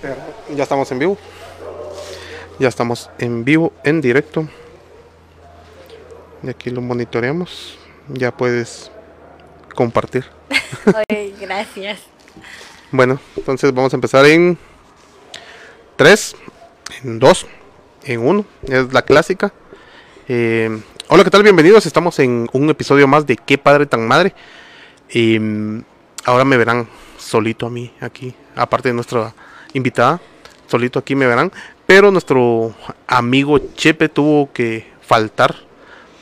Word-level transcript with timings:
Pero 0.00 0.16
ya 0.54 0.62
estamos 0.62 0.90
en 0.92 0.98
vivo. 0.98 1.18
Ya 2.58 2.68
estamos 2.68 3.10
en 3.18 3.44
vivo, 3.44 3.72
en 3.84 4.00
directo. 4.00 4.48
Y 6.42 6.48
aquí 6.48 6.70
lo 6.70 6.80
monitoreamos. 6.80 7.78
Ya 8.08 8.34
puedes 8.36 8.90
compartir. 9.74 10.24
Ay, 11.08 11.34
gracias. 11.40 12.00
Bueno, 12.90 13.20
entonces 13.36 13.72
vamos 13.74 13.92
a 13.92 13.96
empezar 13.96 14.24
en 14.26 14.56
3, 15.96 16.36
en 17.04 17.18
2, 17.18 17.46
en 18.04 18.20
1. 18.20 18.44
Es 18.68 18.92
la 18.92 19.02
clásica. 19.02 19.52
Eh, 20.28 20.80
hola, 21.08 21.24
¿qué 21.24 21.30
tal? 21.30 21.42
Bienvenidos. 21.42 21.86
Estamos 21.86 22.18
en 22.18 22.48
un 22.52 22.70
episodio 22.70 23.06
más 23.08 23.26
de 23.26 23.36
Qué 23.36 23.58
padre 23.58 23.86
tan 23.86 24.06
madre. 24.06 24.34
Y 25.10 25.38
mm, 25.38 25.84
ahora 26.24 26.44
me 26.44 26.56
verán 26.56 26.88
solito 27.18 27.66
a 27.66 27.70
mí 27.70 27.92
aquí, 28.00 28.34
aparte 28.54 28.88
de 28.88 28.94
nuestra 28.94 29.34
invitada, 29.72 30.20
solito 30.66 30.98
aquí 30.98 31.14
me 31.14 31.26
verán. 31.26 31.52
Pero 31.86 32.10
nuestro 32.10 32.74
amigo 33.06 33.58
Chepe 33.74 34.08
tuvo 34.08 34.52
que 34.52 34.90
faltar 35.02 35.54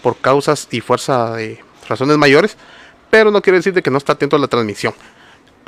por 0.02 0.16
causas 0.18 0.68
y 0.70 0.80
fuerza 0.80 1.34
de 1.34 1.65
razones 1.88 2.18
mayores, 2.18 2.56
pero 3.10 3.30
no 3.30 3.41
quiere 3.41 3.59
decir 3.59 3.73
de 3.73 3.82
que 3.82 3.91
no 3.91 3.98
está 3.98 4.12
atento 4.12 4.37
a 4.37 4.38
la 4.38 4.48
transmisión. 4.48 4.95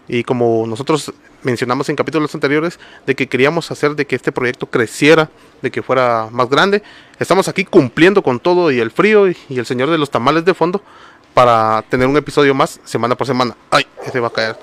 Y 0.08 0.22
como 0.22 0.66
nosotros 0.66 1.12
mencionamos 1.42 1.88
en 1.88 1.96
capítulos 1.96 2.34
anteriores, 2.34 2.78
de 3.06 3.14
que 3.14 3.28
queríamos 3.28 3.70
hacer 3.70 3.94
de 3.94 4.06
que 4.06 4.16
este 4.16 4.32
proyecto 4.32 4.66
creciera, 4.66 5.30
de 5.62 5.70
que 5.70 5.82
fuera 5.82 6.28
más 6.30 6.50
grande, 6.50 6.82
estamos 7.18 7.48
aquí 7.48 7.64
cumpliendo 7.64 8.22
con 8.22 8.40
todo 8.40 8.70
y 8.70 8.80
el 8.80 8.90
frío 8.90 9.28
y, 9.28 9.36
el 9.48 9.66
señor 9.66 9.90
de 9.90 9.98
los 9.98 10.10
tamales 10.10 10.44
de 10.44 10.54
fondo 10.54 10.82
para 11.34 11.82
tener 11.88 12.06
un 12.06 12.16
episodio 12.16 12.54
más 12.54 12.80
semana 12.84 13.14
por 13.14 13.26
semana. 13.26 13.56
Ay, 13.70 13.86
ese 14.04 14.20
va 14.20 14.28
a 14.28 14.32
caer. 14.32 14.56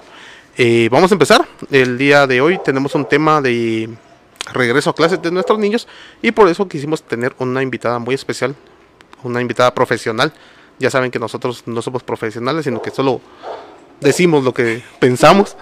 Eh, 0.56 0.88
vamos 0.92 1.12
a 1.12 1.16
empezar. 1.16 1.48
El 1.72 1.98
día 1.98 2.28
de 2.28 2.40
hoy 2.40 2.60
tenemos 2.64 2.94
un 2.94 3.06
tema 3.06 3.42
de 3.42 3.90
regreso 4.52 4.92
a 4.92 4.96
clases 4.96 5.20
de 5.20 5.32
nuestros 5.32 5.58
niños 5.58 5.88
y 6.22 6.32
por 6.32 6.48
eso 6.48 6.68
quisimos 6.68 7.02
tener 7.02 7.34
una 7.40 7.64
invitada 7.64 7.98
muy 7.98 8.14
especial, 8.14 8.56
una 9.23 9.42
invitada 9.42 9.73
profesional. 9.73 10.32
Ya 10.78 10.92
saben 10.92 11.10
que 11.10 11.18
nosotros 11.18 11.64
no 11.66 11.82
somos 11.82 12.04
profesionales, 12.04 12.66
sino 12.66 12.84
que 12.84 12.92
solo 12.92 13.20
decimos 14.00 14.44
lo 14.44 14.54
que 14.54 14.84
pensamos. 15.00 15.58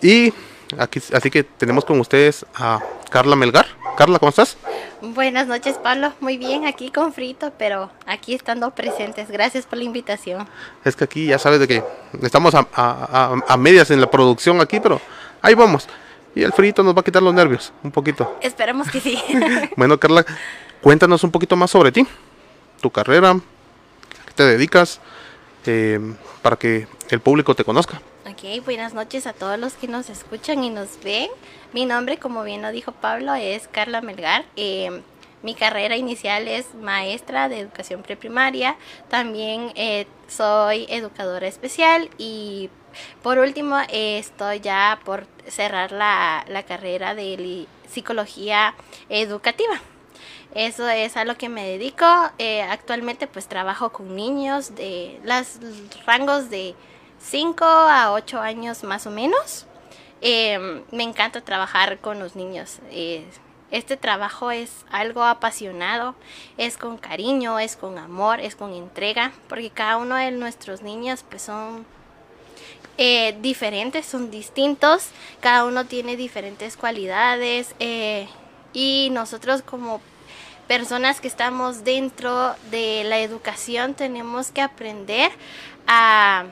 Y 0.00 0.32
aquí, 0.78 1.00
así 1.12 1.30
que 1.30 1.42
tenemos 1.44 1.84
con 1.84 1.98
ustedes 2.00 2.44
a 2.54 2.80
Carla 3.10 3.36
Melgar. 3.36 3.66
Carla, 3.96 4.18
¿cómo 4.18 4.28
estás? 4.30 4.56
Buenas 5.00 5.46
noches, 5.46 5.78
Pablo. 5.82 6.12
Muy 6.20 6.36
bien, 6.36 6.66
aquí 6.66 6.90
con 6.90 7.12
frito, 7.14 7.52
pero 7.58 7.90
aquí 8.06 8.34
estando 8.34 8.70
presentes. 8.72 9.30
Gracias 9.30 9.64
por 9.64 9.78
la 9.78 9.84
invitación. 9.84 10.46
Es 10.84 10.96
que 10.96 11.04
aquí 11.04 11.26
ya 11.26 11.38
sabes 11.38 11.60
de 11.60 11.68
que 11.68 11.82
estamos 12.22 12.54
a, 12.54 12.66
a- 12.74 13.32
a- 13.38 13.52
a 13.54 13.56
medias 13.56 13.90
en 13.90 14.00
la 14.00 14.10
producción 14.10 14.60
aquí, 14.60 14.80
pero 14.80 15.00
ahí 15.40 15.54
vamos. 15.54 15.88
Y 16.34 16.42
el 16.42 16.52
frito 16.52 16.82
nos 16.82 16.94
va 16.94 17.00
a 17.00 17.04
quitar 17.04 17.22
los 17.22 17.32
nervios, 17.32 17.72
un 17.82 17.90
poquito. 17.90 18.36
Esperemos 18.42 18.90
que 18.90 19.00
sí. 19.00 19.18
Bueno, 19.76 19.98
Carla, 19.98 20.26
cuéntanos 20.82 21.24
un 21.24 21.30
poquito 21.30 21.56
más 21.56 21.70
sobre 21.70 21.90
ti, 21.92 22.06
tu 22.82 22.90
carrera, 22.90 23.30
a 23.30 23.34
qué 24.26 24.32
te 24.34 24.42
dedicas, 24.44 25.00
eh, 25.64 25.98
para 26.42 26.56
que 26.56 26.86
el 27.08 27.20
público 27.20 27.54
te 27.54 27.64
conozca. 27.64 28.02
Buenas 28.64 28.92
noches 28.92 29.26
a 29.26 29.32
todos 29.32 29.58
los 29.58 29.74
que 29.74 29.88
nos 29.88 30.10
escuchan 30.10 30.62
y 30.62 30.70
nos 30.70 31.02
ven. 31.02 31.28
Mi 31.72 31.86
nombre, 31.86 32.18
como 32.18 32.44
bien 32.44 32.60
lo 32.60 32.70
dijo 32.70 32.92
Pablo, 32.92 33.34
es 33.34 33.66
Carla 33.66 34.02
Melgar. 34.02 34.44
Eh, 34.56 35.02
mi 35.42 35.54
carrera 35.54 35.96
inicial 35.96 36.46
es 36.46 36.74
maestra 36.74 37.48
de 37.48 37.60
educación 37.60 38.02
preprimaria. 38.02 38.76
También 39.08 39.72
eh, 39.74 40.06
soy 40.28 40.86
educadora 40.90 41.46
especial 41.46 42.10
y 42.18 42.68
por 43.22 43.38
último 43.38 43.78
eh, 43.88 44.18
estoy 44.18 44.60
ya 44.60 45.00
por 45.04 45.26
cerrar 45.48 45.90
la, 45.92 46.44
la 46.48 46.62
carrera 46.64 47.14
de 47.14 47.66
psicología 47.88 48.74
educativa. 49.08 49.80
Eso 50.54 50.88
es 50.88 51.16
a 51.16 51.24
lo 51.24 51.36
que 51.36 51.48
me 51.48 51.66
dedico. 51.66 52.06
Eh, 52.38 52.62
actualmente 52.62 53.26
pues 53.26 53.48
trabajo 53.48 53.90
con 53.90 54.14
niños 54.14 54.74
de 54.74 55.20
los 55.24 55.58
rangos 56.06 56.50
de 56.50 56.74
5 57.20 57.64
a 57.64 58.12
8 58.12 58.40
años 58.40 58.82
más 58.84 59.06
o 59.06 59.10
menos. 59.10 59.66
Eh, 60.20 60.82
me 60.90 61.02
encanta 61.02 61.40
trabajar 61.42 61.98
con 61.98 62.18
los 62.18 62.36
niños. 62.36 62.78
Eh, 62.90 63.26
este 63.70 63.96
trabajo 63.96 64.50
es 64.50 64.84
algo 64.90 65.24
apasionado, 65.24 66.14
es 66.56 66.76
con 66.76 66.98
cariño, 66.98 67.58
es 67.58 67.76
con 67.76 67.98
amor, 67.98 68.40
es 68.40 68.54
con 68.54 68.72
entrega, 68.72 69.32
porque 69.48 69.70
cada 69.70 69.96
uno 69.96 70.14
de 70.14 70.30
nuestros 70.30 70.82
niños 70.82 71.24
pues 71.28 71.42
son 71.42 71.84
eh, 72.98 73.36
diferentes, 73.42 74.06
son 74.06 74.30
distintos, 74.30 75.08
cada 75.40 75.64
uno 75.64 75.84
tiene 75.84 76.16
diferentes 76.16 76.76
cualidades 76.76 77.74
eh, 77.80 78.28
y 78.72 79.08
nosotros 79.10 79.62
como 79.62 80.00
personas 80.68 81.20
que 81.20 81.28
estamos 81.28 81.84
dentro 81.84 82.54
de 82.70 83.02
la 83.04 83.18
educación 83.18 83.94
tenemos 83.94 84.50
que 84.52 84.62
aprender 84.62 85.30
a, 85.86 86.44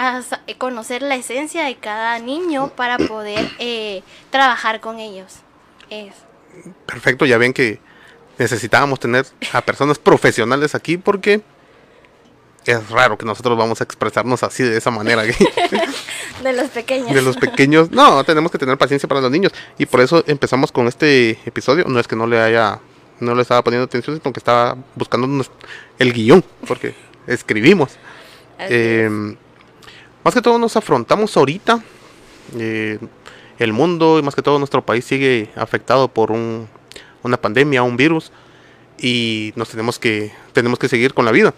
a 0.00 0.22
sa- 0.22 0.40
conocer 0.58 1.02
la 1.02 1.16
esencia 1.16 1.64
de 1.64 1.76
cada 1.76 2.18
niño 2.18 2.68
para 2.76 2.98
poder 2.98 3.50
eh, 3.58 4.02
trabajar 4.30 4.80
con 4.80 4.98
ellos. 5.00 5.36
Es- 5.90 6.14
Perfecto, 6.86 7.26
ya 7.26 7.38
ven 7.38 7.52
que 7.52 7.80
necesitábamos 8.38 9.00
tener 9.00 9.26
a 9.52 9.60
personas 9.62 9.98
profesionales 9.98 10.74
aquí 10.74 10.96
porque 10.96 11.42
es 12.66 12.90
raro 12.90 13.16
que 13.16 13.24
nosotros 13.24 13.56
vamos 13.56 13.80
a 13.80 13.84
expresarnos 13.84 14.42
así 14.42 14.62
de 14.62 14.76
esa 14.76 14.90
manera. 14.90 15.22
de 16.42 16.52
los 16.52 16.68
pequeños. 16.68 17.14
de 17.14 17.22
los 17.22 17.36
pequeños. 17.36 17.90
No, 17.90 18.22
tenemos 18.24 18.52
que 18.52 18.58
tener 18.58 18.76
paciencia 18.78 19.08
para 19.08 19.20
los 19.20 19.30
niños. 19.30 19.52
Y 19.78 19.86
por 19.86 20.00
eso 20.00 20.22
empezamos 20.26 20.70
con 20.70 20.86
este 20.86 21.38
episodio. 21.46 21.84
No 21.88 21.98
es 21.98 22.06
que 22.06 22.14
no 22.16 22.26
le 22.26 22.38
haya, 22.40 22.78
no 23.20 23.34
le 23.34 23.42
estaba 23.42 23.62
poniendo 23.64 23.84
atención, 23.86 24.20
sino 24.20 24.32
que 24.32 24.40
estaba 24.40 24.76
buscando 24.94 25.44
el 25.98 26.12
guion, 26.12 26.44
porque 26.66 26.94
escribimos. 27.26 27.92
Eh, 28.58 29.08
es. 29.10 29.47
Más 30.28 30.34
que 30.34 30.42
todo 30.42 30.58
nos 30.58 30.76
afrontamos 30.76 31.34
ahorita. 31.38 31.82
eh, 32.58 32.98
el 33.58 33.72
mundo 33.72 34.18
y 34.18 34.22
más 34.22 34.34
que 34.34 34.42
todo 34.42 34.58
nuestro 34.58 34.84
país 34.84 35.06
sigue 35.06 35.48
afectado 35.56 36.08
por 36.08 36.30
un, 36.30 36.68
una 37.22 37.38
pandemia, 37.38 37.82
un 37.82 37.96
virus. 37.96 38.30
Y 38.98 39.54
nos 39.56 39.70
tenemos 39.70 39.98
que, 39.98 40.30
tenemos 40.52 40.78
que 40.78 40.86
seguir 40.86 41.14
con 41.14 41.24
la 41.24 41.32
vida. 41.32 41.54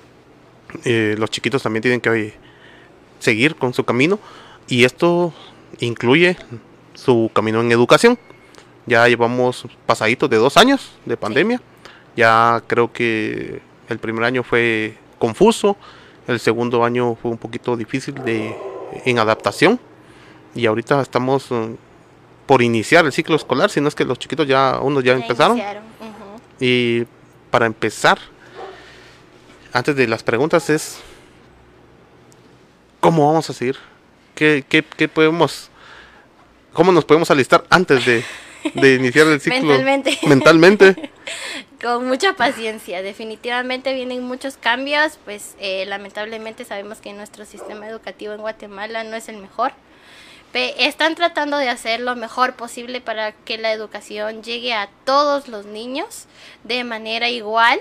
Eh, 0.85 1.17
los 1.19 1.31
chiquitos 1.31 1.65
también 1.65 1.83
tienen 1.83 2.01
que 2.01 2.11
eh, 2.11 2.35
seguir 3.19 3.57
con 3.57 3.75
su 3.75 3.83
camino. 3.83 4.21
Y 4.69 4.85
esto 4.85 5.35
incluye 5.81 6.37
su 6.95 7.29
camino 7.35 7.61
en 7.63 7.73
educación. 7.73 8.21
Ya 8.87 9.09
llevamos 9.09 9.67
pasaditos 9.85 10.31
de 10.31 10.37
dos 10.37 10.57
años 10.57 10.93
de 11.07 11.17
pandemia. 11.17 11.61
Ya 12.17 12.63
creo 12.69 12.93
que 12.93 13.63
el 13.89 13.99
primer 13.99 14.23
año 14.23 14.45
fue 14.45 14.97
confuso. 15.19 15.77
El 16.31 16.39
segundo 16.39 16.85
año 16.85 17.17
fue 17.21 17.33
un 17.33 17.39
poquito 17.39 17.77
difícil 17.77 18.15
de, 18.15 18.57
en 19.05 19.19
adaptación. 19.19 19.81
Y 20.55 20.65
ahorita 20.67 21.01
estamos 21.01 21.51
eh, 21.51 21.75
por 22.47 22.63
iniciar 22.63 23.05
el 23.05 23.13
ciclo 23.13 23.35
escolar, 23.35 23.69
si 23.69 23.81
no 23.81 23.89
es 23.89 23.97
que 23.97 24.05
los 24.05 24.17
chiquitos 24.17 24.47
ya, 24.47 24.79
unos 24.81 25.03
ya, 25.03 25.15
Ya 25.15 25.23
empezaron. 25.23 25.61
Y 26.61 27.05
para 27.51 27.67
empezar, 27.67 28.21
antes 29.73 29.97
de 29.97 30.07
las 30.07 30.23
preguntas 30.23 30.71
es, 30.71 31.01
¿cómo 33.01 33.27
vamos 33.27 33.51
a 33.51 33.53
seguir? 33.53 33.77
¿Qué, 34.37 34.65
qué, 34.69 34.85
qué 34.85 35.09
podemos, 35.09 35.69
cómo 36.73 36.93
nos 36.93 37.05
podemos 37.05 37.29
alistar 37.33 37.65
antes 37.71 38.07
de, 38.07 38.23
de 38.75 38.95
iniciar 38.95 39.27
el 39.29 39.41
ciclo? 39.41 39.61
Mentalmente. 39.61 40.19
Mentalmente. 40.27 41.11
Con 41.83 42.07
mucha 42.07 42.35
paciencia, 42.35 43.01
definitivamente 43.03 43.95
vienen 43.95 44.23
muchos 44.23 44.57
cambios, 44.59 45.19
pues 45.25 45.55
eh, 45.61 45.87
lamentablemente 45.87 46.65
sabemos 46.67 46.99
que 46.99 47.13
nuestro 47.15 47.47
sistema 47.47 47.89
educativo 47.89 48.35
en 48.35 48.41
Guatemala 48.43 49.03
no 49.05 49.17
es 49.17 49.29
el 49.31 49.39
mejor. 49.39 49.73
Pe- 50.53 50.75
están 50.87 51.15
tratando 51.15 51.57
de 51.57 51.69
hacer 51.71 52.01
lo 52.01 52.17
mejor 52.17 52.55
posible 52.55 53.01
para 53.01 53.33
que 53.33 53.57
la 53.57 53.73
educación 53.73 54.43
llegue 54.43 54.75
a 54.75 54.91
todos 55.05 55.49
los 55.49 55.65
niños 55.65 56.27
de 56.65 56.85
manera 56.85 57.31
igual 57.31 57.81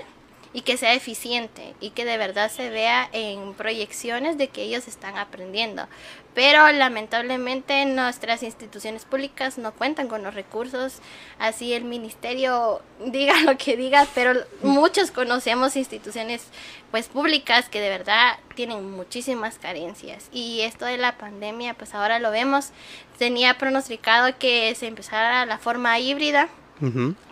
y 0.52 0.62
que 0.62 0.76
sea 0.76 0.94
eficiente 0.94 1.74
y 1.80 1.90
que 1.90 2.04
de 2.04 2.18
verdad 2.18 2.50
se 2.50 2.70
vea 2.70 3.08
en 3.12 3.54
proyecciones 3.54 4.36
de 4.36 4.48
que 4.48 4.62
ellos 4.62 4.88
están 4.88 5.16
aprendiendo. 5.16 5.86
Pero 6.34 6.70
lamentablemente 6.70 7.84
nuestras 7.86 8.42
instituciones 8.42 9.04
públicas 9.04 9.58
no 9.58 9.72
cuentan 9.72 10.08
con 10.08 10.22
los 10.22 10.34
recursos, 10.34 10.98
así 11.38 11.72
el 11.72 11.84
ministerio 11.84 12.82
diga 13.04 13.40
lo 13.42 13.56
que 13.56 13.76
diga, 13.76 14.06
pero 14.14 14.40
muchos 14.62 15.10
conocemos 15.10 15.76
instituciones 15.76 16.42
pues 16.90 17.08
públicas 17.08 17.68
que 17.68 17.80
de 17.80 17.88
verdad 17.88 18.38
tienen 18.56 18.90
muchísimas 18.90 19.58
carencias 19.58 20.28
y 20.32 20.62
esto 20.62 20.84
de 20.84 20.98
la 20.98 21.16
pandemia 21.16 21.74
pues 21.74 21.94
ahora 21.94 22.18
lo 22.18 22.32
vemos, 22.32 22.70
tenía 23.18 23.56
pronosticado 23.58 24.36
que 24.38 24.74
se 24.74 24.88
empezara 24.88 25.46
la 25.46 25.58
forma 25.58 25.98
híbrida 26.00 26.48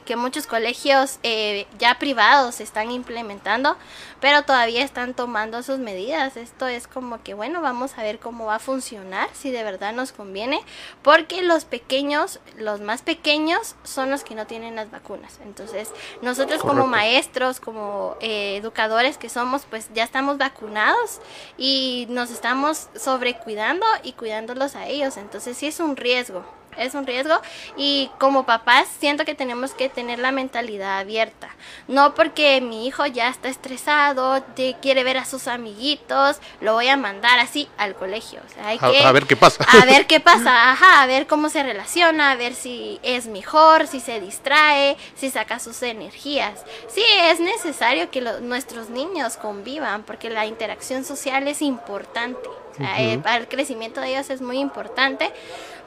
Que 0.04 0.16
muchos 0.16 0.46
colegios 0.46 1.18
eh, 1.22 1.66
ya 1.78 1.98
privados 1.98 2.60
están 2.60 2.90
implementando, 2.90 3.76
pero 4.20 4.42
todavía 4.42 4.84
están 4.84 5.14
tomando 5.14 5.62
sus 5.62 5.78
medidas. 5.78 6.36
Esto 6.36 6.66
es 6.66 6.86
como 6.86 7.22
que, 7.22 7.34
bueno, 7.34 7.60
vamos 7.60 7.96
a 7.96 8.02
ver 8.02 8.18
cómo 8.18 8.46
va 8.46 8.56
a 8.56 8.58
funcionar, 8.58 9.28
si 9.32 9.50
de 9.50 9.62
verdad 9.64 9.92
nos 9.92 10.12
conviene, 10.12 10.60
porque 11.02 11.42
los 11.42 11.64
pequeños, 11.64 12.40
los 12.56 12.80
más 12.80 13.02
pequeños, 13.02 13.74
son 13.84 14.10
los 14.10 14.24
que 14.24 14.34
no 14.34 14.46
tienen 14.46 14.76
las 14.76 14.90
vacunas. 14.90 15.38
Entonces, 15.44 15.90
nosotros 16.22 16.62
como 16.62 16.86
maestros, 16.86 17.60
como 17.60 18.16
eh, 18.20 18.56
educadores 18.56 19.18
que 19.18 19.28
somos, 19.28 19.66
pues 19.68 19.88
ya 19.94 20.04
estamos 20.04 20.38
vacunados 20.38 21.20
y 21.56 22.06
nos 22.10 22.30
estamos 22.30 22.88
sobrecuidando 22.96 23.86
y 24.02 24.12
cuidándolos 24.12 24.76
a 24.76 24.86
ellos. 24.86 25.16
Entonces, 25.16 25.56
sí 25.56 25.66
es 25.66 25.80
un 25.80 25.96
riesgo 25.96 26.57
es 26.78 26.94
un 26.94 27.06
riesgo 27.06 27.40
y 27.76 28.10
como 28.18 28.46
papás 28.46 28.88
siento 28.98 29.24
que 29.24 29.34
tenemos 29.34 29.72
que 29.72 29.88
tener 29.88 30.18
la 30.18 30.32
mentalidad 30.32 30.98
abierta. 30.98 31.48
No 31.86 32.14
porque 32.14 32.60
mi 32.60 32.86
hijo 32.86 33.06
ya 33.06 33.28
está 33.28 33.48
estresado, 33.48 34.44
quiere 34.80 35.04
ver 35.04 35.18
a 35.18 35.24
sus 35.24 35.48
amiguitos, 35.48 36.38
lo 36.60 36.74
voy 36.74 36.88
a 36.88 36.96
mandar 36.96 37.38
así 37.38 37.68
al 37.78 37.94
colegio. 37.94 38.40
hay 38.62 38.78
a, 38.80 38.90
que, 38.90 39.04
a 39.04 39.12
ver 39.12 39.26
qué 39.26 39.36
pasa. 39.36 39.64
A 39.64 39.84
ver 39.84 40.06
qué 40.08 40.20
pasa, 40.20 40.70
ajá, 40.70 41.02
a 41.02 41.06
ver 41.06 41.26
cómo 41.26 41.48
se 41.48 41.62
relaciona, 41.62 42.32
a 42.32 42.36
ver 42.36 42.54
si 42.54 42.98
es 43.02 43.26
mejor, 43.26 43.86
si 43.86 44.00
se 44.00 44.20
distrae, 44.20 44.96
si 45.14 45.30
saca 45.30 45.58
sus 45.58 45.82
energías. 45.82 46.64
Sí, 46.88 47.02
es 47.24 47.40
necesario 47.40 48.10
que 48.10 48.20
nuestros 48.20 48.90
niños 48.90 49.36
convivan 49.36 50.02
porque 50.02 50.30
la 50.30 50.46
interacción 50.46 51.04
social 51.04 51.46
es 51.48 51.62
importante. 51.62 52.48
Eh, 52.80 53.18
para 53.18 53.38
el 53.38 53.48
crecimiento 53.48 54.00
de 54.00 54.10
ellos 54.10 54.30
es 54.30 54.40
muy 54.40 54.58
importante. 54.58 55.32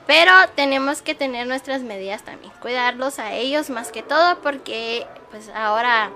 Pero 0.08 0.32
tenemos 0.56 1.02
que 1.02 1.16
tener 1.16 1.48
nuestras 1.48 1.82
medidas 1.82 2.24
también, 2.24 2.52
cuidarlos 2.62 3.20
a 3.20 3.34
ellos 3.34 3.70
más 3.70 3.92
que 3.92 4.04
todo 4.04 4.40
porque 4.42 5.06
pues 5.30 5.50
ahora 5.56 6.12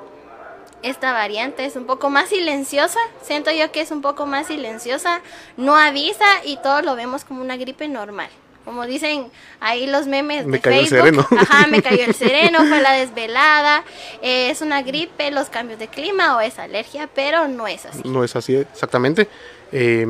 esta 0.82 1.14
variante 1.14 1.66
es 1.66 1.76
un 1.76 1.86
poco 1.86 2.10
más 2.10 2.30
silenciosa, 2.30 3.00
siento 3.22 3.52
yo 3.52 3.72
que 3.72 3.82
es 3.82 3.92
un 3.92 4.02
poco 4.02 4.26
más 4.26 4.48
silenciosa, 4.48 5.22
no 5.58 5.76
avisa 5.76 6.26
y 6.44 6.58
todos 6.58 6.84
lo 6.84 6.96
vemos 6.96 7.24
como 7.26 7.42
una 7.42 7.58
gripe 7.58 7.88
normal. 7.88 8.30
Como 8.66 8.86
dicen 8.86 9.32
ahí 9.60 9.88
los 9.88 10.08
memes 10.08 10.46
me 10.48 10.60
cayó 10.60 10.82
El 10.82 10.88
sereno. 10.88 11.26
Ajá, 11.40 11.68
me 11.68 11.82
cayó 11.82 12.04
el 12.04 12.16
sereno, 12.16 12.66
fue 12.66 12.82
la 12.82 12.94
desvelada. 12.94 13.84
Eh, 14.22 14.50
es 14.50 14.62
una 14.62 14.82
gripe, 14.82 15.32
los 15.32 15.50
cambios 15.50 15.80
de 15.80 15.88
clima 15.88 16.36
o 16.36 16.42
es 16.42 16.60
alergia, 16.60 17.08
pero 17.14 17.48
no 17.48 17.68
es 17.68 17.86
así. 17.86 18.02
No 18.04 18.24
es 18.24 18.36
así, 18.36 18.56
exactamente. 18.56 19.30
Eh, 19.72 20.06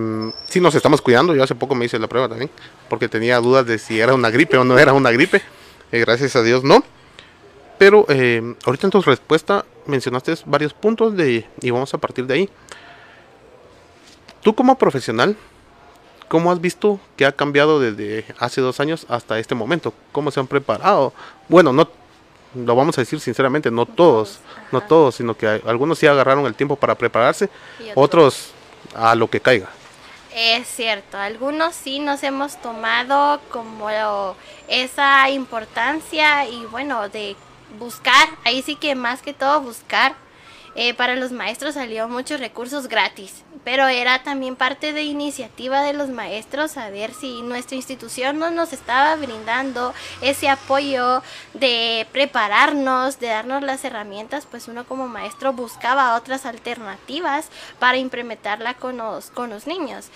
sí 0.47 0.59
nos 0.59 0.75
estamos 0.75 1.01
cuidando, 1.01 1.35
yo 1.35 1.43
hace 1.43 1.55
poco 1.55 1.75
me 1.75 1.85
hice 1.85 1.99
la 1.99 2.07
prueba 2.07 2.29
también, 2.29 2.49
porque 2.89 3.09
tenía 3.09 3.39
dudas 3.39 3.65
de 3.65 3.77
si 3.77 3.99
era 3.99 4.13
una 4.13 4.29
gripe 4.29 4.57
o 4.57 4.63
no 4.63 4.79
era 4.79 4.93
una 4.93 5.11
gripe. 5.11 5.41
Eh, 5.91 5.99
gracias 5.99 6.35
a 6.35 6.43
Dios 6.43 6.63
no. 6.63 6.83
Pero 7.77 8.05
eh, 8.09 8.55
ahorita 8.65 8.87
en 8.87 8.91
tu 8.91 9.01
respuesta 9.01 9.65
mencionaste 9.85 10.33
varios 10.45 10.73
puntos 10.73 11.15
de, 11.15 11.45
y 11.61 11.69
vamos 11.71 11.93
a 11.93 11.97
partir 11.97 12.25
de 12.25 12.33
ahí. 12.33 12.49
Tú 14.41 14.55
como 14.55 14.77
profesional, 14.77 15.35
¿cómo 16.27 16.51
has 16.51 16.61
visto 16.61 16.99
que 17.15 17.25
ha 17.25 17.31
cambiado 17.31 17.79
desde 17.79 18.25
hace 18.39 18.61
dos 18.61 18.79
años 18.79 19.05
hasta 19.09 19.39
este 19.39 19.55
momento? 19.55 19.93
¿Cómo 20.11 20.31
se 20.31 20.39
han 20.39 20.47
preparado? 20.47 21.13
Bueno, 21.47 21.73
no 21.73 21.87
lo 22.55 22.75
vamos 22.75 22.97
a 22.97 23.01
decir 23.01 23.19
sinceramente, 23.19 23.69
no 23.69 23.85
todos, 23.85 24.39
no 24.71 24.81
todos, 24.81 25.15
sino 25.15 25.35
que 25.35 25.47
algunos 25.65 25.99
sí 25.99 26.07
agarraron 26.07 26.45
el 26.45 26.55
tiempo 26.55 26.75
para 26.75 26.95
prepararse, 26.95 27.49
otros 27.95 28.51
a 28.95 29.15
lo 29.15 29.29
que 29.29 29.39
caiga. 29.39 29.69
Es 30.33 30.67
cierto, 30.67 31.17
algunos 31.17 31.75
sí 31.75 31.99
nos 31.99 32.21
hemos 32.23 32.61
tomado 32.61 33.39
como 33.51 33.89
esa 34.67 35.29
importancia 35.29 36.47
y 36.47 36.65
bueno, 36.65 37.07
de 37.09 37.35
buscar, 37.79 38.29
ahí 38.43 38.61
sí 38.61 38.75
que 38.75 38.95
más 38.95 39.21
que 39.21 39.33
todo 39.33 39.61
buscar 39.61 40.15
eh, 40.75 40.93
para 40.93 41.15
los 41.15 41.31
maestros 41.31 41.75
salió 41.75 42.07
muchos 42.09 42.39
recursos 42.39 42.87
gratis, 42.87 43.43
pero 43.63 43.87
era 43.87 44.23
también 44.23 44.55
parte 44.55 44.91
de 44.91 45.03
iniciativa 45.03 45.81
de 45.81 45.93
los 45.93 46.09
maestros 46.09 46.77
a 46.77 46.89
ver 46.89 47.13
si 47.13 47.41
nuestra 47.41 47.77
institución 47.77 48.39
no 48.39 48.51
nos 48.51 48.73
estaba 48.73 49.15
brindando 49.15 49.93
ese 50.21 50.49
apoyo 50.49 51.23
de 51.53 52.05
prepararnos, 52.11 53.19
de 53.19 53.27
darnos 53.27 53.63
las 53.63 53.85
herramientas, 53.85 54.47
pues 54.49 54.67
uno 54.67 54.85
como 54.85 55.07
maestro 55.07 55.53
buscaba 55.53 56.15
otras 56.15 56.45
alternativas 56.45 57.47
para 57.79 57.97
implementarla 57.97 58.73
con 58.73 58.97
los, 58.97 59.31
con 59.31 59.49
los 59.49 59.67
niños. 59.67 60.09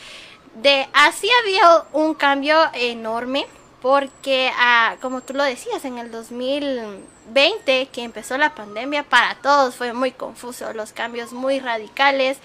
De 0.55 0.89
así 0.93 1.29
había 1.41 1.85
un 1.93 2.13
cambio 2.15 2.57
enorme 2.73 3.45
porque 3.81 4.51
ah, 4.57 4.95
como 5.01 5.21
tú 5.21 5.33
lo 5.33 5.43
decías 5.43 5.85
en 5.85 5.97
el 5.97 6.11
2020 6.11 7.87
que 7.87 8.03
empezó 8.03 8.37
la 8.37 8.55
pandemia 8.55 9.03
para 9.03 9.35
todos 9.35 9.75
fue 9.75 9.93
muy 9.93 10.11
confuso 10.11 10.73
los 10.73 10.91
cambios 10.91 11.33
muy 11.33 11.59
radicales. 11.59 12.37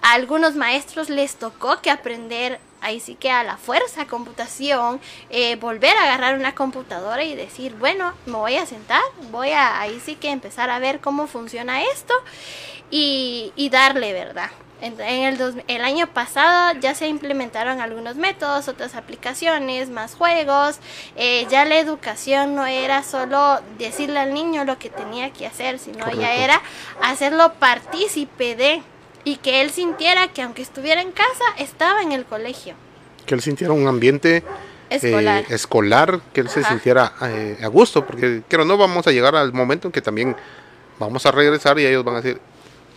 A 0.00 0.14
algunos 0.14 0.56
maestros 0.56 1.08
les 1.08 1.36
tocó 1.36 1.80
que 1.80 1.90
aprender 1.90 2.58
ahí 2.80 2.98
sí 2.98 3.14
que 3.14 3.30
a 3.30 3.44
la 3.44 3.56
fuerza 3.56 4.06
computación 4.06 5.00
eh, 5.30 5.54
volver 5.56 5.96
a 5.96 6.02
agarrar 6.02 6.34
una 6.34 6.54
computadora 6.54 7.22
y 7.22 7.36
decir 7.36 7.74
bueno 7.76 8.12
me 8.26 8.34
voy 8.34 8.56
a 8.56 8.66
sentar 8.66 9.00
voy 9.30 9.50
a 9.50 9.80
ahí 9.80 10.00
sí 10.04 10.16
que 10.16 10.30
empezar 10.30 10.68
a 10.68 10.80
ver 10.80 11.00
cómo 11.00 11.28
funciona 11.28 11.84
esto 11.84 12.12
y, 12.90 13.52
y 13.54 13.70
darle 13.70 14.12
verdad 14.12 14.50
en 14.82 15.00
el, 15.00 15.64
el, 15.68 15.82
año 15.82 16.08
pasado 16.08 16.76
ya 16.80 16.94
se 16.94 17.06
implementaron 17.06 17.80
algunos 17.80 18.16
métodos, 18.16 18.66
otras 18.66 18.96
aplicaciones, 18.96 19.90
más 19.90 20.14
juegos. 20.14 20.78
Eh, 21.14 21.46
ya 21.48 21.64
la 21.64 21.78
educación 21.78 22.56
no 22.56 22.66
era 22.66 23.04
solo 23.04 23.60
decirle 23.78 24.18
al 24.18 24.34
niño 24.34 24.64
lo 24.64 24.78
que 24.78 24.90
tenía 24.90 25.32
que 25.32 25.46
hacer, 25.46 25.78
sino 25.78 26.10
ya 26.12 26.34
era 26.34 26.60
hacerlo 27.00 27.52
partícipe 27.60 28.56
de 28.56 28.82
y 29.24 29.36
que 29.36 29.60
él 29.60 29.70
sintiera 29.70 30.28
que 30.28 30.42
aunque 30.42 30.62
estuviera 30.62 31.00
en 31.00 31.12
casa, 31.12 31.44
estaba 31.58 32.02
en 32.02 32.10
el 32.10 32.24
colegio. 32.24 32.74
Que 33.24 33.36
él 33.36 33.40
sintiera 33.40 33.72
un 33.72 33.86
ambiente 33.86 34.42
escolar, 34.90 35.44
eh, 35.48 35.54
escolar 35.54 36.20
que 36.32 36.40
él 36.40 36.48
se 36.48 36.64
sintiera 36.64 37.12
eh, 37.22 37.56
a 37.62 37.68
gusto, 37.68 38.04
porque 38.04 38.42
creo 38.48 38.64
no 38.64 38.76
vamos 38.76 39.06
a 39.06 39.12
llegar 39.12 39.36
al 39.36 39.52
momento 39.52 39.86
en 39.86 39.92
que 39.92 40.02
también 40.02 40.34
vamos 40.98 41.24
a 41.24 41.30
regresar 41.30 41.78
y 41.78 41.86
ellos 41.86 42.02
van 42.02 42.16
a 42.16 42.20
decir, 42.20 42.40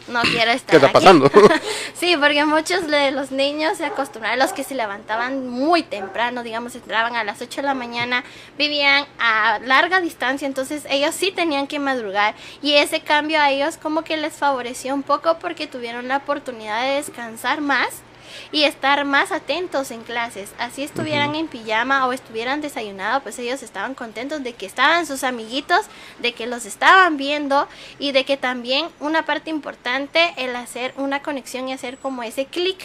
no 0.07 0.21
quiero 0.21 0.51
estar 0.51 0.71
¿Qué 0.71 0.85
está 0.85 0.91
pasando? 0.91 1.31
sí, 1.93 2.15
porque 2.17 2.45
muchos 2.45 2.87
de 2.87 3.11
los 3.11 3.31
niños 3.31 3.77
se 3.77 3.85
acostumbraron, 3.85 4.39
los 4.39 4.53
que 4.53 4.63
se 4.63 4.75
levantaban 4.75 5.47
muy 5.47 5.83
temprano, 5.83 6.43
digamos, 6.43 6.75
entraban 6.75 7.15
a 7.15 7.23
las 7.23 7.41
8 7.41 7.61
de 7.61 7.67
la 7.67 7.73
mañana, 7.73 8.23
vivían 8.57 9.05
a 9.19 9.59
larga 9.59 10.01
distancia, 10.01 10.47
entonces 10.47 10.85
ellos 10.89 11.15
sí 11.15 11.31
tenían 11.31 11.67
que 11.67 11.79
madrugar 11.79 12.35
y 12.61 12.73
ese 12.73 13.01
cambio 13.01 13.41
a 13.41 13.51
ellos 13.51 13.77
como 13.77 14.03
que 14.03 14.17
les 14.17 14.33
favoreció 14.33 14.93
un 14.93 15.03
poco 15.03 15.37
porque 15.39 15.67
tuvieron 15.67 16.07
la 16.07 16.17
oportunidad 16.17 16.83
de 16.83 16.95
descansar 16.95 17.61
más 17.61 18.04
y 18.51 18.63
estar 18.63 19.05
más 19.05 19.31
atentos 19.31 19.91
en 19.91 20.01
clases. 20.01 20.53
Así 20.59 20.83
estuvieran 20.83 21.35
en 21.35 21.47
pijama 21.47 22.07
o 22.07 22.13
estuvieran 22.13 22.61
desayunado, 22.61 23.21
pues 23.21 23.39
ellos 23.39 23.63
estaban 23.63 23.95
contentos 23.95 24.43
de 24.43 24.53
que 24.53 24.65
estaban 24.65 25.05
sus 25.05 25.23
amiguitos, 25.23 25.85
de 26.19 26.33
que 26.33 26.47
los 26.47 26.65
estaban 26.65 27.17
viendo 27.17 27.67
y 27.99 28.11
de 28.11 28.25
que 28.25 28.37
también 28.37 28.87
una 28.99 29.25
parte 29.25 29.49
importante 29.49 30.33
el 30.37 30.55
hacer 30.55 30.93
una 30.97 31.21
conexión 31.21 31.67
y 31.67 31.73
hacer 31.73 31.97
como 31.97 32.23
ese 32.23 32.45
clic 32.45 32.77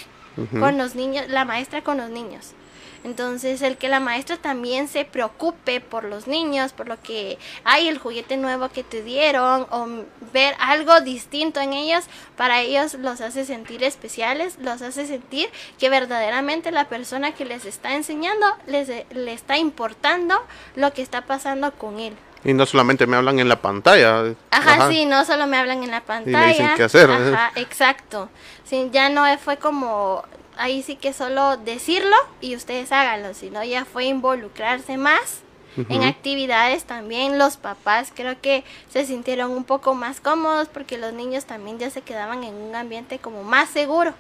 con 0.59 0.79
los 0.79 0.95
niños, 0.95 1.29
la 1.29 1.45
maestra 1.45 1.83
con 1.83 1.99
los 1.99 2.09
niños. 2.09 2.55
Entonces, 3.03 3.63
el 3.63 3.77
que 3.77 3.89
la 3.89 4.01
maestra 4.01 4.37
también 4.37 4.89
se 4.89 5.05
preocupe 5.05 5.81
por 5.81 6.05
los 6.05 6.27
niños, 6.27 6.73
por 6.73 6.87
lo 6.87 7.01
que 7.01 7.39
hay 7.65 7.89
el 7.89 7.99
juguete 7.99 8.37
nuevo 8.37 8.69
que 8.69 8.85
te 8.85 9.03
dieron, 9.03 9.67
o 9.71 9.87
ver 10.33 10.55
algo 10.59 11.01
distinto 11.01 11.61
en 11.61 11.73
ellos, 11.73 12.05
para 12.37 12.61
ellos 12.61 12.95
los 12.95 13.21
hace 13.21 13.45
sentir 13.45 13.83
especiales, 13.85 14.59
los 14.61 14.83
hace 14.83 15.07
sentir 15.07 15.49
que 15.79 15.89
verdaderamente 15.89 16.71
la 16.73 16.89
persona 16.89 17.33
que 17.33 17.45
les 17.45 17.65
está 17.65 17.95
enseñando 17.95 18.47
les 18.67 18.89
le 18.89 19.33
está 19.33 19.57
importando 19.57 20.43
lo 20.75 20.93
que 20.93 21.03
está 21.03 21.23
pasando 21.23 21.73
con 21.73 21.99
él. 21.99 22.17
Y 22.43 22.55
no 22.55 22.65
solamente 22.65 23.07
me 23.07 23.17
hablan 23.17 23.39
en 23.39 23.49
la 23.49 23.61
pantalla. 23.61 24.35
Ajá, 24.51 24.89
sí, 24.89 25.05
no 25.05 25.25
solo 25.25 25.47
me 25.47 25.59
hablan 25.59 25.83
en 25.83 25.91
la 25.91 26.01
pantalla. 26.01 26.39
Y 26.39 26.47
me 26.47 26.49
dicen 26.49 26.71
qué 26.77 26.85
hacer. 26.85 27.11
Ajá, 27.11 27.53
exacto. 27.57 28.31
Sí, 28.65 28.89
ya 28.93 29.11
no 29.11 29.25
fue 29.39 29.59
como 29.59 30.25
ahí 30.57 30.83
sí 30.83 30.97
que 30.97 31.13
solo 31.13 31.57
decirlo 31.57 32.17
y 32.41 32.57
ustedes 32.57 32.93
háganlo, 32.93 33.35
sino 33.35 33.63
ya 33.65 33.85
fue 33.85 34.05
involucrarse 34.05 34.97
más 34.97 35.43
en 35.89 36.03
actividades 36.03 36.85
también. 36.85 37.39
Los 37.39 37.57
papás 37.57 38.13
creo 38.15 38.41
que 38.41 38.65
se 38.89 39.05
sintieron 39.05 39.51
un 39.53 39.65
poco 39.65 39.95
más 39.95 40.21
cómodos 40.21 40.69
porque 40.69 40.99
los 40.99 41.13
niños 41.13 41.45
también 41.45 41.79
ya 41.79 41.91
se 41.91 42.03
quedaban 42.03 42.45
en 42.45 42.55
un 42.55 42.75
ambiente 42.75 43.19
como 43.19 43.45
más 43.45 43.71
seguro. 43.71 44.15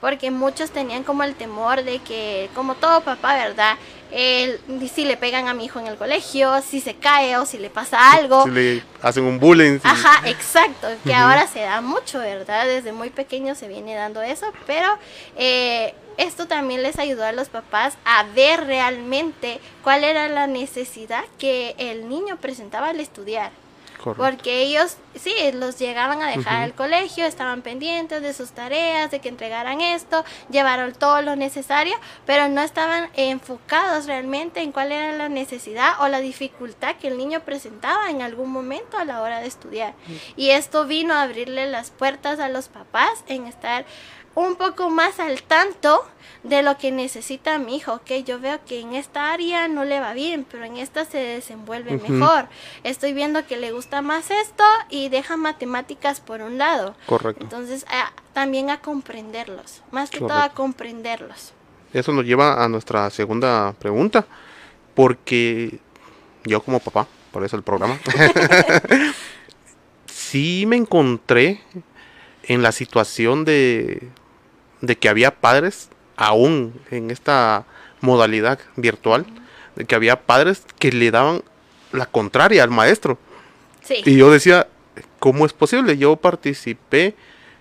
Porque 0.00 0.30
muchos 0.30 0.70
tenían 0.70 1.02
como 1.04 1.22
el 1.22 1.34
temor 1.34 1.82
de 1.82 1.98
que, 2.00 2.48
como 2.54 2.74
todo 2.74 3.00
papá, 3.02 3.34
¿verdad? 3.34 3.76
El, 4.10 4.58
si 4.94 5.04
le 5.04 5.16
pegan 5.18 5.48
a 5.48 5.54
mi 5.54 5.66
hijo 5.66 5.78
en 5.80 5.86
el 5.86 5.96
colegio, 5.96 6.62
si 6.62 6.80
se 6.80 6.94
cae 6.94 7.36
o 7.36 7.44
si 7.44 7.58
le 7.58 7.68
pasa 7.68 8.12
algo. 8.12 8.44
Si 8.44 8.50
le 8.50 8.82
hacen 9.02 9.24
un 9.24 9.38
bullying. 9.38 9.78
si- 9.80 9.86
Ajá, 9.86 10.26
exacto, 10.28 10.88
que 11.04 11.12
ahora 11.14 11.46
se 11.46 11.60
da 11.60 11.80
mucho, 11.82 12.18
¿verdad? 12.18 12.64
Desde 12.66 12.92
muy 12.92 13.10
pequeño 13.10 13.54
se 13.54 13.68
viene 13.68 13.94
dando 13.94 14.22
eso, 14.22 14.46
pero 14.66 14.88
eh, 15.36 15.94
esto 16.16 16.46
también 16.46 16.82
les 16.82 16.98
ayudó 16.98 17.24
a 17.26 17.32
los 17.32 17.48
papás 17.50 17.98
a 18.06 18.22
ver 18.34 18.64
realmente 18.66 19.60
cuál 19.84 20.04
era 20.04 20.28
la 20.28 20.46
necesidad 20.46 21.24
que 21.38 21.74
el 21.78 22.08
niño 22.08 22.38
presentaba 22.38 22.88
al 22.88 23.00
estudiar. 23.00 23.50
Correcto. 24.02 24.22
Porque 24.24 24.62
ellos, 24.62 24.96
sí, 25.16 25.34
los 25.54 25.78
llegaban 25.78 26.22
a 26.22 26.28
dejar 26.28 26.54
Ujú. 26.54 26.62
al 26.64 26.74
colegio, 26.74 27.26
estaban 27.26 27.62
pendientes 27.62 28.22
de 28.22 28.32
sus 28.32 28.50
tareas, 28.50 29.10
de 29.10 29.20
que 29.20 29.28
entregaran 29.28 29.80
esto, 29.80 30.24
llevaron 30.50 30.92
todo 30.92 31.20
lo 31.22 31.36
necesario, 31.36 31.94
pero 32.24 32.48
no 32.48 32.60
estaban 32.62 33.10
enfocados 33.14 34.06
realmente 34.06 34.60
en 34.62 34.72
cuál 34.72 34.92
era 34.92 35.12
la 35.12 35.28
necesidad 35.28 36.00
o 36.00 36.08
la 36.08 36.20
dificultad 36.20 36.96
que 36.96 37.08
el 37.08 37.18
niño 37.18 37.40
presentaba 37.40 38.10
en 38.10 38.22
algún 38.22 38.50
momento 38.50 38.98
a 38.98 39.04
la 39.04 39.20
hora 39.20 39.40
de 39.40 39.48
estudiar. 39.48 39.94
Y 40.36 40.50
esto 40.50 40.86
vino 40.86 41.14
a 41.14 41.22
abrirle 41.22 41.66
las 41.66 41.90
puertas 41.90 42.38
a 42.40 42.48
los 42.48 42.68
papás 42.68 43.24
en 43.26 43.46
estar 43.46 43.84
un 44.34 44.56
poco 44.56 44.90
más 44.90 45.18
al 45.20 45.42
tanto 45.42 46.04
de 46.44 46.62
lo 46.62 46.78
que 46.78 46.92
necesita 46.92 47.58
mi 47.58 47.76
hijo, 47.76 48.00
que 48.04 48.22
yo 48.22 48.38
veo 48.38 48.60
que 48.64 48.80
en 48.80 48.94
esta 48.94 49.32
área 49.32 49.66
no 49.66 49.84
le 49.84 49.98
va 50.00 50.12
bien, 50.12 50.46
pero 50.48 50.64
en 50.64 50.76
esta 50.76 51.04
se 51.04 51.18
desenvuelve 51.18 51.96
mejor. 51.98 52.46
Estoy 52.84 53.12
viendo 53.12 53.44
que 53.46 53.56
le 53.56 53.72
gusta 53.72 54.02
más 54.02 54.30
esto 54.30 54.62
y 54.88 55.08
deja 55.08 55.36
matemáticas 55.36 56.20
por 56.20 56.40
un 56.42 56.56
lado. 56.56 56.94
Correcto. 57.06 57.42
Entonces, 57.42 57.84
a- 57.88 58.12
también 58.34 58.70
a 58.70 58.80
comprenderlos, 58.80 59.82
más 59.90 60.10
que 60.10 60.20
todo 60.20 60.38
a 60.38 60.50
comprenderlos. 60.50 61.52
Eso 61.92 62.12
nos 62.12 62.24
lleva 62.24 62.62
a 62.64 62.68
nuestra 62.68 63.10
segunda 63.10 63.72
pregunta, 63.78 64.24
porque 64.94 65.80
yo 66.44 66.62
como 66.62 66.78
papá, 66.78 67.08
por 67.32 67.44
eso 67.44 67.56
el 67.56 67.62
programa, 67.64 67.98
sí 70.06 70.64
me 70.66 70.76
encontré 70.76 71.60
en 72.48 72.62
la 72.62 72.72
situación 72.72 73.44
de, 73.44 74.08
de 74.80 74.96
que 74.96 75.08
había 75.08 75.36
padres, 75.36 75.90
aún 76.16 76.74
en 76.90 77.10
esta 77.10 77.64
modalidad 78.00 78.58
virtual, 78.76 79.26
de 79.76 79.84
que 79.84 79.94
había 79.94 80.22
padres 80.22 80.64
que 80.78 80.90
le 80.90 81.10
daban 81.10 81.42
la 81.92 82.06
contraria 82.06 82.64
al 82.64 82.70
maestro. 82.70 83.18
Sí. 83.82 84.02
Y 84.04 84.16
yo 84.16 84.30
decía, 84.30 84.66
¿cómo 85.18 85.46
es 85.46 85.52
posible? 85.52 85.96
Yo 85.96 86.16
participé 86.16 87.14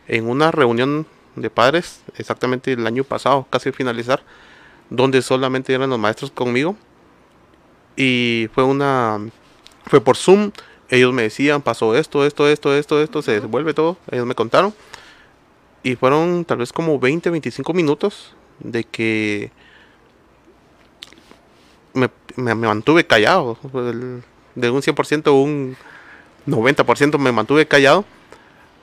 en 0.07 0.27
una 0.29 0.51
reunión 0.51 1.05
de 1.35 1.49
padres 1.49 2.01
exactamente 2.15 2.71
el 2.73 2.87
año 2.87 3.03
pasado, 3.03 3.45
casi 3.49 3.69
al 3.69 3.75
finalizar, 3.75 4.23
donde 4.89 5.21
solamente 5.21 5.73
eran 5.73 5.89
los 5.89 5.99
maestros 5.99 6.31
conmigo. 6.31 6.75
Y 7.95 8.49
fue 8.53 8.63
una 8.63 9.19
fue 9.87 10.01
por 10.01 10.17
Zoom, 10.17 10.51
ellos 10.89 11.13
me 11.13 11.23
decían, 11.23 11.61
pasó 11.61 11.95
esto, 11.95 12.25
esto, 12.25 12.47
esto, 12.47 12.73
esto, 12.75 13.01
esto, 13.01 13.21
se 13.21 13.39
devuelve 13.41 13.73
todo, 13.73 13.97
ellos 14.11 14.25
me 14.25 14.35
contaron. 14.35 14.73
Y 15.83 15.95
fueron 15.95 16.43
tal 16.45 16.57
vez 16.59 16.73
como 16.73 16.99
20, 16.99 17.29
25 17.29 17.73
minutos 17.73 18.33
de 18.59 18.83
que 18.83 19.51
me, 21.93 22.09
me- 22.35 22.55
me 22.55 22.67
mantuve 22.67 23.05
callado. 23.05 23.57
de 24.55 24.69
un 24.71 24.81
100% 24.81 25.31
un 25.33 25.75
90% 26.47 27.17
me 27.19 27.31
mantuve 27.31 27.67
callado 27.67 28.05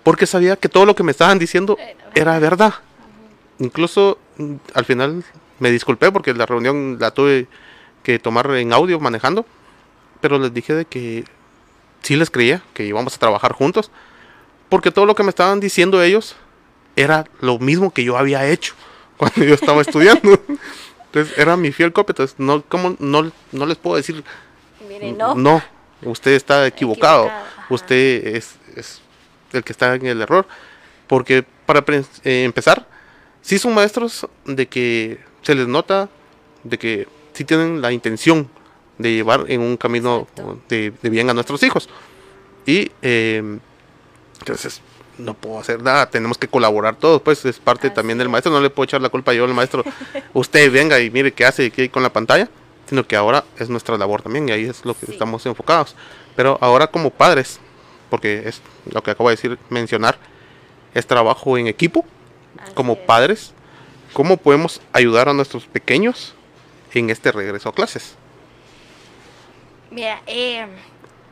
porque 0.03 0.27
sabía 0.27 0.57
que 0.57 0.69
todo 0.69 0.87
lo 0.87 0.95
que 0.95 1.03
me 1.03 1.11
estaban 1.11 1.39
diciendo 1.39 1.77
era 2.15 2.39
verdad. 2.39 2.75
Incluso 3.59 4.19
mm, 4.39 4.55
al 4.75 4.85
final 4.85 5.25
me 5.59 5.71
disculpé 5.71 6.13
porque 6.13 6.35
la 6.35 6.47
reunión 6.47 6.99
la 7.01 7.11
tuve 7.13 7.47
que 8.03 8.19
tomar 8.19 8.51
en 8.53 8.73
audio 8.73 9.01
manejando, 9.01 9.47
pero 10.21 10.39
les 10.39 10.53
dije 10.53 10.75
de 10.75 10.85
que 10.85 11.25
sí 12.05 12.17
les 12.17 12.31
creía 12.31 12.63
que 12.75 12.85
íbamos 12.85 13.17
a 13.17 13.19
trabajar 13.19 13.53
juntos, 13.53 13.91
porque 14.69 14.93
todo 14.93 15.07
lo 15.07 15.15
que 15.15 15.25
me 15.25 15.31
estaban 15.31 15.59
diciendo 15.59 16.03
ellos 16.03 16.37
era 16.97 17.25
lo 17.41 17.59
mismo 17.59 17.93
que 17.93 18.05
yo 18.05 18.17
había 18.17 18.47
hecho 18.47 18.75
cuando 19.17 19.45
yo 19.45 19.55
estaba 19.55 19.83
estudiando. 19.83 20.41
Entonces 21.07 21.37
era 21.39 21.57
mi 21.57 21.73
fiel 21.73 21.93
copia, 21.93 22.13
entonces 22.13 22.37
no, 22.39 22.63
¿cómo? 22.63 22.97
no, 22.99 23.33
no 23.53 23.67
les 23.67 23.79
puedo 23.79 23.97
decir 23.97 24.23
Mire, 24.89 25.13
no. 25.13 25.63
usted 26.03 26.33
está 26.33 26.67
equivocado. 26.67 27.31
Usted 27.71 28.37
es, 28.37 28.57
es 28.77 29.01
el 29.53 29.65
que 29.65 29.73
está 29.73 29.95
en 29.95 30.07
el 30.07 30.21
error. 30.21 30.47
Porque 31.07 31.45
para 31.67 31.85
eh, 31.89 32.45
empezar, 32.45 32.87
sí 33.43 33.59
son 33.59 33.75
maestros 33.75 34.27
de 34.45 34.67
que 34.67 35.21
se 35.43 35.55
les 35.55 35.67
nota 35.67 36.09
de 36.63 36.79
que 36.79 37.09
sí 37.33 37.45
tienen 37.45 37.81
la 37.81 37.93
intención 37.93 38.49
de 38.99 39.13
llevar 39.13 39.45
en 39.49 39.61
un 39.61 39.77
camino 39.77 40.27
de, 40.69 40.93
de 41.03 41.11
bien 41.11 41.29
a 41.31 41.35
nuestros 41.35 41.63
hijos. 41.63 41.89
Y 42.67 42.91
eh, 43.03 43.59
entonces 44.39 44.81
no 45.19 45.35
puedo 45.35 45.59
hacer 45.61 45.83
nada, 45.83 46.09
tenemos 46.11 46.39
que 46.39 46.49
colaborar 46.49 46.97
todos, 46.97 47.23
pues 47.23 47.45
es 47.45 47.59
parte 47.59 47.87
Así 47.89 47.95
también 47.95 48.19
del 48.19 48.27
es. 48.27 48.31
maestro, 48.33 48.53
no 48.53 48.61
le 48.61 48.71
puedo 48.71 48.85
echar 48.85 49.01
la 49.01 49.09
culpa 49.11 49.33
yo 49.33 49.45
al 49.45 49.55
maestro, 49.55 49.85
usted 50.33 50.73
venga 50.73 50.99
y 51.01 51.11
mire 51.11 51.33
qué 51.33 51.45
hace 51.45 51.67
aquí 51.67 51.89
con 51.89 52.03
la 52.03 52.13
pantalla, 52.13 52.49
sino 52.89 53.07
que 53.07 53.15
ahora 53.17 53.45
es 53.59 53.69
nuestra 53.71 53.97
labor 53.97 54.23
también 54.23 54.49
y 54.49 54.53
ahí 54.53 54.65
es 54.65 54.85
lo 54.85 54.95
que 54.95 55.07
Sí. 55.07 55.13
estamos 55.13 55.45
enfocados. 55.47 55.95
Pero 56.37 56.59
ahora 56.61 56.89
como 56.89 57.11
padres, 57.11 57.61
porque 58.11 58.43
es 58.49 58.61
lo 58.91 59.03
que 59.03 59.13
acabo 59.13 59.29
de 59.29 59.37
decir, 59.37 59.59
mencionar, 59.71 60.19
es 60.95 61.07
trabajo 61.07 61.57
en 61.59 61.67
equipo, 61.69 62.05
Así 62.63 62.73
como 62.75 62.95
es. 62.95 62.99
padres, 63.01 63.53
¿cómo 64.13 64.37
podemos 64.37 64.81
ayudar 64.93 65.29
a 65.29 65.33
nuestros 65.33 65.65
pequeños 65.67 66.35
en 66.93 67.11
este 67.11 67.31
regreso 67.31 67.69
a 67.69 67.73
clases? 67.73 68.17
Mira, 69.95 70.23
eh, 70.27 70.67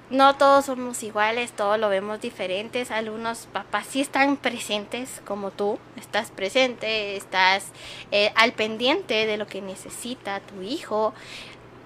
no 0.09 0.37
todos 0.37 0.66
somos 0.66 1.02
iguales, 1.02 1.50
todos 1.50 1.81
lo 1.81 1.88
vemos 1.88 2.21
diferentes. 2.21 2.92
Algunos 2.92 3.49
papás 3.52 3.88
sí 3.90 4.00
están 4.00 4.37
presentes, 4.37 5.21
como 5.25 5.50
tú, 5.50 5.81
estás 5.97 6.31
presente, 6.31 7.16
estás 7.16 7.73
eh, 8.12 8.31
al 8.37 8.52
pendiente 8.52 9.26
de 9.26 9.37
lo 9.37 9.49
que 9.49 9.61
necesita 9.61 10.38
tu 10.38 10.62
hijo. 10.62 11.12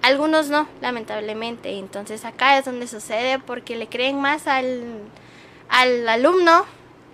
Algunos 0.03 0.49
no, 0.49 0.67
lamentablemente. 0.79 1.79
Entonces 1.79 2.25
acá 2.25 2.59
es 2.59 2.65
donde 2.65 2.87
sucede 2.87 3.39
porque 3.39 3.75
le 3.75 3.87
creen 3.87 4.21
más 4.21 4.45
al, 4.45 4.83
al 5.69 6.07
alumno 6.07 6.63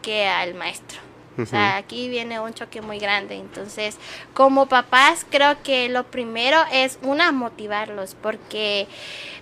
que 0.01 0.27
al 0.27 0.55
maestro. 0.55 1.00
O 1.38 1.46
sea, 1.46 1.78
aquí 1.78 2.10
viene 2.10 2.40
un 2.40 2.54
choque 2.54 2.82
muy 2.82 3.00
grande. 3.00 3.36
Entonces, 3.36 3.98
como 4.34 4.68
papás, 4.68 5.25
creo 5.30 5.62
que 5.63 5.90
lo 5.90 6.04
primero 6.06 6.60
es 6.72 7.00
una 7.02 7.32
motivarlos, 7.32 8.16
porque 8.22 8.88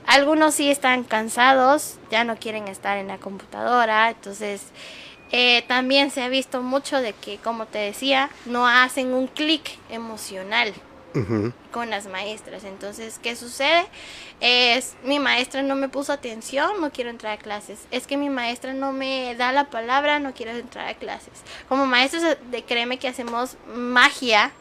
algunos 0.05 0.55
sí 0.55 0.69
están 0.69 1.03
cansados, 1.03 1.97
ya 2.09 2.23
no 2.23 2.37
quieren 2.37 2.67
estar 2.67 2.97
en 2.97 3.07
la 3.07 3.17
computadora. 3.17 4.09
Entonces, 4.09 4.63
eh, 5.31 5.63
también 5.67 6.11
se 6.11 6.21
ha 6.21 6.29
visto 6.29 6.61
mucho 6.61 7.01
de 7.01 7.13
que, 7.13 7.37
como 7.37 7.65
te 7.65 7.79
decía, 7.79 8.29
no 8.45 8.67
hacen 8.67 9.13
un 9.13 9.27
clic 9.27 9.77
emocional 9.89 10.73
Con 11.71 11.89
las 11.89 12.07
maestras. 12.07 12.63
Entonces, 12.63 13.19
¿qué 13.21 13.35
sucede? 13.35 13.85
Es 14.39 14.95
mi 15.03 15.19
maestra 15.19 15.61
no 15.61 15.75
me 15.75 15.89
puso 15.89 16.13
atención, 16.13 16.79
no 16.79 16.91
quiero 16.91 17.09
entrar 17.09 17.33
a 17.33 17.37
clases. 17.37 17.79
Es 17.91 18.07
que 18.07 18.17
mi 18.17 18.29
maestra 18.29 18.73
no 18.73 18.91
me 18.91 19.35
da 19.35 19.51
la 19.51 19.69
palabra, 19.69 20.19
no 20.19 20.33
quiero 20.33 20.51
entrar 20.51 20.87
a 20.87 20.93
clases. 20.93 21.33
Como 21.67 21.85
maestros, 21.85 22.23
de, 22.49 22.63
créeme 22.63 22.97
que 22.97 23.07
hacemos 23.07 23.57
magia 23.73 24.51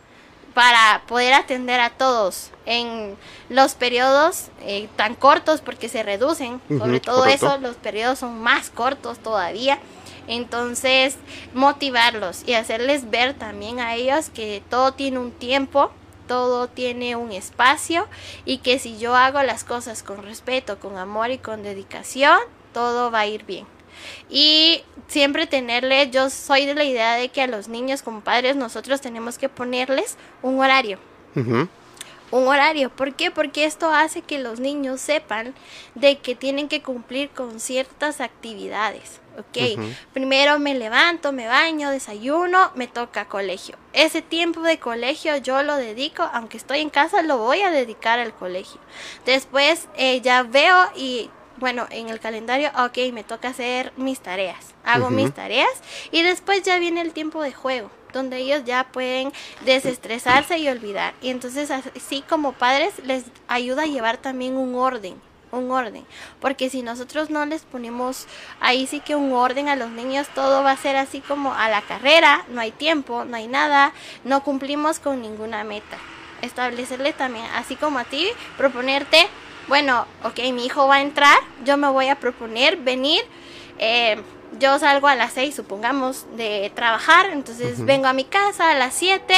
para 0.55 1.03
poder 1.07 1.33
atender 1.33 1.79
a 1.79 1.91
todos 1.91 2.51
en 2.67 3.17
los 3.49 3.75
periodos 3.75 4.49
eh, 4.63 4.89
tan 4.97 5.15
cortos 5.15 5.61
porque 5.61 5.89
se 5.89 6.03
reducen. 6.03 6.61
Sobre 6.69 7.01
todo 7.01 7.21
correcto. 7.21 7.47
eso, 7.47 7.59
los 7.59 7.77
periodos 7.77 8.19
son 8.19 8.41
más 8.41 8.71
cortos 8.71 9.19
todavía. 9.19 9.79
Entonces, 10.27 11.17
motivarlos 11.55 12.43
y 12.47 12.55
hacerles 12.55 13.11
ver 13.11 13.35
también 13.35 13.81
a 13.81 13.95
ellos 13.97 14.31
que 14.31 14.63
todo 14.71 14.93
tiene 14.93 15.19
un 15.19 15.33
tiempo, 15.33 15.91
todo 16.31 16.69
tiene 16.69 17.17
un 17.17 17.33
espacio 17.33 18.07
y 18.45 18.59
que 18.59 18.79
si 18.79 18.99
yo 18.99 19.17
hago 19.17 19.43
las 19.43 19.65
cosas 19.65 20.05
con 20.05 20.23
respeto, 20.23 20.79
con 20.79 20.97
amor 20.97 21.33
y 21.33 21.39
con 21.39 21.65
dedicación, 21.65 22.39
todo 22.73 23.11
va 23.11 23.19
a 23.19 23.27
ir 23.27 23.45
bien. 23.45 23.67
Y 24.29 24.85
siempre 25.09 25.49
tenerle, 25.49 26.09
yo 26.11 26.31
soy 26.31 26.67
de 26.67 26.77
la 26.77 26.85
idea 26.85 27.17
de 27.17 27.31
que 27.31 27.43
a 27.43 27.49
los 27.49 27.67
niños 27.67 28.03
como 28.03 28.21
padres 28.21 28.55
nosotros 28.55 29.01
tenemos 29.01 29.39
que 29.39 29.49
ponerles 29.49 30.17
un 30.41 30.61
horario 30.61 31.01
un 32.31 32.47
horario. 32.47 32.91
¿Por 32.91 33.15
qué? 33.15 33.31
Porque 33.33 33.65
esto 33.65 33.91
hace 33.93 34.23
que 34.23 34.39
los 34.39 34.61
niños 34.61 35.01
sepan 35.01 35.53
de 35.97 36.19
que 36.19 36.35
tienen 36.35 36.69
que 36.69 36.81
cumplir 36.81 37.31
con 37.31 37.59
ciertas 37.59 38.21
actividades. 38.21 39.21
Ok, 39.41 39.59
primero 40.13 40.59
me 40.59 40.75
levanto, 40.75 41.33
me 41.33 41.47
baño, 41.47 41.91
desayuno, 41.91 42.71
me 42.75 42.87
toca 42.87 43.27
colegio. 43.27 43.77
Ese 43.93 44.23
tiempo 44.23 44.61
de 44.63 44.79
colegio 44.79 45.37
yo 45.39 45.63
lo 45.63 45.77
dedico, 45.77 46.23
aunque 46.33 46.57
estoy 46.57 46.81
en 46.81 46.91
casa, 46.91 47.23
lo 47.23 47.39
voy 47.39 47.63
a 47.63 47.71
dedicar 47.71 48.19
al 48.19 48.35
colegio. 48.35 48.81
Después 49.25 49.89
eh, 49.97 50.21
ya 50.21 50.43
veo 50.43 50.77
y 50.95 51.31
bueno, 51.57 51.87
en 51.91 52.09
el 52.09 52.21
calendario, 52.21 52.71
ok, 52.79 53.13
me 53.13 53.23
toca 53.23 53.49
hacer 53.49 53.93
mis 53.97 54.21
tareas. 54.21 54.75
Hago 54.85 55.11
mis 55.11 55.33
tareas 55.33 55.71
y 56.11 56.23
después 56.23 56.63
ya 56.63 56.79
viene 56.79 57.03
el 57.03 57.13
tiempo 57.13 57.43
de 57.43 57.53
juego. 57.53 57.91
donde 58.13 58.39
ellos 58.39 58.65
ya 58.65 58.89
pueden 58.91 59.33
desestresarse 59.65 60.59
y 60.59 60.69
olvidar. 60.69 61.15
Y 61.23 61.31
entonces 61.31 61.71
así 61.71 62.25
como 62.29 62.53
padres 62.53 62.93
les 63.05 63.23
ayuda 63.47 63.83
a 63.83 63.87
llevar 63.87 64.17
también 64.17 64.57
un 64.57 64.75
orden 64.75 65.15
un 65.53 65.71
orden. 65.71 66.05
Porque 66.41 66.71
si 66.71 66.83
nosotros 66.83 67.31
no 67.31 67.45
les 67.47 67.63
ponemos 67.63 68.27
ahí 68.61 68.87
sí 68.87 69.01
que 69.01 69.17
un 69.17 69.33
orden 69.33 69.69
a 69.69 69.77
los 69.77 69.91
niños, 69.91 70.29
todo 70.35 70.63
va 70.63 70.73
a 70.73 70.77
ser 70.77 70.97
así 70.97 71.21
como 71.21 71.55
a 71.55 71.69
la 71.69 71.83
carrera, 71.83 72.45
no 72.49 72.61
hay 72.61 72.71
tiempo, 72.71 73.25
no 73.25 73.37
hay 73.37 73.49
nada, 73.49 73.93
no 74.25 74.43
cumplimos 74.43 74.99
con 74.99 75.23
ninguna 75.23 75.65
meta. 75.65 75.99
Establecerle 76.43 77.13
también, 77.13 77.45
así 77.55 77.77
como 77.77 77.99
a 77.99 78.05
ti, 78.05 78.27
proponerte, 78.57 79.29
bueno, 79.69 80.07
ok, 80.25 80.39
mi 80.53 80.65
hijo 80.67 80.87
va 80.87 80.97
a 80.97 81.03
entrar, 81.03 81.39
yo 81.65 81.77
me 81.77 81.89
voy 81.89 82.09
a 82.09 82.17
proponer 82.17 82.77
venir. 82.77 83.23
Eh, 83.79 84.23
yo 84.59 84.79
salgo 84.81 85.07
a 85.07 85.15
las 85.15 85.33
6, 85.35 85.55
supongamos, 85.55 86.27
de 86.37 86.73
trabajar, 86.75 87.31
entonces 87.31 87.85
vengo 87.85 88.09
a 88.09 88.13
mi 88.13 88.25
casa 88.25 88.71
a 88.71 88.75
las 88.75 88.95
7, 88.95 89.35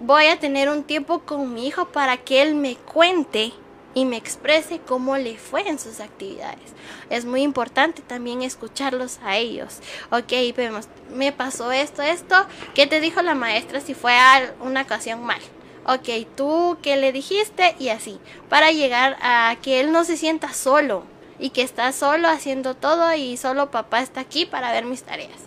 voy 0.00 0.26
a 0.26 0.38
tener 0.38 0.68
un 0.68 0.82
tiempo 0.82 1.20
con 1.20 1.54
mi 1.54 1.66
hijo 1.66 1.86
para 1.86 2.18
que 2.18 2.42
él 2.42 2.54
me 2.54 2.76
cuente 2.76 3.54
y 3.94 4.04
me 4.04 4.16
exprese 4.16 4.80
cómo 4.80 5.16
le 5.16 5.38
fue 5.38 5.68
en 5.68 5.78
sus 5.78 6.00
actividades. 6.00 6.72
Es 7.10 7.24
muy 7.24 7.42
importante 7.42 8.02
también 8.02 8.42
escucharlos 8.42 9.18
a 9.24 9.36
ellos. 9.36 9.78
Ok, 10.10 10.32
vemos, 10.56 10.88
me 11.12 11.32
pasó 11.32 11.72
esto, 11.72 12.02
esto, 12.02 12.34
¿qué 12.74 12.86
te 12.86 13.00
dijo 13.00 13.22
la 13.22 13.34
maestra 13.34 13.80
si 13.80 13.94
fue 13.94 14.16
a 14.16 14.52
una 14.60 14.82
ocasión 14.82 15.22
mal? 15.22 15.40
Ok, 15.86 16.26
tú 16.34 16.78
qué 16.82 16.96
le 16.96 17.12
dijiste 17.12 17.76
y 17.78 17.90
así, 17.90 18.18
para 18.48 18.72
llegar 18.72 19.16
a 19.20 19.56
que 19.62 19.80
él 19.80 19.92
no 19.92 20.04
se 20.04 20.16
sienta 20.16 20.52
solo 20.52 21.04
y 21.38 21.50
que 21.50 21.62
está 21.62 21.92
solo 21.92 22.28
haciendo 22.28 22.74
todo 22.74 23.14
y 23.14 23.36
solo 23.36 23.70
papá 23.70 24.00
está 24.00 24.20
aquí 24.20 24.46
para 24.46 24.72
ver 24.72 24.84
mis 24.84 25.02
tareas 25.02 25.44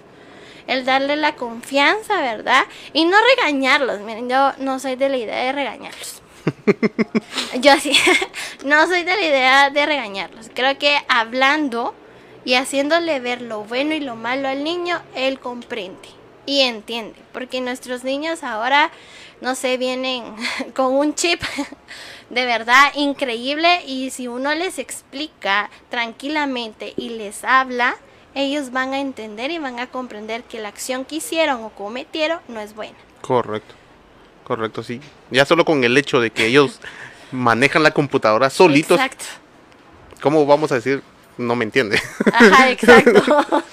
el 0.68 0.84
darle 0.84 1.16
la 1.16 1.36
confianza, 1.36 2.20
¿verdad? 2.22 2.66
Y 2.94 3.06
no 3.06 3.16
regañarlos. 3.38 4.02
Miren, 4.02 4.30
yo 4.30 4.52
no 4.60 4.80
soy 4.80 4.98
de 4.98 5.08
la 5.08 5.16
idea 5.18 5.46
de 5.46 5.54
regañarlos. 5.54 6.22
Yo 7.60 7.80
sí, 7.80 7.94
no 8.66 8.88
soy 8.88 9.04
de 9.04 9.16
la 9.16 9.22
idea 9.22 9.70
de 9.70 9.86
regañarlos. 9.86 10.50
Creo 10.54 10.78
que 10.78 10.98
hablando 11.08 11.94
y 12.46 12.56
haciéndole 12.56 13.20
ver 13.20 13.42
lo 13.42 13.64
bueno 13.64 13.94
y 13.94 14.00
lo 14.00 14.16
malo 14.16 14.48
al 14.48 14.64
niño, 14.64 15.02
él 15.16 15.40
comprende 15.40 16.10
y 16.46 16.62
entiende. 16.62 17.16
Porque 17.34 17.62
nuestros 17.62 18.04
niños 18.04 18.44
ahora, 18.44 18.92
no 19.42 19.56
sé, 19.56 19.78
vienen 19.78 20.24
con 20.76 20.94
un 20.94 21.14
chip 21.14 21.42
de 22.30 22.46
verdad 22.46 22.92
increíble 22.96 23.84
y 23.86 24.10
si 24.10 24.28
uno 24.28 24.54
les 24.56 24.80
explica 24.80 25.70
tranquilamente 25.90 26.94
y 26.98 27.10
les 27.10 27.44
habla, 27.44 27.96
ellos 28.34 28.72
van 28.72 28.94
a 28.94 29.00
entender 29.00 29.52
y 29.52 29.58
van 29.58 29.80
a 29.80 29.88
comprender 29.88 30.44
que 30.44 30.60
la 30.60 30.70
acción 30.70 31.06
que 31.06 31.16
hicieron 31.16 31.64
o 31.64 31.70
cometieron 31.70 32.40
no 32.48 32.60
es 32.60 32.76
buena. 32.76 32.98
Correcto. 33.22 33.77
Correcto, 34.48 34.82
sí. 34.82 35.02
Ya 35.30 35.46
solo 35.46 35.66
con 35.66 35.84
el 35.84 35.98
hecho 35.98 36.22
de 36.22 36.32
que 36.32 36.46
ellos 36.46 36.80
manejan 37.34 37.84
la 37.84 37.92
computadora 37.92 38.50
solitos. 38.50 38.98
Exacto. 38.98 39.26
¿Cómo 40.22 40.46
vamos 40.46 40.72
a 40.72 40.76
decir? 40.76 41.04
No 41.38 41.58
me 41.58 41.66
entiende. 41.66 42.02
Ajá, 42.32 42.72
exacto. 42.72 43.22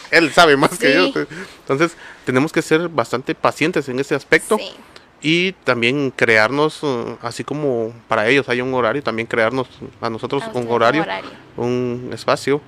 Él 0.11 0.33
sabe 0.33 0.57
más 0.57 0.77
que 0.77 0.93
yo. 0.93 1.13
Entonces, 1.61 1.97
tenemos 2.27 2.53
que 2.53 2.61
ser 2.61 2.89
bastante 2.89 3.37
pacientes 3.37 3.89
en 3.89 4.01
ese 4.01 4.17
aspecto. 4.17 4.59
Sí. 4.59 4.73
Y 5.23 5.53
también 5.53 6.11
crearnos, 6.11 6.83
uh, 6.83 7.19
así 7.23 7.45
como 7.45 7.95
para 8.09 8.29
ellos 8.29 8.49
hay 8.49 8.61
un 8.61 8.75
horario, 8.75 9.01
también 9.01 9.29
crearnos 9.29 9.69
a 10.01 10.11
nosotros 10.11 10.43
un, 10.53 10.69
horario, 10.69 11.07
un 11.57 12.11
espacio 12.13 12.61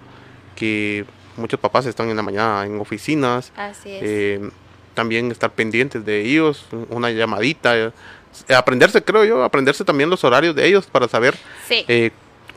que 0.55 1.05
muchos 1.37 1.59
papás 1.59 1.87
están 1.87 2.09
en 2.09 2.17
la 2.17 2.23
mañana 2.23 2.65
en 2.65 2.79
oficinas. 2.81 3.53
Así 3.57 3.91
es. 3.91 4.03
Eh, 4.03 4.51
también 4.97 5.31
estar 5.31 5.53
pendientes 5.53 6.05
de 6.05 6.23
ellos, 6.23 6.65
una 6.89 7.11
llamadita, 7.11 7.77
eh, 7.77 7.93
aprenderse, 8.49 9.05
creo 9.05 9.25
yo, 9.25 9.45
aprenderse 9.45 9.85
también 9.85 10.09
los 10.09 10.25
horarios 10.25 10.57
de 10.57 10.67
ellos 10.67 10.87
para 10.87 11.07
saber 11.07 11.37
eh, 11.69 12.11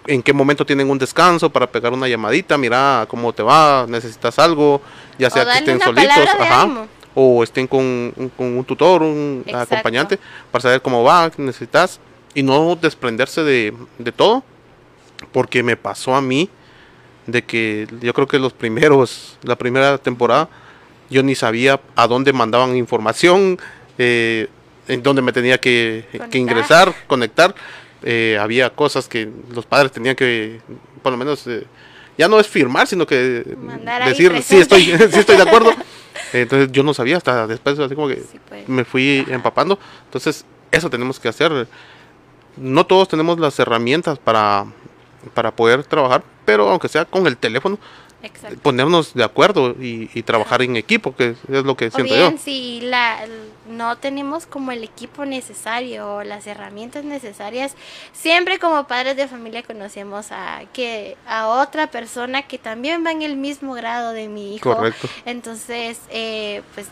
en 0.07 0.23
qué 0.23 0.31
momento 0.31 0.65
tienen 0.65 0.89
un 0.89 0.97
descanso, 0.97 1.49
para 1.49 1.67
pegar 1.67 1.91
una 1.91 2.07
llamadita, 2.07 2.57
mira 2.57 3.05
cómo 3.09 3.33
te 3.33 3.43
va, 3.43 3.85
necesitas 3.87 4.39
algo, 4.39 4.81
ya 5.19 5.29
sea 5.29 5.43
que 5.43 5.59
estén 5.59 5.81
solitos, 5.81 6.17
o 7.13 7.43
estén 7.43 7.67
con, 7.67 8.13
un 8.37 8.63
tutor, 8.65 9.03
un 9.03 9.43
acompañante, 9.53 10.17
para 10.49 10.61
saber 10.61 10.81
cómo 10.81 11.03
va, 11.03 11.29
qué 11.29 11.41
necesitas, 11.41 11.99
y 12.33 12.41
no 12.41 12.77
desprenderse 12.77 13.43
de, 13.43 13.73
de 13.97 14.11
todo, 14.13 14.43
porque 15.33 15.61
me 15.61 15.75
pasó 15.75 16.15
a 16.15 16.21
mí 16.21 16.49
de 17.27 17.43
que 17.43 17.85
yo 17.99 18.13
creo 18.13 18.27
que 18.27 18.39
los 18.39 18.53
primeros, 18.53 19.37
la 19.43 19.57
primera 19.57 19.97
temporada, 19.97 20.47
yo 21.09 21.23
ni 21.23 21.35
sabía 21.35 21.79
a 21.95 22.07
dónde 22.07 22.33
mandaban 22.33 22.75
información, 22.75 23.59
eh, 23.97 24.47
en 24.87 25.03
dónde 25.03 25.21
me 25.21 25.31
tenía 25.31 25.59
que, 25.59 26.05
ingresar, 26.33 26.93
conectar. 27.07 27.53
Eh, 28.03 28.37
había 28.39 28.69
cosas 28.69 29.07
que 29.07 29.29
los 29.53 29.65
padres 29.65 29.91
tenían 29.91 30.15
que, 30.15 30.61
por 31.01 31.11
lo 31.11 31.17
menos, 31.17 31.45
eh, 31.47 31.65
ya 32.17 32.27
no 32.27 32.39
es 32.39 32.47
firmar, 32.47 32.87
sino 32.87 33.05
que 33.05 33.43
decir, 34.05 34.41
sí 34.43 34.57
estoy, 34.57 34.83
sí 35.11 35.19
estoy 35.19 35.37
de 35.37 35.43
acuerdo. 35.43 35.71
Entonces 36.33 36.71
yo 36.71 36.83
no 36.83 36.93
sabía, 36.93 37.17
hasta 37.17 37.47
después 37.47 37.77
así 37.79 37.95
como 37.95 38.07
que 38.07 38.21
pues. 38.47 38.67
me 38.67 38.83
fui 38.85 39.25
empapando. 39.29 39.79
Entonces 40.05 40.45
eso 40.71 40.89
tenemos 40.89 41.19
que 41.19 41.27
hacer. 41.29 41.67
No 42.57 42.85
todos 42.85 43.07
tenemos 43.07 43.39
las 43.39 43.57
herramientas 43.59 44.19
para, 44.19 44.65
para 45.33 45.51
poder 45.51 45.83
trabajar, 45.83 46.23
pero 46.45 46.69
aunque 46.69 46.87
sea 46.87 47.05
con 47.05 47.25
el 47.25 47.37
teléfono, 47.37 47.79
ponernos 48.61 49.13
de 49.13 49.23
acuerdo 49.23 49.75
y, 49.79 50.07
trabajar 50.23 50.61
en 50.61 50.75
equipo, 50.75 51.15
que 51.15 51.29
es 51.29 51.37
lo 51.47 51.75
que 51.75 51.89
siento 51.89 52.13
bien, 52.13 52.37
si 52.37 52.81
la, 52.81 53.19
no 53.67 53.97
tenemos 53.97 54.45
como 54.45 54.71
el 54.71 54.83
equipo 54.83 55.25
necesario 55.25 56.15
o 56.15 56.23
las 56.23 56.45
herramientas 56.45 57.03
necesarias, 57.03 57.75
siempre 58.11 58.59
como 58.59 58.85
padres 58.87 59.15
de 59.15 59.27
familia 59.27 59.63
conocemos 59.63 60.31
a, 60.31 60.61
que, 60.73 61.17
a 61.25 61.47
otra 61.47 61.89
persona 61.89 62.43
que 62.43 62.57
también 62.57 63.05
va 63.05 63.11
en 63.11 63.21
el 63.21 63.37
mismo 63.37 63.73
grado 63.73 64.11
de 64.11 64.27
mi 64.27 64.55
hijo. 64.55 64.75
Correcto. 64.75 65.07
Entonces, 65.25 65.99
eh, 66.09 66.61
pues 66.75 66.87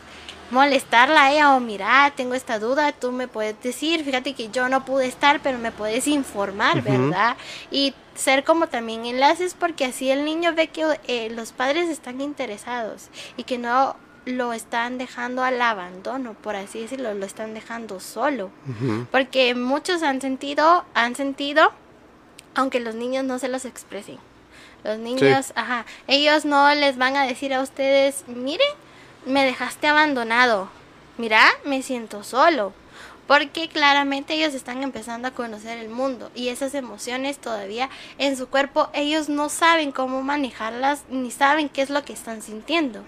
molestarla 0.52 1.26
a 1.26 1.32
ella 1.32 1.56
o 1.56 1.60
mira, 1.60 2.12
tengo 2.16 2.34
esta 2.34 2.60
duda, 2.60 2.92
tú 2.94 3.12
me 3.12 3.28
puedes 3.28 3.62
decir, 3.62 4.04
fíjate 4.04 4.34
que 4.34 4.50
yo 4.50 4.70
no 4.70 4.86
pude 4.86 5.06
estar, 5.06 5.42
pero 5.42 5.58
me 5.58 5.72
puedes 5.72 6.08
informar, 6.08 6.82
¿verdad? 6.82 7.36
Y 7.72 7.94
ser 8.18 8.44
como 8.44 8.68
también 8.68 9.06
enlaces 9.06 9.54
porque 9.54 9.86
así 9.86 10.10
el 10.12 10.26
niño 10.26 10.54
ve 10.54 10.68
que 10.68 11.00
eh, 11.08 11.30
los 11.30 11.52
padres 11.52 11.90
están 11.90 12.20
interesados 12.20 13.10
y 13.38 13.44
que 13.44 13.58
no 13.58 13.96
lo 14.26 14.52
están 14.52 14.98
dejando 14.98 15.44
al 15.44 15.62
abandono, 15.62 16.34
por 16.34 16.56
así 16.58 16.82
decirlo, 16.82 17.14
lo 17.14 17.26
están 17.26 17.54
dejando 17.54 18.02
solo. 18.02 18.52
Porque 19.10 19.56
muchos 19.56 20.04
han 20.04 20.20
sentido, 20.20 20.84
han 20.94 21.16
sentido, 21.16 21.72
aunque 22.54 22.82
los 22.82 22.94
niños 22.94 23.24
no 23.24 23.40
se 23.40 23.48
los 23.48 23.64
expresen. 23.64 24.18
Los 24.84 25.00
niños, 25.00 25.54
ajá, 25.56 25.86
ellos 26.08 26.44
no 26.44 26.74
les 26.76 26.98
van 26.98 27.16
a 27.16 27.26
decir 27.26 27.54
a 27.54 27.62
ustedes, 27.62 28.26
miren, 28.28 28.68
me 29.26 29.46
dejaste 29.46 29.88
abandonado, 29.88 30.70
mira, 31.18 31.46
me 31.64 31.82
siento 31.82 32.24
solo 32.24 32.74
porque 33.28 33.68
claramente 33.68 34.34
ellos 34.34 34.54
están 34.54 34.84
empezando 34.84 35.28
a 35.28 35.32
conocer 35.32 35.78
el 35.78 35.90
mundo 35.90 36.32
y 36.34 36.48
esas 36.48 36.74
emociones 36.74 37.38
todavía 37.38 37.90
en 38.18 38.38
su 38.38 38.48
cuerpo 38.48 38.90
ellos 38.94 39.30
no 39.30 39.50
saben 39.50 39.92
cómo 39.92 40.24
manejarlas 40.24 41.04
ni 41.10 41.30
saben 41.32 41.70
qué 41.70 41.82
es 41.82 41.90
lo 41.90 42.04
que 42.04 42.14
están 42.14 42.42
sintiendo. 42.42 43.04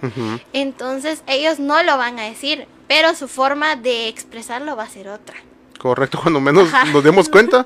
Entonces 0.54 1.24
ellos 1.28 1.60
no 1.60 1.82
lo 1.84 1.98
van 1.98 2.20
a 2.20 2.24
decir, 2.24 2.68
pero 2.88 3.16
su 3.16 3.28
forma 3.28 3.76
de 3.76 4.08
expresarlo 4.10 4.76
va 4.76 4.84
a 4.84 4.90
ser 4.90 5.08
otra. 5.10 5.36
Correcto, 5.78 6.20
cuando 6.22 6.42
menos 6.42 6.70
nos 6.92 7.04
demos 7.04 7.30
cuenta, 7.30 7.66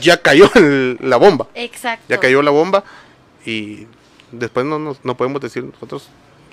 ya 0.00 0.20
cayó 0.20 0.50
la 0.54 1.16
bomba. 1.16 1.46
Exacto. 1.54 2.06
Ya 2.08 2.18
cayó 2.18 2.42
la 2.42 2.50
bomba 2.50 2.84
y 3.44 3.86
después 4.32 4.64
no, 4.64 4.78
nos, 4.78 5.04
no 5.04 5.16
podemos 5.16 5.40
decir 5.40 5.64
nosotros 5.64 6.08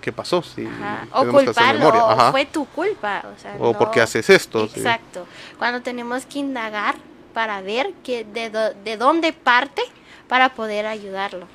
qué 0.07 0.13
pasó. 0.13 0.41
Si 0.41 0.65
o 1.11 1.27
culparlo, 1.27 1.89
o 1.89 2.31
fue 2.31 2.45
tu 2.45 2.65
culpa. 2.67 3.25
O, 3.25 3.41
sea, 3.41 3.57
o 3.59 3.77
porque 3.77 3.99
haces 3.99 4.29
esto. 4.29 4.63
Exacto. 4.63 5.27
Cuando 5.57 5.81
tenemos 5.81 6.25
que 6.25 6.39
indagar 6.39 6.95
para 7.33 7.59
ver 7.59 7.91
que 8.05 8.23
de, 8.23 8.49
de 8.85 8.95
dónde 8.95 9.33
parte 9.33 9.81
para 10.29 10.55
poder 10.55 10.85
ayudarlo. 10.85 11.45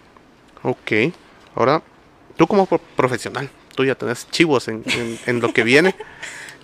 Ok. 0.63 1.15
Ahora, 1.55 1.81
tú 2.37 2.47
como 2.47 2.67
profesional, 2.67 3.49
tú 3.75 3.87
ya 3.87 3.95
tenés 3.95 4.29
chivos 4.31 4.69
en, 4.69 4.85
en, 5.25 5.41
lo 5.41 5.51
que 5.55 5.63
viene. 5.63 5.95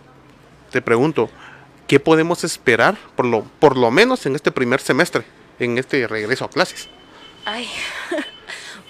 te 0.71 0.83
pregunto, 0.83 1.31
¿qué 1.87 1.99
podemos 1.99 2.45
esperar 2.45 2.99
por 3.17 3.25
lo, 3.25 3.45
por 3.45 3.79
lo 3.79 3.91
menos 3.91 4.27
en 4.27 4.35
este 4.35 4.53
primer 4.53 4.83
semestre, 4.83 5.25
en 5.59 5.79
este 5.79 6.07
regreso 6.07 6.45
a 6.45 6.51
clases? 6.51 6.87
Ay, 7.47 7.67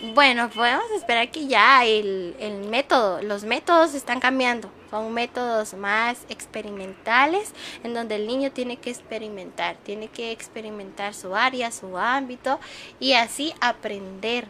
Bueno, 0.00 0.48
podemos 0.50 0.88
esperar 0.96 1.28
que 1.32 1.48
ya 1.48 1.84
el, 1.84 2.36
el, 2.38 2.68
método, 2.68 3.20
los 3.20 3.42
métodos 3.42 3.94
están 3.94 4.20
cambiando. 4.20 4.70
Son 4.90 5.12
métodos 5.12 5.74
más 5.74 6.18
experimentales 6.28 7.52
en 7.82 7.94
donde 7.94 8.14
el 8.14 8.28
niño 8.28 8.52
tiene 8.52 8.76
que 8.76 8.90
experimentar, 8.90 9.74
tiene 9.82 10.06
que 10.06 10.30
experimentar 10.30 11.14
su 11.14 11.34
área, 11.34 11.72
su 11.72 11.98
ámbito 11.98 12.60
y 13.00 13.14
así 13.14 13.52
aprender. 13.60 14.46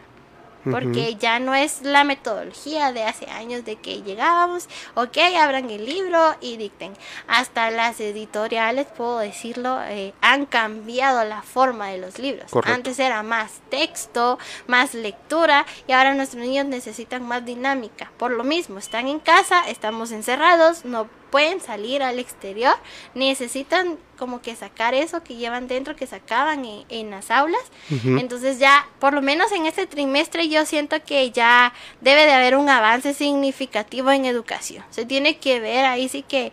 Porque 0.63 1.15
ya 1.15 1.39
no 1.39 1.55
es 1.55 1.81
la 1.81 2.03
metodología 2.03 2.91
de 2.91 3.03
hace 3.03 3.29
años 3.29 3.65
de 3.65 3.75
que 3.77 4.01
llegábamos, 4.01 4.67
ok, 4.95 5.17
abran 5.39 5.69
el 5.69 5.85
libro 5.85 6.35
y 6.41 6.57
dicten. 6.57 6.93
Hasta 7.27 7.71
las 7.71 7.99
editoriales, 7.99 8.87
puedo 8.87 9.19
decirlo, 9.19 9.79
eh, 9.83 10.13
han 10.21 10.45
cambiado 10.45 11.23
la 11.25 11.41
forma 11.41 11.87
de 11.87 11.97
los 11.97 12.19
libros. 12.19 12.51
Antes 12.65 12.99
era 12.99 13.23
más 13.23 13.61
texto, 13.69 14.39
más 14.67 14.93
lectura 14.93 15.65
y 15.87 15.93
ahora 15.93 16.13
nuestros 16.13 16.43
niños 16.43 16.65
necesitan 16.65 17.27
más 17.27 17.45
dinámica. 17.45 18.11
Por 18.17 18.31
lo 18.31 18.43
mismo, 18.43 18.79
están 18.79 19.07
en 19.07 19.19
casa, 19.19 19.67
estamos 19.67 20.11
encerrados, 20.11 20.85
no 20.85 21.07
pueden 21.29 21.61
salir 21.61 22.03
al 22.03 22.19
exterior, 22.19 22.75
necesitan 23.13 23.97
como 24.17 24.41
que 24.41 24.55
sacar 24.55 24.93
eso 24.93 25.23
que 25.23 25.35
llevan 25.35 25.67
dentro, 25.67 25.95
que 25.95 26.07
sacaban 26.07 26.65
en, 26.65 27.09
las 27.09 27.31
aulas. 27.31 27.61
Entonces 28.03 28.59
ya, 28.59 28.87
por 28.99 29.13
lo 29.13 29.21
menos 29.21 29.51
en 29.51 29.65
este 29.65 29.87
trimestre, 29.87 30.49
yo 30.49 30.65
siento 30.65 31.01
que 31.03 31.31
ya 31.31 31.73
debe 32.01 32.25
de 32.25 32.33
haber 32.33 32.55
un 32.55 32.69
avance 32.69 33.13
significativo 33.13 34.11
en 34.11 34.25
educación. 34.25 34.83
Se 34.89 35.05
tiene 35.05 35.37
que 35.37 35.59
ver 35.59 35.85
ahí 35.85 36.09
sí 36.09 36.23
que... 36.23 36.51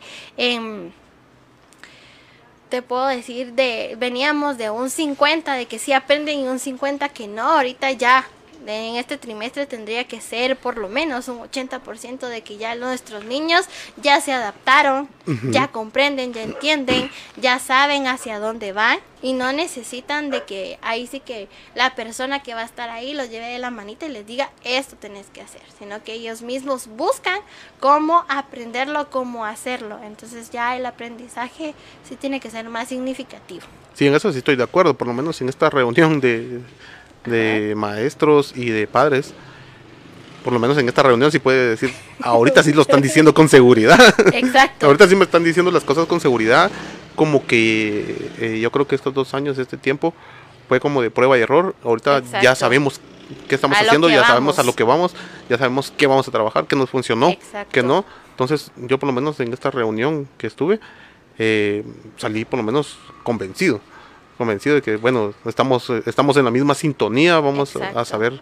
te 2.69 2.83
puedo 2.83 3.07
decir 3.07 3.53
de 3.53 3.95
veníamos 3.99 4.59
de 4.59 4.71
un 4.71 4.91
50 4.91 5.55
de 5.55 5.67
que 5.67 5.79
sí 5.79 5.93
aprenden 5.93 6.41
y 6.41 6.49
un 6.49 6.59
50 6.59 7.09
que 7.11 7.29
no, 7.29 7.43
ahorita 7.43 7.93
ya 7.93 8.29
en 8.69 8.97
este 8.97 9.17
trimestre 9.17 9.67
tendría 9.67 10.05
que 10.05 10.21
ser 10.21 10.57
por 10.57 10.79
lo 10.79 10.89
menos 10.89 11.29
un 11.29 11.39
80% 11.39 12.29
de 12.29 12.43
que 12.43 12.57
ya 12.57 12.75
nuestros 12.75 13.25
niños 13.25 13.67
ya 13.97 14.21
se 14.21 14.33
adaptaron, 14.33 15.09
ya 15.51 15.69
comprenden, 15.69 16.33
ya 16.33 16.43
entienden, 16.43 17.11
ya 17.37 17.59
saben 17.59 18.07
hacia 18.07 18.39
dónde 18.39 18.73
van 18.73 18.99
y 19.23 19.33
no 19.33 19.53
necesitan 19.53 20.31
de 20.31 20.45
que 20.45 20.79
ahí 20.83 21.07
sí 21.07 21.21
que 21.21 21.49
la 21.75 21.95
persona 21.95 22.43
que 22.43 22.55
va 22.55 22.61
a 22.61 22.65
estar 22.65 22.91
ahí 22.91 23.15
los 23.15 23.31
lleve 23.31 23.47
de 23.47 23.59
la 23.59 23.71
manita 23.71 24.07
y 24.07 24.11
les 24.11 24.27
diga 24.27 24.51
esto 24.63 24.97
tenés 24.97 25.27
que 25.29 25.41
hacer, 25.41 25.63
sino 25.79 26.03
que 26.05 26.13
ellos 26.13 26.43
mismos 26.43 26.87
buscan 26.87 27.41
cómo 27.81 28.25
aprenderlo, 28.29 29.11
cómo 29.11 29.45
hacerlo. 29.45 29.99
Entonces 30.05 30.51
ya 30.51 30.77
el 30.77 30.87
aprendizaje 30.87 31.75
sí 32.09 32.17
tiene 32.17 32.41
que 32.41 32.51
ser 32.51 32.69
más 32.69 32.89
significativo. 32.89 33.67
Sí, 33.95 34.07
en 34.07 34.15
eso 34.15 34.31
sí 34.31 34.39
estoy 34.39 34.57
de 34.57 34.63
acuerdo, 34.63 34.95
por 34.95 35.07
lo 35.07 35.15
menos 35.15 35.41
en 35.41 35.49
esta 35.49 35.71
reunión 35.71 36.21
de 36.21 36.61
de 37.27 37.75
maestros 37.77 38.53
y 38.55 38.71
de 38.71 38.87
padres. 38.87 39.35
Por 40.45 40.53
lo 40.53 40.59
menos 40.59 40.79
en 40.79 40.89
esta 40.89 41.03
reunión 41.03 41.33
sí 41.33 41.41
puede 41.41 41.71
decir, 41.71 41.93
ahorita 42.23 42.63
sí 42.63 42.73
lo 42.73 42.83
están 42.83 43.03
diciendo 43.03 43.35
con 43.35 43.49
seguridad. 43.49 43.99
Exacto. 44.33 44.87
ahorita 44.87 45.09
sí 45.09 45.17
me 45.17 45.25
están 45.25 45.43
diciendo 45.43 45.73
las 45.73 45.83
cosas 45.83 46.07
con 46.07 46.21
seguridad, 46.21 46.71
como 47.17 47.45
que 47.47 48.31
eh, 48.39 48.61
yo 48.61 48.71
creo 48.71 48.87
que 48.87 48.95
estos 48.95 49.13
dos 49.13 49.35
años, 49.35 49.59
este 49.59 49.77
tiempo, 49.77 50.15
fue 50.69 50.79
como 50.79 51.03
de 51.03 51.11
prueba 51.11 51.37
y 51.37 51.43
error. 51.43 51.75
Ahorita 51.83 52.23
ya 52.41 52.55
sabemos 52.55 53.01
qué 53.49 53.57
estamos 53.57 53.77
haciendo, 53.77 54.09
ya 54.09 54.25
sabemos 54.25 54.59
a 54.61 54.63
lo 54.63 54.73
que 54.73 54.85
vamos, 54.85 55.15
ya 55.49 55.59
sabemos 55.59 55.93
qué 55.97 56.07
vamos 56.07 56.29
a 56.29 56.31
trabajar, 56.31 56.67
qué 56.67 56.77
nos 56.77 56.91
funcionó, 56.91 57.35
qué 57.73 57.83
no. 57.83 58.05
Entonces 58.31 58.71
yo 58.77 58.99
por 58.99 59.09
lo 59.09 59.13
menos 59.13 59.41
en 59.41 59.53
esta 59.53 59.73
reunión 59.73 60.29
que 60.39 60.47
estuve, 60.47 60.79
eh, 61.39 61.85
salí 62.17 62.45
por 62.45 62.59
lo 62.59 62.63
menos 62.63 62.99
convencido 63.25 63.81
convencido 64.37 64.77
de 64.77 64.83
que, 64.83 64.97
bueno, 64.97 65.35
estamos, 65.45 65.91
eh, 65.91 66.03
estamos 66.07 66.37
en 66.37 66.45
la 66.45 66.51
misma 66.51 66.75
sintonía, 66.75 67.41
vamos 67.41 67.77
a 67.77 68.05
saber 68.05 68.41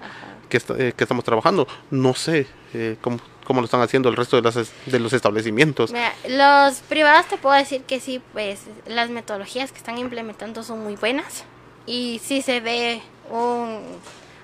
qué, 0.49 0.59
eh, 0.79 0.93
qué, 0.97 1.05
estamos 1.05 1.25
trabajando. 1.25 1.67
No 1.91 2.15
sé 2.15 2.47
eh, 2.73 2.97
cómo, 3.01 3.19
cómo, 3.45 3.61
lo 3.61 3.65
están 3.65 3.81
haciendo 3.81 4.09
el 4.09 4.17
resto 4.17 4.37
de, 4.37 4.43
las, 4.43 4.73
de 4.87 4.99
los 4.99 5.13
establecimientos. 5.13 5.93
los 6.29 6.75
privados 6.89 7.27
te 7.27 7.37
puedo 7.37 7.55
decir 7.57 7.83
que 7.83 8.01
sí, 8.01 8.21
pues 8.33 8.63
las 8.87 9.11
metodologías 9.11 9.73
que 9.73 9.79
están 9.79 9.99
implementando 9.99 10.63
son 10.63 10.83
muy 10.83 10.97
buenas 10.97 11.45
y 11.87 12.21
sí 12.23 12.43
se 12.43 12.61
ve 12.61 13.03
un... 13.31 13.81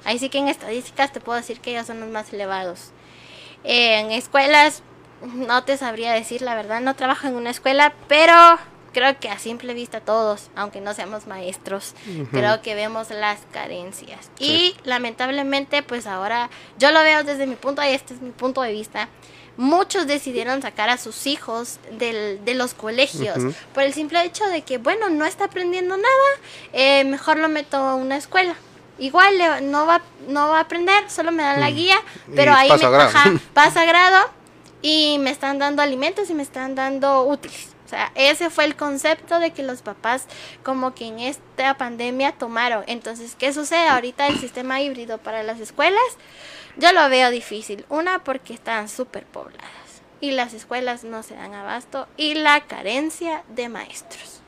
Ahí 0.04 0.18
sí 0.18 0.30
que 0.30 0.38
en 0.38 0.48
estadísticas 0.48 1.12
te 1.12 1.20
puedo 1.20 1.36
decir 1.36 1.60
que 1.60 1.72
ellos 1.72 1.86
son 1.86 2.00
los 2.00 2.08
más 2.08 2.32
elevados. 2.32 2.92
en 3.64 4.12
escuelas, 4.12 4.82
no 5.34 5.62
te 5.64 5.76
sabría 5.76 6.12
decir 6.12 6.40
la 6.40 6.54
verdad, 6.54 6.80
no 6.80 6.96
trabajo 6.96 7.26
en 7.26 7.36
una 7.36 7.50
escuela, 7.50 7.92
pero 8.08 8.58
creo 8.92 9.18
que 9.18 9.28
a 9.28 9.38
simple 9.38 9.74
vista 9.74 10.00
todos, 10.00 10.50
aunque 10.56 10.80
no 10.80 10.94
seamos 10.94 11.26
maestros, 11.26 11.94
creo 12.30 12.62
que 12.62 12.74
vemos 12.74 13.10
las 13.10 13.40
carencias. 13.52 14.30
Y 14.38 14.74
lamentablemente, 14.84 15.82
pues 15.82 16.06
ahora 16.06 16.50
yo 16.78 16.90
lo 16.90 17.02
veo 17.02 17.24
desde 17.24 17.46
mi 17.46 17.56
punto, 17.56 17.82
y 17.82 17.88
este 17.88 18.14
es 18.14 18.20
mi 18.20 18.30
punto 18.30 18.62
de 18.62 18.72
vista, 18.72 19.08
muchos 19.56 20.06
decidieron 20.06 20.62
sacar 20.62 20.88
a 20.88 20.96
sus 20.96 21.26
hijos 21.26 21.78
del, 21.98 22.44
de 22.44 22.54
los 22.54 22.74
colegios 22.74 23.38
por 23.74 23.82
el 23.82 23.92
simple 23.92 24.24
hecho 24.24 24.46
de 24.46 24.62
que, 24.62 24.78
bueno, 24.78 25.10
no 25.10 25.24
está 25.24 25.44
aprendiendo 25.44 25.96
nada, 25.96 26.08
eh, 26.72 27.04
mejor 27.04 27.38
lo 27.38 27.48
meto 27.48 27.76
a 27.76 27.94
una 27.94 28.16
escuela. 28.16 28.54
Igual 28.98 29.70
no 29.70 29.86
va, 29.86 30.02
no 30.28 30.48
va 30.48 30.58
a 30.58 30.60
aprender, 30.62 31.10
solo 31.10 31.32
me 31.32 31.42
dan 31.42 31.60
la 31.60 31.70
mm. 31.70 31.74
guía, 31.74 31.96
pero 32.34 32.52
ahí 32.52 32.68
me 32.70 33.38
pasa 33.54 33.84
grado 33.86 34.30
y 34.82 35.18
me 35.20 35.30
están 35.30 35.58
dando 35.58 35.82
alimentos 35.82 36.28
y 36.30 36.34
me 36.34 36.42
están 36.42 36.74
dando 36.74 37.24
útiles. 37.24 37.69
O 37.90 37.92
sea, 37.92 38.12
ese 38.14 38.50
fue 38.50 38.66
el 38.66 38.76
concepto 38.76 39.40
de 39.40 39.50
que 39.50 39.64
los 39.64 39.82
papás 39.82 40.26
como 40.62 40.94
que 40.94 41.06
en 41.08 41.18
esta 41.18 41.76
pandemia 41.76 42.30
tomaron. 42.30 42.84
Entonces, 42.86 43.34
¿qué 43.36 43.52
sucede 43.52 43.88
ahorita 43.88 44.28
el 44.28 44.38
sistema 44.38 44.80
híbrido 44.80 45.18
para 45.18 45.42
las 45.42 45.58
escuelas? 45.58 46.00
Yo 46.76 46.92
lo 46.92 47.08
veo 47.08 47.32
difícil. 47.32 47.84
Una, 47.88 48.22
porque 48.22 48.54
están 48.54 48.88
súper 48.88 49.26
pobladas 49.26 49.64
y 50.20 50.30
las 50.30 50.54
escuelas 50.54 51.02
no 51.02 51.24
se 51.24 51.34
dan 51.34 51.52
abasto 51.52 52.06
y 52.16 52.34
la 52.34 52.60
carencia 52.60 53.42
de 53.48 53.68
maestros. 53.68 54.40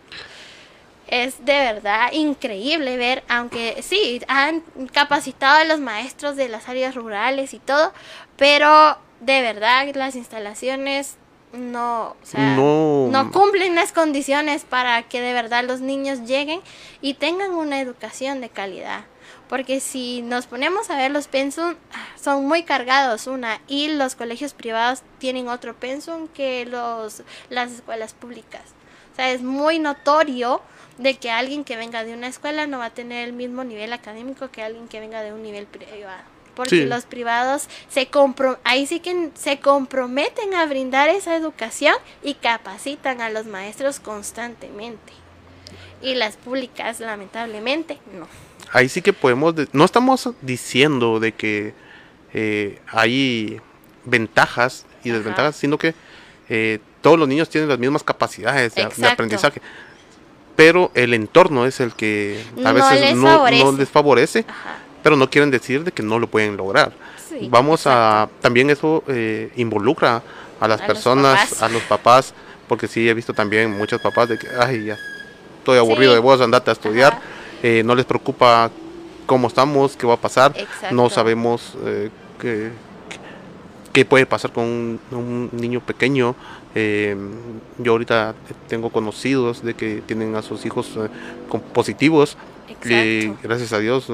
Es 1.09 1.45
de 1.45 1.59
verdad 1.59 2.13
increíble 2.13 2.97
ver, 2.97 3.25
aunque 3.29 3.83
sí, 3.83 4.23
han 4.29 4.61
capacitado 4.93 5.59
a 5.59 5.65
los 5.65 5.81
maestros 5.81 6.37
de 6.37 6.49
las 6.49 6.69
áreas 6.69 6.95
rurales 6.95 7.55
y 7.55 7.59
todo, 7.59 7.93
pero 8.37 8.99
de 9.19 9.43
verdad 9.43 9.93
las 9.97 10.15
instalaciones 10.15 11.17
no, 11.53 12.11
o 12.11 12.17
sea, 12.23 12.57
no, 12.57 13.31
cumplen 13.33 13.75
las 13.75 13.93
condiciones 13.93 14.65
para 14.65 15.03
que 15.03 15.21
de 15.21 15.33
verdad 15.33 15.65
los 15.65 15.81
niños 15.81 16.21
lleguen 16.23 16.61
y 17.01 17.15
tengan 17.15 17.53
una 17.53 17.81
educación 17.81 18.41
de 18.41 18.49
calidad. 18.49 19.05
Porque 19.49 19.81
si 19.81 20.23
nos 20.23 20.47
ponemos 20.47 20.89
a 20.89 20.97
ver 20.97 21.11
los 21.11 21.29
pensum, 21.29 21.75
son 22.21 22.47
muy 22.47 22.63
cargados 22.63 23.27
una 23.27 23.61
y 23.69 23.89
los 23.89 24.15
colegios 24.15 24.55
privados 24.55 25.03
tienen 25.19 25.49
otro 25.49 25.75
pensum 25.75 26.27
que 26.29 26.65
los, 26.65 27.23
las 27.51 27.73
escuelas 27.73 28.15
públicas. 28.15 28.63
O 29.13 29.17
sea, 29.17 29.31
es 29.31 29.43
muy 29.43 29.79
notorio 29.79 30.63
de 30.97 31.19
que 31.19 31.31
alguien 31.31 31.65
que 31.65 31.77
venga 31.77 32.03
de 32.03 32.15
una 32.15 32.29
escuela 32.29 32.67
no 32.67 32.79
va 32.79 32.87
a 32.87 32.91
tener 32.91 33.29
el 33.29 33.35
mismo 33.35 33.63
nivel 33.63 33.93
académico 33.93 34.51
que 34.51 34.63
alguien 34.63 34.89
que 34.89 35.01
venga 35.01 35.21
de 35.23 35.35
un 35.35 35.43
nivel 35.43 35.67
privado 35.67 36.32
porque 36.55 36.87
los 36.87 37.05
privados 37.05 37.69
se 37.89 38.07
compro 38.07 38.59
ahí 38.65 38.87
sí 38.87 39.01
que 39.01 39.31
se 39.35 39.61
comprometen 39.61 40.55
a 40.55 40.67
brindar 40.67 41.09
esa 41.09 41.37
educación 41.37 41.95
y 42.23 42.35
capacitan 42.35 43.21
a 43.21 43.31
los 43.31 43.47
maestros 43.47 44.01
constantemente. 44.01 45.13
Y 46.01 46.15
las 46.17 46.37
públicas, 46.37 47.01
lamentablemente, 47.01 47.99
no. 48.19 48.27
Ahí 48.73 48.89
sí 48.89 49.03
que 49.03 49.13
podemos, 49.13 49.55
no 49.73 49.85
estamos 49.85 50.29
diciendo 50.41 51.21
de 51.21 51.33
que 51.33 51.75
eh, 52.35 52.81
hay 52.89 53.61
ventajas 54.05 54.87
y 55.05 55.11
desventajas, 55.11 55.57
sino 55.57 55.79
que 55.79 55.95
eh, 56.49 56.81
todos 57.01 57.19
los 57.19 57.29
niños 57.29 57.49
tienen 57.49 57.69
las 57.69 57.79
mismas 57.79 58.03
capacidades 58.03 58.75
de, 58.75 59.07
aprendizaje. 59.07 59.61
Pero 60.57 60.91
el 60.95 61.15
entorno 61.15 61.67
es 61.67 61.81
el 61.81 61.95
que 61.95 62.43
a 62.65 62.73
veces 62.73 63.17
no, 63.17 63.49
no, 63.51 63.73
les 63.73 63.89
favorece 63.89 64.45
pero 65.03 65.17
no 65.17 65.29
quieren 65.29 65.51
decir 65.51 65.85
de 65.85 65.93
que 65.93 66.03
no 66.03 66.19
lo 66.19 66.27
pueden 66.29 66.57
lograr. 66.57 66.93
Vamos 67.49 67.87
a, 67.87 68.29
también 68.41 68.71
eso 68.71 69.03
eh, 69.09 69.51
involucra 69.57 70.23
a 70.61 70.69
las 70.69 70.81
personas, 70.83 71.63
a 71.63 71.69
los 71.69 71.83
papás, 71.83 72.35
porque 72.69 72.87
sí 72.87 73.09
he 73.09 73.15
visto 73.15 73.33
también 73.33 73.77
muchos 73.77 74.01
papás 74.01 74.29
de 74.29 74.39
que, 74.39 74.49
ay, 74.61 74.87
ya, 74.87 74.99
estoy 75.59 75.79
aburrido 75.79 76.13
de 76.13 76.21
vos, 76.21 76.41
andate 76.41 76.71
a 76.71 76.75
estudiar, 76.75 77.19
eh, 77.63 77.83
no 77.85 77.95
les 77.95 78.05
preocupa 78.05 78.71
cómo 79.27 79.49
estamos, 79.49 79.97
qué 79.97 80.07
va 80.07 80.15
a 80.15 80.21
pasar, 80.21 80.55
no 80.91 81.11
sabemos 81.11 81.75
eh, 81.85 82.11
qué, 82.41 82.71
qué, 83.93 84.05
puede 84.05 84.27
pasar 84.27 84.53
con 84.53 85.01
un, 85.11 85.51
niño 85.53 85.81
pequeño. 85.81 86.37
yo 86.75 87.93
ahorita 87.93 88.35
tengo 88.69 88.91
conocidos 88.91 89.65
de 89.65 89.75
que 89.75 90.03
tienen 90.07 90.37
a 90.37 90.43
sus 90.43 90.65
hijos 90.65 90.91
con 91.49 91.61
positivos. 91.61 92.37
Y 92.85 93.33
gracias 93.43 93.73
a 93.73 93.79
Dios 93.79 94.11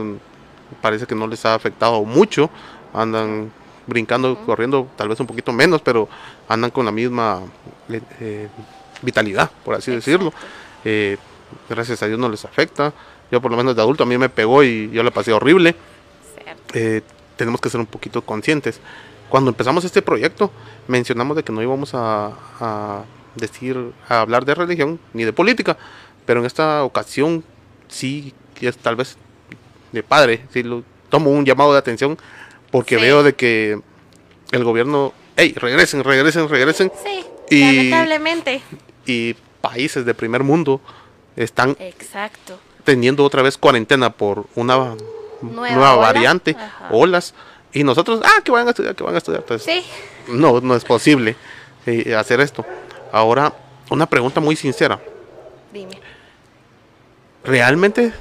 parece 0.81 1.07
que 1.07 1.15
no 1.15 1.27
les 1.27 1.45
ha 1.45 1.55
afectado 1.55 2.05
mucho, 2.05 2.51
andan 2.93 3.51
brincando, 3.87 4.39
corriendo, 4.45 4.87
tal 4.97 5.09
vez 5.09 5.19
un 5.19 5.27
poquito 5.27 5.53
menos, 5.53 5.81
pero 5.81 6.09
andan 6.49 6.71
con 6.71 6.85
la 6.85 6.93
misma 6.93 7.43
eh, 7.89 8.01
eh, 8.21 8.49
vitalidad, 9.03 9.51
por 9.65 9.75
así 9.75 9.91
decirlo. 9.91 10.33
Eh, 10.85 11.17
gracias 11.69 12.03
a 12.03 12.07
Dios 12.07 12.19
no 12.19 12.29
les 12.29 12.45
afecta. 12.45 12.93
Yo 13.31 13.41
por 13.41 13.51
lo 13.51 13.57
menos 13.57 13.75
de 13.75 13.83
adulto 13.83 14.05
a 14.05 14.07
mí 14.07 14.17
me 14.17 14.29
pegó 14.29 14.63
y 14.63 14.91
yo 14.91 15.03
la 15.03 15.11
pasé 15.11 15.33
horrible. 15.33 15.75
tenemos 17.37 17.61
que 17.61 17.71
ser 17.71 17.81
un 17.81 17.87
poquito 17.87 18.23
conscientes. 18.23 18.81
Cuando 19.29 19.51
empezamos 19.51 19.85
este 19.85 20.03
proyecto 20.03 20.51
mencionamos 20.87 21.37
de 21.37 21.43
que 21.43 21.53
no 21.53 21.63
íbamos 21.63 21.95
a, 21.95 22.33
a 22.61 23.05
decir, 23.35 23.93
a 24.09 24.21
hablar 24.21 24.45
de 24.45 24.55
religión 24.55 24.99
ni 25.13 25.25
de 25.25 25.33
política, 25.33 25.77
pero 26.27 26.41
en 26.41 26.47
esta 26.47 26.85
ocasión 26.85 27.45
sí, 27.89 28.35
es 28.61 28.77
tal 28.77 28.97
vez 28.97 29.17
de 29.93 30.03
padre, 30.03 30.43
si 30.53 30.63
lo 30.63 30.83
tomo 31.09 31.31
un 31.31 31.45
llamado 31.45 31.73
de 31.73 31.79
atención 31.79 32.19
porque 32.71 32.97
Sí. 32.97 33.03
veo 33.03 33.23
de 33.23 33.35
que 33.35 33.81
el 34.53 34.65
gobierno, 34.65 35.13
hey, 35.37 35.55
regresen, 35.57 36.05
regresen, 36.05 36.49
regresen, 36.49 36.93
Sí, 37.05 37.25
Y- 37.51 37.61
lamentablemente. 37.61 38.61
y 39.07 39.35
países 39.61 40.05
de 40.05 40.15
primer 40.15 40.43
mundo 40.45 40.81
están 41.37 41.77
Exacto. 41.81 42.59
teniendo 42.85 43.25
otra 43.25 43.43
vez 43.43 43.57
cuarentena 43.57 44.11
por 44.11 44.47
una 44.55 44.77
Nueva 44.77 44.97
nueva, 45.71 45.97
ola. 45.97 46.07
variante, 46.07 46.57
Ajá. 46.59 46.89
olas, 46.91 47.35
y 47.73 47.85
nosotros, 47.85 48.21
ah, 48.25 48.41
que 48.45 48.51
vayan 48.51 48.67
a 48.69 48.71
estudiar, 48.71 48.95
que 48.95 49.05
van 49.05 49.15
a 49.15 49.19
estudiar. 49.19 49.43
Entonces, 49.43 49.83
Sí. 49.83 49.87
no, 50.33 50.61
no 50.61 50.75
es 50.75 50.85
posible 50.85 51.37
eh, 51.87 52.15
hacer 52.15 52.41
esto. 52.41 52.67
Ahora, 53.13 53.55
una 53.89 54.05
pregunta 54.07 54.41
muy 54.41 54.57
sincera. 54.57 55.01
Dime. 55.73 55.99
¿Realmente 57.45 58.13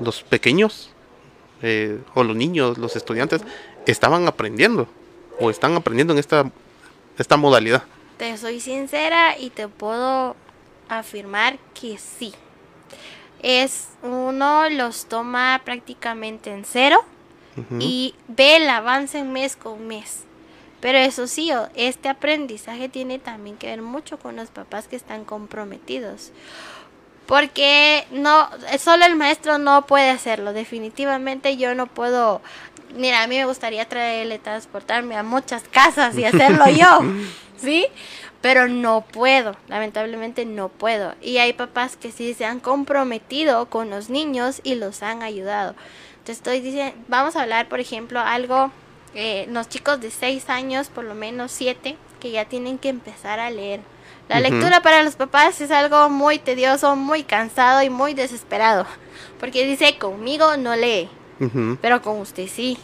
los 0.00 0.22
pequeños 0.22 0.90
eh, 1.62 1.98
o 2.14 2.24
los 2.24 2.36
niños, 2.36 2.78
los 2.78 2.96
estudiantes, 2.96 3.42
estaban 3.86 4.26
aprendiendo 4.26 4.88
o 5.40 5.50
están 5.50 5.74
aprendiendo 5.74 6.12
en 6.12 6.18
esta, 6.18 6.50
esta 7.18 7.36
modalidad? 7.36 7.82
Te 8.16 8.36
soy 8.36 8.60
sincera 8.60 9.38
y 9.38 9.50
te 9.50 9.68
puedo 9.68 10.36
afirmar 10.88 11.58
que 11.74 11.98
sí. 11.98 12.34
Es 13.42 13.88
uno 14.02 14.68
los 14.68 15.06
toma 15.06 15.60
prácticamente 15.64 16.52
en 16.52 16.64
cero 16.64 17.04
y 17.80 18.14
ve 18.28 18.56
el 18.56 18.68
avance 18.68 19.24
mes 19.24 19.56
con 19.56 19.86
mes. 19.86 20.24
Pero 20.80 20.98
eso 20.98 21.26
sí, 21.26 21.50
este 21.74 22.08
aprendizaje 22.08 22.88
tiene 22.88 23.18
también 23.18 23.56
que 23.56 23.66
ver 23.66 23.82
mucho 23.82 24.18
con 24.18 24.36
los 24.36 24.50
papás 24.50 24.86
que 24.86 24.94
están 24.94 25.24
comprometidos. 25.24 26.30
Porque 27.28 28.06
no, 28.10 28.48
solo 28.78 29.04
el 29.04 29.14
maestro 29.14 29.58
no 29.58 29.84
puede 29.84 30.08
hacerlo. 30.08 30.54
Definitivamente 30.54 31.58
yo 31.58 31.74
no 31.74 31.86
puedo. 31.86 32.40
Mira, 32.94 33.22
a 33.22 33.26
mí 33.26 33.36
me 33.36 33.44
gustaría 33.44 33.84
traerle, 33.84 34.38
transportarme 34.38 35.14
a 35.14 35.22
muchas 35.22 35.62
casas 35.64 36.16
y 36.16 36.24
hacerlo 36.24 36.64
yo. 36.74 37.00
¿Sí? 37.58 37.86
Pero 38.40 38.66
no 38.68 39.02
puedo, 39.02 39.56
lamentablemente 39.68 40.46
no 40.46 40.70
puedo. 40.70 41.14
Y 41.20 41.36
hay 41.36 41.52
papás 41.52 41.98
que 41.98 42.12
sí 42.12 42.32
se 42.32 42.46
han 42.46 42.60
comprometido 42.60 43.66
con 43.66 43.90
los 43.90 44.08
niños 44.08 44.62
y 44.64 44.76
los 44.76 45.02
han 45.02 45.22
ayudado. 45.22 45.74
Te 46.24 46.32
estoy 46.32 46.60
diciendo, 46.60 46.96
vamos 47.08 47.36
a 47.36 47.42
hablar, 47.42 47.68
por 47.68 47.78
ejemplo, 47.78 48.20
algo, 48.20 48.70
eh, 49.14 49.46
los 49.50 49.68
chicos 49.68 50.00
de 50.00 50.10
6 50.10 50.48
años, 50.48 50.88
por 50.88 51.04
lo 51.04 51.14
menos 51.14 51.52
7, 51.52 51.98
que 52.20 52.30
ya 52.30 52.46
tienen 52.46 52.78
que 52.78 52.88
empezar 52.88 53.38
a 53.38 53.50
leer. 53.50 53.80
La 54.28 54.40
lectura 54.40 54.82
para 54.82 55.02
los 55.02 55.16
papás 55.16 55.60
es 55.62 55.70
algo 55.70 56.10
muy 56.10 56.38
tedioso, 56.38 56.96
muy 56.96 57.22
cansado 57.22 57.82
y 57.82 57.88
muy 57.88 58.12
desesperado. 58.12 58.86
Porque 59.40 59.66
dice, 59.66 59.98
conmigo 59.98 60.56
no 60.58 60.76
lee, 60.76 61.08
pero 61.80 62.02
con 62.02 62.20
usted 62.20 62.46
sí. 62.46 62.76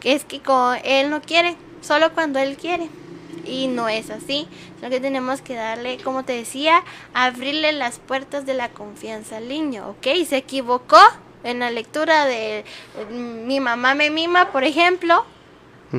Que 0.00 0.12
es 0.12 0.24
que 0.24 0.40
con 0.40 0.76
él 0.84 1.08
no 1.08 1.22
quiere, 1.22 1.56
solo 1.80 2.12
cuando 2.12 2.38
él 2.38 2.56
quiere. 2.56 2.88
Y 3.46 3.68
no 3.68 3.88
es 3.88 4.10
así, 4.10 4.48
sino 4.76 4.90
que 4.90 5.00
tenemos 5.00 5.40
que 5.40 5.54
darle, 5.54 5.98
como 6.02 6.24
te 6.24 6.34
decía, 6.34 6.82
abrirle 7.14 7.72
las 7.72 7.98
puertas 7.98 8.46
de 8.46 8.54
la 8.54 8.68
confianza 8.68 9.38
al 9.38 9.48
niño, 9.48 9.90
¿ok? 9.90 10.26
Se 10.26 10.36
equivocó 10.36 10.98
en 11.42 11.58
la 11.60 11.70
lectura 11.70 12.24
de 12.26 12.60
eh, 12.60 12.64
Mi 13.10 13.60
mamá 13.60 13.94
me 13.94 14.10
mima, 14.10 14.50
por 14.50 14.64
ejemplo, 14.64 15.24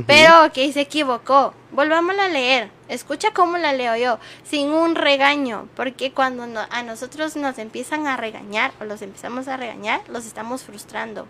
pero 0.07 0.45
ok, 0.45 0.55
se 0.73 0.81
equivocó. 0.81 1.53
Volvámosla 1.71 2.25
a 2.25 2.29
leer. 2.29 2.74
Escucha 2.87 3.31
cómo 3.33 3.57
la 3.57 3.73
leo 3.73 3.95
yo, 3.95 4.19
sin 4.43 4.69
un 4.69 4.95
regaño, 4.95 5.67
porque 5.75 6.11
cuando 6.11 6.45
no- 6.45 6.67
a 6.69 6.83
nosotros 6.83 7.35
nos 7.35 7.57
empiezan 7.57 8.05
a 8.05 8.15
regañar 8.15 8.71
o 8.79 8.85
los 8.85 9.01
empezamos 9.01 9.47
a 9.47 9.57
regañar, 9.57 10.01
los 10.07 10.25
estamos 10.25 10.63
frustrando. 10.63 11.27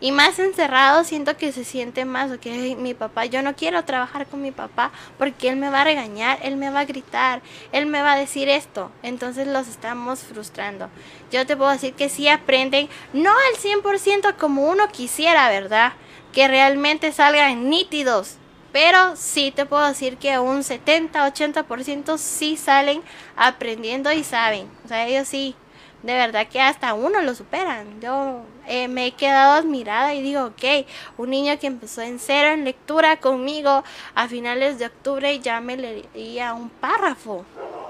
Y 0.00 0.12
más 0.12 0.38
encerrado 0.38 1.04
siento 1.04 1.36
que 1.36 1.52
se 1.52 1.64
siente 1.64 2.04
más, 2.06 2.30
ok, 2.30 2.46
"Ay, 2.46 2.76
mi 2.76 2.94
papá, 2.94 3.26
yo 3.26 3.42
no 3.42 3.54
quiero 3.56 3.84
trabajar 3.84 4.26
con 4.26 4.40
mi 4.40 4.50
papá 4.50 4.90
porque 5.18 5.48
él 5.48 5.56
me 5.56 5.68
va 5.68 5.82
a 5.82 5.84
regañar, 5.84 6.38
él 6.42 6.56
me 6.56 6.70
va 6.70 6.80
a 6.80 6.84
gritar, 6.86 7.42
él 7.72 7.84
me 7.86 8.00
va 8.02 8.12
a 8.12 8.18
decir 8.18 8.48
esto. 8.48 8.90
Entonces 9.02 9.46
los 9.46 9.68
estamos 9.68 10.20
frustrando. 10.20 10.88
Yo 11.30 11.46
te 11.46 11.56
puedo 11.56 11.70
decir 11.70 11.92
que 11.94 12.08
sí 12.08 12.28
aprenden, 12.28 12.88
no 13.12 13.30
al 13.30 13.56
100% 13.58 14.34
como 14.38 14.64
uno 14.70 14.88
quisiera, 14.88 15.48
¿verdad? 15.50 15.92
Que 16.32 16.48
realmente 16.48 17.12
salgan 17.12 17.68
nítidos. 17.68 18.36
Pero 18.72 19.16
sí 19.16 19.50
te 19.50 19.66
puedo 19.66 19.86
decir 19.86 20.16
que 20.16 20.38
un 20.38 20.60
70-80% 20.60 22.18
sí 22.18 22.56
salen 22.56 23.02
aprendiendo 23.36 24.12
y 24.12 24.22
saben. 24.22 24.70
O 24.84 24.88
sea, 24.88 25.06
ellos 25.06 25.26
sí, 25.26 25.56
de 26.02 26.14
verdad 26.14 26.46
que 26.46 26.60
hasta 26.60 26.94
uno 26.94 27.20
lo 27.22 27.34
superan. 27.34 28.00
Yo 28.00 28.42
eh, 28.66 28.88
me 28.88 29.06
he 29.06 29.12
quedado 29.12 29.54
admirada 29.54 30.14
y 30.14 30.22
digo, 30.22 30.44
ok, 30.44 30.86
un 31.18 31.30
niño 31.30 31.58
que 31.58 31.66
empezó 31.66 32.02
en 32.02 32.18
cero 32.18 32.50
en 32.50 32.64
lectura 32.64 33.18
conmigo 33.18 33.84
a 34.14 34.28
finales 34.28 34.78
de 34.78 34.86
octubre 34.86 35.38
ya 35.40 35.60
me 35.60 35.76
leía 35.76 36.54
un 36.54 36.70
párrafo. 36.70 37.44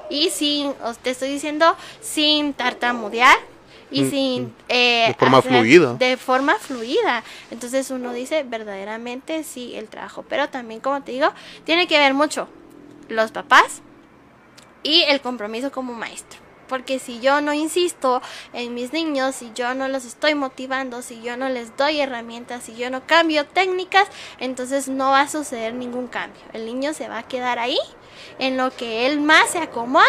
Y 0.09 0.31
sin, 0.31 0.75
os 0.83 0.99
te 0.99 1.11
estoy 1.11 1.31
diciendo, 1.31 1.77
sin 2.01 2.53
tartamudear 2.55 3.37
y 3.90 4.03
Mm, 4.03 4.11
sin... 4.11 4.42
mm. 4.44 4.55
eh, 4.68 5.05
De 5.09 5.14
forma 5.14 5.42
fluida. 5.42 5.94
De 5.94 6.16
forma 6.16 6.55
fluida. 6.57 7.24
Entonces 7.50 7.90
uno 7.90 8.12
dice, 8.12 8.44
verdaderamente 8.44 9.44
sí, 9.44 9.74
el 9.74 9.88
trabajo. 9.88 10.24
Pero 10.29 10.48
también, 10.48 10.81
como 10.81 11.03
te 11.03 11.12
digo, 11.12 11.33
tiene 11.64 11.87
que 11.87 11.98
ver 11.98 12.14
mucho 12.14 12.48
los 13.09 13.33
papás 13.33 13.83
y 14.83 15.03
el 15.03 15.20
compromiso 15.20 15.70
como 15.72 15.92
maestro. 15.92 16.38
Porque 16.68 17.00
si 17.00 17.18
yo 17.18 17.40
no 17.40 17.53
insisto 17.53 18.22
en 18.53 18.74
mis 18.74 18.92
niños, 18.92 19.35
si 19.35 19.50
yo 19.57 19.74
no 19.74 19.88
los 19.88 20.05
estoy 20.05 20.37
motivando, 20.37 21.03
si 21.03 21.20
yo 21.20 21.37
no 21.37 21.48
les 21.48 21.76
doy 21.76 22.00
herramientas, 22.00 22.62
si 22.62 22.76
yo 22.76 22.90
no 22.90 23.05
cambio 23.09 23.44
técnicas, 23.44 24.07
entonces 24.38 24.87
no 24.87 25.11
va 25.11 25.22
a 25.22 25.29
suceder 25.29 25.74
ningún 25.74 26.07
cambio. 26.07 26.40
El 26.53 26.66
niño 26.66 26.94
se 26.94 27.09
va 27.09 27.18
a 27.18 27.22
quedar 27.24 27.59
ahí, 27.59 27.79
en 28.38 28.57
lo 28.57 28.70
que 28.70 29.07
él 29.07 29.20
más 29.20 29.50
se 29.50 29.59
acomoda 29.59 30.07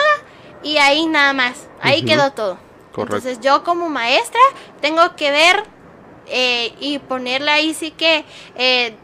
y 0.61 0.77
ahí 0.77 1.07
nada 1.07 1.33
más. 1.33 1.67
Ahí 1.81 2.03
quedó 2.03 2.31
todo. 2.31 2.59
Entonces 2.95 3.39
yo 3.39 3.63
como 3.63 3.89
maestra 3.89 4.41
tengo 4.81 5.15
que 5.15 5.31
ver 5.31 5.63
eh, 6.27 6.73
y 6.79 6.99
ponerle 6.99 7.51
ahí 7.51 7.73
sí 7.73 7.91
que 7.91 8.25
eh, 8.55 8.95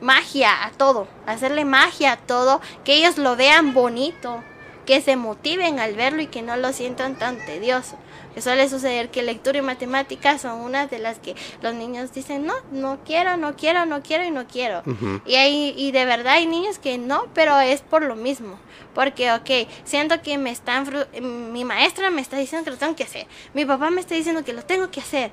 magia 0.00 0.64
a 0.64 0.70
todo, 0.70 1.08
hacerle 1.26 1.64
magia 1.64 2.12
a 2.12 2.16
todo, 2.16 2.60
que 2.84 2.94
ellos 2.94 3.18
lo 3.18 3.36
vean 3.36 3.74
bonito, 3.74 4.42
que 4.84 5.00
se 5.00 5.16
motiven 5.16 5.80
al 5.80 5.94
verlo 5.94 6.22
y 6.22 6.26
que 6.26 6.42
no 6.42 6.56
lo 6.56 6.72
sientan 6.72 7.16
tan 7.16 7.44
tedioso. 7.44 7.96
Suele 8.40 8.68
suceder 8.68 9.10
que 9.10 9.22
lectura 9.22 9.58
y 9.58 9.62
matemáticas 9.62 10.42
son 10.42 10.60
unas 10.60 10.90
de 10.90 10.98
las 10.98 11.18
que 11.18 11.34
los 11.62 11.74
niños 11.74 12.12
dicen, 12.12 12.46
no, 12.46 12.54
no 12.70 12.98
quiero, 13.04 13.36
no 13.36 13.56
quiero, 13.56 13.86
no 13.86 14.02
quiero 14.02 14.24
y 14.24 14.30
no 14.30 14.46
quiero. 14.46 14.82
Y, 15.24 15.34
hay, 15.36 15.74
y 15.76 15.92
de 15.92 16.04
verdad 16.04 16.34
hay 16.34 16.46
niños 16.46 16.78
que 16.78 16.98
no, 16.98 17.26
pero 17.34 17.58
es 17.60 17.80
por 17.80 18.02
lo 18.02 18.14
mismo. 18.16 18.58
Porque, 18.94 19.32
ok, 19.32 19.68
siento 19.84 20.22
que 20.22 20.38
me 20.38 20.50
están... 20.50 20.86
Mi 21.20 21.64
maestra 21.64 22.10
me 22.10 22.20
está 22.20 22.36
diciendo 22.36 22.64
que 22.64 22.70
lo 22.70 22.76
tengo 22.76 22.96
que 22.96 23.04
hacer. 23.04 23.26
Mi 23.54 23.64
papá 23.64 23.90
me 23.90 24.00
está 24.00 24.14
diciendo 24.14 24.44
que 24.44 24.52
lo 24.52 24.62
tengo 24.62 24.90
que 24.90 25.00
hacer. 25.00 25.30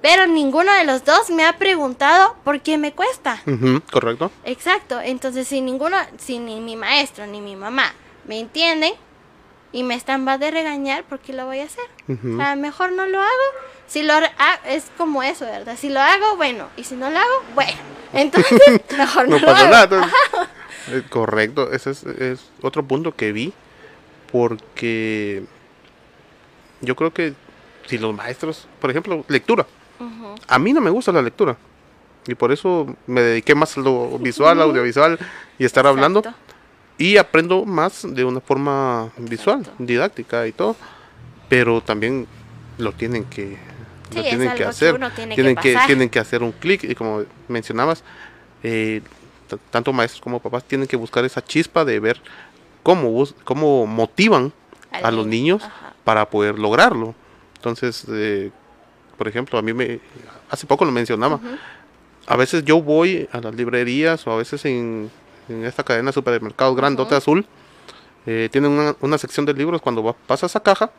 Pero 0.00 0.26
ninguno 0.26 0.72
de 0.72 0.84
los 0.84 1.04
dos 1.04 1.30
me 1.30 1.44
ha 1.44 1.58
preguntado 1.58 2.36
por 2.44 2.60
qué 2.60 2.78
me 2.78 2.92
cuesta. 2.92 3.42
Correcto. 3.90 4.30
Exacto. 4.44 5.00
Entonces, 5.00 5.48
si 5.48 5.60
ninguno, 5.60 5.96
si 6.18 6.38
ni 6.38 6.60
mi 6.60 6.76
maestro 6.76 7.26
ni 7.26 7.40
mi 7.40 7.56
mamá 7.56 7.92
me 8.26 8.38
entienden 8.38 8.92
y 9.72 9.82
me 9.82 9.94
están 9.94 10.26
va 10.26 10.38
de 10.38 10.50
regañar, 10.50 11.04
¿por 11.04 11.18
qué 11.18 11.32
lo 11.32 11.44
voy 11.46 11.60
a 11.60 11.64
hacer? 11.64 11.84
Ujú. 12.08 12.34
O 12.34 12.36
sea, 12.38 12.56
mejor 12.56 12.92
no 12.92 13.06
lo 13.06 13.20
hago. 13.20 13.48
Si 13.86 14.02
lo 14.02 14.12
ha- 14.14 14.60
es 14.66 14.90
como 14.96 15.22
eso, 15.22 15.44
¿verdad? 15.46 15.76
Si 15.78 15.88
lo 15.88 16.00
hago, 16.00 16.36
bueno. 16.36 16.68
Y 16.76 16.84
si 16.84 16.94
no 16.94 17.08
lo 17.10 17.18
hago, 17.18 17.42
bueno. 17.54 17.72
Entonces, 18.12 18.60
mejor 18.96 19.28
no, 19.28 19.38
no 19.38 19.46
lo 19.46 19.52
hago. 19.54 19.70
nada. 19.70 20.10
correcto, 21.10 21.70
ese 21.72 21.90
es, 21.90 22.02
es 22.04 22.40
otro 22.62 22.82
punto 22.82 23.14
que 23.14 23.32
vi, 23.32 23.52
porque 24.32 25.42
yo 26.80 26.96
creo 26.96 27.12
que 27.12 27.34
si 27.86 27.98
los 27.98 28.14
maestros, 28.14 28.66
por 28.80 28.90
ejemplo, 28.90 29.24
lectura, 29.28 29.66
a 30.46 30.58
mí 30.58 30.72
no 30.72 30.80
me 30.80 30.90
gusta 30.90 31.12
la 31.12 31.20
lectura, 31.22 31.56
y 32.26 32.34
por 32.34 32.52
eso 32.52 32.94
me 33.06 33.20
dediqué 33.20 33.54
más 33.54 33.76
a 33.76 33.80
lo 33.80 34.18
visual, 34.18 34.60
audiovisual 34.62 35.18
y 35.58 35.64
estar 35.64 35.86
hablando. 35.86 36.22
Y 36.98 37.16
aprendo 37.16 37.64
más 37.64 38.02
de 38.06 38.24
una 38.24 38.40
forma 38.40 39.10
visual, 39.16 39.66
didáctica 39.78 40.46
y 40.46 40.52
todo, 40.52 40.76
pero 41.48 41.80
también 41.80 42.26
lo 42.76 42.92
tienen 42.92 43.24
que, 43.24 43.56
Sí, 44.10 44.16
lo 44.16 44.22
tienen 44.22 44.54
que 44.54 44.64
hacer, 44.64 44.98
tiene 45.14 45.34
tienen 45.34 45.56
que, 45.56 45.76
tienen 45.86 46.08
que 46.08 46.18
hacer 46.18 46.42
un 46.42 46.52
clic 46.52 46.84
y 46.84 46.94
como 46.94 47.24
mencionabas, 47.46 48.02
eh, 48.62 49.02
tanto 49.70 49.92
maestros 49.92 50.20
como 50.22 50.40
papás 50.40 50.64
tienen 50.64 50.86
que 50.88 50.96
buscar 50.96 51.24
esa 51.24 51.44
chispa 51.44 51.84
de 51.84 52.00
ver 52.00 52.20
cómo, 52.82 53.24
cómo 53.44 53.86
motivan 53.86 54.52
Al 54.90 55.04
a 55.04 55.10
los 55.10 55.26
niño, 55.26 55.56
niños 55.56 55.64
ajá. 55.64 55.94
para 56.04 56.30
poder 56.30 56.58
lograrlo. 56.58 57.14
Entonces, 57.56 58.06
eh, 58.10 58.50
por 59.16 59.28
ejemplo, 59.28 59.58
a 59.58 59.62
mí 59.62 59.72
me, 59.72 60.00
hace 60.48 60.66
poco 60.66 60.84
lo 60.84 60.92
mencionaba, 60.92 61.38
a 62.26 62.36
veces 62.36 62.64
yo 62.64 62.80
voy 62.80 63.28
a 63.32 63.40
las 63.40 63.54
librerías 63.54 64.26
o 64.26 64.32
a 64.32 64.36
veces 64.36 64.64
en, 64.64 65.10
en 65.48 65.64
esta 65.64 65.82
cadena 65.84 66.08
de 66.10 66.12
supermercados 66.14 66.76
grandote 66.76 67.14
azul, 67.14 67.46
eh, 68.26 68.48
tienen 68.52 68.70
una, 68.72 68.94
una 69.00 69.18
sección 69.18 69.46
de 69.46 69.54
libros 69.54 69.80
cuando 69.80 70.02
va- 70.02 70.12
pasas 70.26 70.54
a 70.56 70.60
caja 70.60 70.90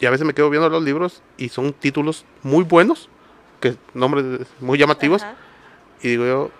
y 0.00 0.06
a 0.06 0.10
veces 0.10 0.26
me 0.26 0.34
quedo 0.34 0.50
viendo 0.50 0.68
los 0.68 0.82
libros 0.82 1.22
y 1.36 1.48
son 1.48 1.72
títulos 1.72 2.24
muy 2.42 2.64
buenos, 2.64 3.08
que 3.60 3.76
nombres 3.94 4.46
muy 4.60 4.78
llamativos, 4.78 5.22
y 6.02 6.08
digo 6.08 6.24
yo, 6.26 6.50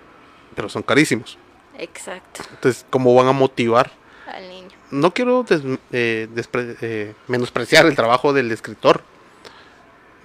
pero 0.56 0.68
son 0.68 0.82
carísimos. 0.82 1.38
Exacto. 1.78 2.42
Entonces, 2.50 2.84
¿cómo 2.90 3.14
van 3.14 3.28
a 3.28 3.32
motivar? 3.32 3.92
Al 4.26 4.48
niño. 4.48 4.68
No 4.90 5.12
quiero 5.14 5.44
des- 5.44 5.62
eh, 5.92 6.28
despre- 6.34 6.76
eh, 6.80 7.14
menospreciar 7.28 7.86
el 7.86 7.94
trabajo 7.94 8.32
del 8.32 8.50
escritor. 8.50 9.02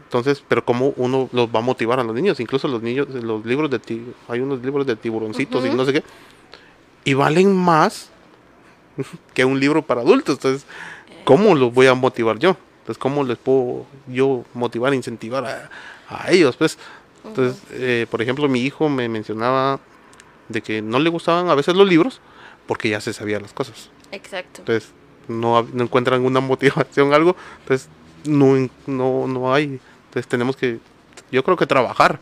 Entonces, 0.05 0.43
pero 0.47 0.63
cómo 0.63 0.93
uno 0.97 1.29
los 1.31 1.47
va 1.53 1.59
a 1.59 1.61
motivar 1.61 1.99
a 1.99 2.03
los 2.03 2.13
niños, 2.15 2.39
incluso 2.39 2.67
los 2.67 2.81
niños, 2.83 3.07
los 3.09 3.45
libros 3.45 3.69
de 3.71 3.79
ti, 3.79 4.05
hay 4.27 4.39
unos 4.41 4.61
libros 4.63 4.85
de 4.85 4.95
tiburoncitos 4.95 5.65
y 5.65 5.69
no 5.75 5.85
sé 5.85 5.93
qué, 5.93 6.03
y 7.03 7.13
valen 7.13 7.55
más 7.55 8.09
que 9.33 9.45
un 9.45 9.59
libro 9.59 9.81
para 9.81 10.01
adultos. 10.01 10.35
Entonces, 10.35 10.65
¿cómo 11.23 11.55
los 11.55 11.73
voy 11.73 11.87
a 11.87 11.93
motivar 11.93 12.39
yo? 12.39 12.57
Entonces, 12.79 12.97
¿cómo 12.97 13.23
les 13.23 13.37
puedo 13.37 13.85
yo 14.07 14.43
motivar, 14.53 14.93
incentivar 14.93 15.45
a, 15.45 15.69
a 16.09 16.31
ellos? 16.31 16.57
Pues, 16.57 16.77
entonces, 17.23 17.61
eh, 17.71 18.05
por 18.09 18.21
ejemplo, 18.21 18.47
mi 18.49 18.61
hijo 18.61 18.89
me 18.89 19.07
mencionaba 19.07 19.79
de 20.49 20.61
que 20.61 20.81
no 20.81 20.99
le 20.99 21.09
gustaban 21.09 21.49
a 21.49 21.55
veces 21.55 21.75
los 21.75 21.87
libros 21.87 22.19
porque 22.67 22.89
ya 22.89 22.99
se 22.99 23.13
sabían 23.13 23.41
las 23.41 23.53
cosas. 23.53 23.89
Exacto. 24.11 24.59
Entonces, 24.59 24.91
no, 25.27 25.65
no 25.73 25.83
encuentran 25.83 26.25
una 26.25 26.39
motivación, 26.41 27.13
algo. 27.13 27.35
Entonces, 27.61 27.89
no, 28.25 28.69
no, 28.87 29.27
no 29.27 29.53
hay. 29.53 29.79
Entonces, 30.07 30.27
tenemos 30.27 30.55
que, 30.55 30.79
yo 31.31 31.43
creo 31.43 31.57
que 31.57 31.65
trabajar 31.65 32.19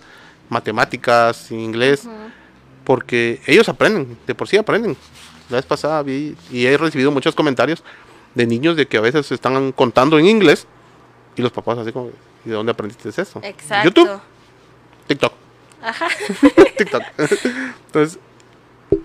matemáticas, 0.49 1.51
inglés. 1.51 2.07
Porque 2.91 3.39
ellos 3.47 3.69
aprenden, 3.69 4.17
de 4.27 4.35
por 4.35 4.49
sí 4.49 4.57
aprenden. 4.57 4.97
La 5.49 5.55
vez 5.55 5.65
pasada 5.65 6.03
vi 6.03 6.35
y 6.51 6.65
he 6.65 6.77
recibido 6.77 7.09
muchos 7.09 7.33
comentarios 7.33 7.85
de 8.35 8.45
niños 8.45 8.75
de 8.75 8.85
que 8.85 8.97
a 8.97 8.99
veces 8.99 9.31
están 9.31 9.71
contando 9.71 10.19
en 10.19 10.25
inglés 10.25 10.67
y 11.37 11.41
los 11.41 11.53
papás 11.53 11.77
así 11.77 11.93
como, 11.93 12.09
¿y 12.45 12.49
de 12.49 12.53
dónde 12.53 12.73
aprendiste 12.73 13.07
eso? 13.07 13.39
Exacto. 13.43 13.87
YouTube, 13.87 14.19
TikTok, 15.07 15.31
Ajá. 15.81 16.09
TikTok. 16.77 17.01
Entonces, 17.85 18.19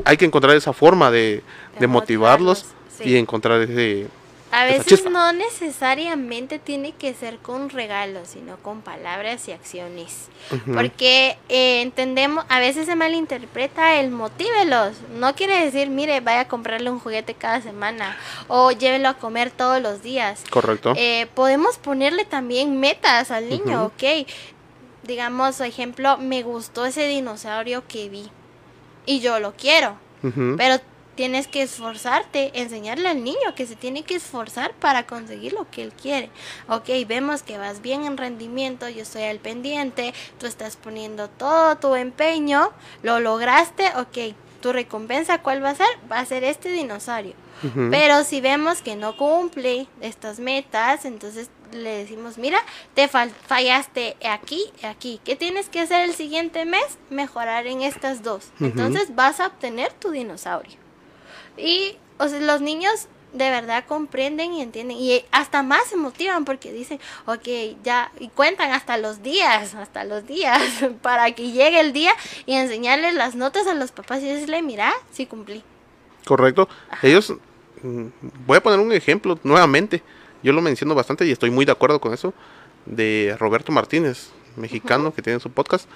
hay 0.05 0.17
que 0.17 0.25
encontrar 0.25 0.57
esa 0.57 0.73
forma 0.73 1.09
de, 1.13 1.45
De 1.75 1.79
de 1.79 1.87
motivarlos 1.87 2.65
motivarlos, 2.65 2.99
sí. 2.99 3.11
y 3.11 3.17
encontrar 3.19 3.61
ese... 3.61 4.09
A 4.57 4.65
veces 4.65 5.05
no 5.05 5.35
necesariamente 5.35 6.59
tiene 6.59 6.93
que 6.93 7.13
ser 7.13 7.37
con 7.41 7.69
regalos, 7.69 8.29
sino 8.29 8.57
con 8.57 8.81
palabras 8.81 9.47
y 9.49 9.53
acciones. 9.53 10.29
Porque 10.73 11.37
eh, 11.51 11.83
entendemos, 11.83 12.47
a 12.49 12.59
veces 12.59 12.87
se 12.87 12.97
malinterpreta 12.97 13.97
el 14.01 14.11
motívelos. 14.11 14.97
No 15.19 15.35
quiere 15.35 15.63
decir, 15.63 15.91
mire, 15.91 16.21
vaya 16.21 16.41
a 16.41 16.49
comprarle 16.49 16.91
un 16.91 17.01
juguete 17.01 17.35
cada 17.35 17.61
semana 17.61 18.17
o 18.49 18.71
llévelo 18.71 19.11
a 19.11 19.15
comer 19.19 19.51
todos 19.51 19.83
los 19.83 20.03
días. 20.03 20.43
Correcto. 20.49 20.95
Eh, 20.97 21.27
podemos 21.35 21.77
ponerle 21.77 22.25
también 22.25 22.81
metas 22.81 23.31
al 23.31 23.51
niño, 23.51 23.85
Ujú. 23.85 23.87
ok. 23.89 24.27
Digamos, 25.03 25.61
ejemplo, 25.61 26.17
me 26.17 26.43
gustó 26.43 26.87
ese 26.87 27.07
dinosaurio 27.07 27.87
que 27.87 28.09
vi 28.09 28.31
y 29.05 29.21
yo 29.21 29.39
lo 29.39 29.53
quiero. 29.53 29.99
Pero 30.57 30.81
tienes 31.17 31.49
que 31.49 31.63
esforzarte, 31.63 32.53
enseñarle 32.61 33.09
al 33.09 33.25
niño 33.25 33.55
que 33.57 33.67
se 33.67 33.75
tiene 33.75 34.05
que 34.05 34.15
esforzar 34.17 34.73
para 34.75 35.07
conseguir 35.07 35.53
lo 35.55 35.69
que 35.71 35.83
él 35.83 35.93
quiere. 35.93 36.31
Ok, 36.69 36.89
vemos 37.09 37.43
que 37.43 37.59
vas 37.59 37.83
bien 37.83 38.05
en 38.05 38.17
rendimiento, 38.17 38.89
yo 38.89 39.03
estoy 39.03 39.23
al 39.25 39.39
pendiente, 39.41 40.15
tú 40.39 40.47
estás 40.47 40.77
poniendo 40.77 41.29
todo 41.29 41.77
tu 41.79 41.95
empeño, 41.97 42.71
lo 43.03 43.19
lograste, 43.19 43.91
ok, 43.97 44.35
tu 44.61 44.73
recompensa 44.73 45.43
cuál 45.43 45.65
va 45.65 45.71
a 45.71 45.75
ser? 45.75 45.89
Va 46.11 46.19
a 46.21 46.25
ser 46.27 46.45
este 46.45 46.69
dinosaurio. 46.71 47.35
Pero 47.91 48.23
si 48.23 48.43
vemos 48.43 48.83
que 48.83 48.97
no 48.97 49.17
cumple 49.17 49.87
estas 50.03 50.39
metas, 50.39 51.07
entonces 51.07 51.49
le 51.73 51.89
decimos, 51.99 52.37
mira, 52.37 52.59
te 52.95 53.09
fal- 53.09 53.33
fallaste 53.47 54.15
aquí, 54.29 54.63
aquí. 54.83 55.21
¿Qué 55.25 55.37
tienes 55.37 55.71
que 55.71 55.81
hacer 55.81 56.03
el 56.03 56.15
siguiente 56.15 56.67
mes? 56.67 56.99
Mejorar 57.09 57.67
en 57.67 57.81
estas 57.81 58.23
dos. 58.23 58.49
Entonces 58.61 59.15
vas 59.15 59.41
a 59.41 59.47
obtener 59.47 59.91
tu 59.95 60.11
dinosaurio. 60.11 60.77
Y 61.57 61.97
o 62.19 62.29
sea, 62.29 62.41
los 62.41 62.61
niños 62.61 63.09
de 63.33 63.51
verdad 63.51 63.85
comprenden 63.87 64.55
y 64.55 64.63
entienden 64.63 64.97
y 64.97 65.23
hasta 65.31 65.63
más 65.63 65.87
se 65.89 65.97
motivan 65.97 66.45
porque 66.45 66.73
dicen, 66.73 66.99
ok, 67.27 67.49
ya, 67.85 68.11
y 68.19 68.29
cuentan 68.29 68.73
hasta 68.73 68.97
los 68.97 69.23
días, 69.23 69.75
hasta 69.75 70.05
los 70.05 70.27
días, 70.27 70.61
para 71.03 71.31
que 71.33 71.51
llegue 71.51 71.81
el 71.81 71.93
día 71.93 72.13
y 72.47 72.55
enseñarles 72.55 73.15
las 73.15 73.35
notas 73.35 73.67
a 73.67 73.75
los 73.75 73.93
papás 73.93 74.23
y 74.23 74.27
decirle, 74.27 74.63
mira, 74.63 74.93
sí 75.11 75.27
cumplí. 75.27 75.63
Correcto. 76.25 76.69
Ellos, 77.03 77.35
mm, 77.83 78.07
voy 78.47 78.57
a 78.57 78.63
poner 78.63 78.81
un 78.81 78.93
ejemplo 78.93 79.39
nuevamente. 79.43 80.03
Yo 80.43 80.53
lo 80.53 80.63
menciono 80.63 80.95
bastante 80.95 81.27
y 81.27 81.31
estoy 81.31 81.51
muy 81.51 81.65
de 81.65 81.73
acuerdo 81.73 82.01
con 82.01 82.15
eso. 82.15 82.33
De 82.87 83.37
Roberto 83.39 83.73
Martínez, 83.73 84.31
mexicano 84.57 85.13
que 85.13 85.23
tiene 85.23 85.41
su 85.41 85.51
podcast. 85.51 85.89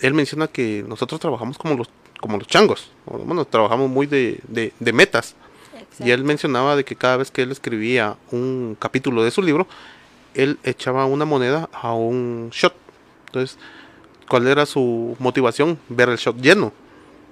Él 0.00 0.14
menciona 0.14 0.46
que 0.46 0.84
nosotros 0.86 1.20
trabajamos 1.20 1.58
como 1.58 1.74
los, 1.74 1.88
como 2.20 2.38
los 2.38 2.46
changos. 2.46 2.90
Bueno, 3.06 3.44
trabajamos 3.44 3.88
muy 3.90 4.06
de, 4.06 4.40
de- 4.48 4.72
de 4.78 4.92
metas. 4.92 5.34
Y 5.98 6.10
él 6.10 6.24
mencionaba 6.24 6.76
de 6.76 6.84
que 6.84 6.94
cada 6.96 7.16
vez 7.16 7.30
que 7.30 7.42
él 7.42 7.50
escribía 7.52 8.16
un 8.30 8.76
capítulo 8.78 9.22
de 9.24 9.30
su 9.30 9.40
libro, 9.42 9.66
él 10.34 10.58
echaba 10.64 11.06
una 11.06 11.24
moneda 11.24 11.70
a 11.72 11.94
un 11.94 12.50
shot. 12.52 12.74
Entonces, 13.26 13.58
¿cuál 14.28 14.46
era 14.46 14.66
su 14.66 15.16
motivación? 15.18 15.78
Ver 15.88 16.10
el 16.10 16.16
shot 16.18 16.36
lleno. 16.40 16.72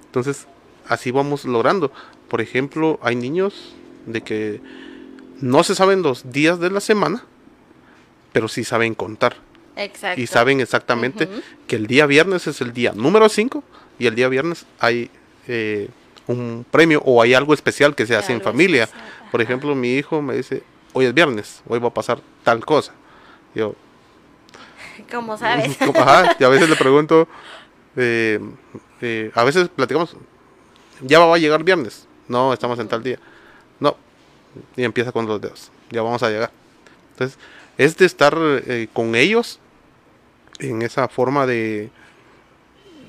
Entonces, 0.07 0.47
así 0.89 1.11
vamos 1.11 1.45
logrando. 1.45 1.93
Por 2.29 2.41
ejemplo, 2.41 2.99
hay 3.03 3.17
niños 3.17 3.75
de 4.07 4.23
que 4.23 4.61
no 5.41 5.63
se 5.63 5.75
saben 5.75 6.01
los 6.03 6.31
días 6.33 6.59
de 6.61 6.71
la 6.71 6.81
semana, 6.81 7.25
pero 8.33 8.49
sí 8.49 8.65
saben 8.65 8.95
contar. 8.95 9.37
Exacto. 9.77 10.21
Y 10.21 10.27
saben 10.27 10.61
exactamente 10.61 11.29
que 11.67 11.77
el 11.77 11.87
día 11.87 12.07
viernes 12.07 12.47
es 12.47 12.61
el 12.61 12.73
día 12.73 12.93
número 12.95 13.29
5 13.29 13.63
y 13.99 14.07
el 14.07 14.15
día 14.15 14.29
viernes 14.29 14.67
hay 14.79 15.11
eh, 15.47 15.89
un 16.27 16.65
premio 16.71 17.03
o 17.05 17.23
hay 17.23 17.35
algo 17.35 17.55
especial 17.55 17.95
que 17.95 18.07
se 18.07 18.17
hace 18.17 18.33
en 18.33 18.41
familia. 18.41 18.85
especial, 18.85 19.31
Por 19.31 19.43
ejemplo, 19.43 19.75
mi 19.75 19.95
hijo 19.95 20.23
me 20.23 20.35
dice, 20.37 20.63
hoy 20.93 21.07
es 21.07 21.15
viernes, 21.15 21.63
hoy 21.69 21.79
va 21.79 21.89
a 21.89 21.95
pasar 21.95 22.21
tal 22.43 22.65
cosa. 22.65 22.93
Yo, 23.55 23.75
Como 25.11 25.37
sabes. 25.37 25.77
como, 25.79 26.01
ajá, 26.01 26.37
y 26.39 26.45
a 26.45 26.49
veces 26.49 26.69
le 26.69 26.77
pregunto, 26.77 27.29
eh, 27.97 28.41
eh, 29.01 29.31
a 29.35 29.45
veces 29.45 29.69
platicamos, 29.69 30.17
ya 31.01 31.19
va 31.19 31.35
a 31.35 31.39
llegar 31.39 31.63
viernes, 31.65 32.07
no, 32.29 32.53
estamos 32.53 32.79
en 32.79 32.89
tal 32.89 33.03
día, 33.03 33.19
no, 33.81 33.97
y 34.77 34.85
empieza 34.85 35.13
con 35.13 35.27
los 35.27 35.41
dedos, 35.41 35.71
ya 35.91 36.03
vamos 36.03 36.23
a 36.23 36.31
llegar. 36.31 36.51
Entonces, 37.13 37.39
es 37.77 37.97
de 37.97 38.07
estar 38.07 38.37
eh, 38.39 38.89
con 38.93 39.15
ellos 39.15 39.59
en 40.59 40.83
esa 40.83 41.09
forma 41.09 41.47
de, 41.47 41.91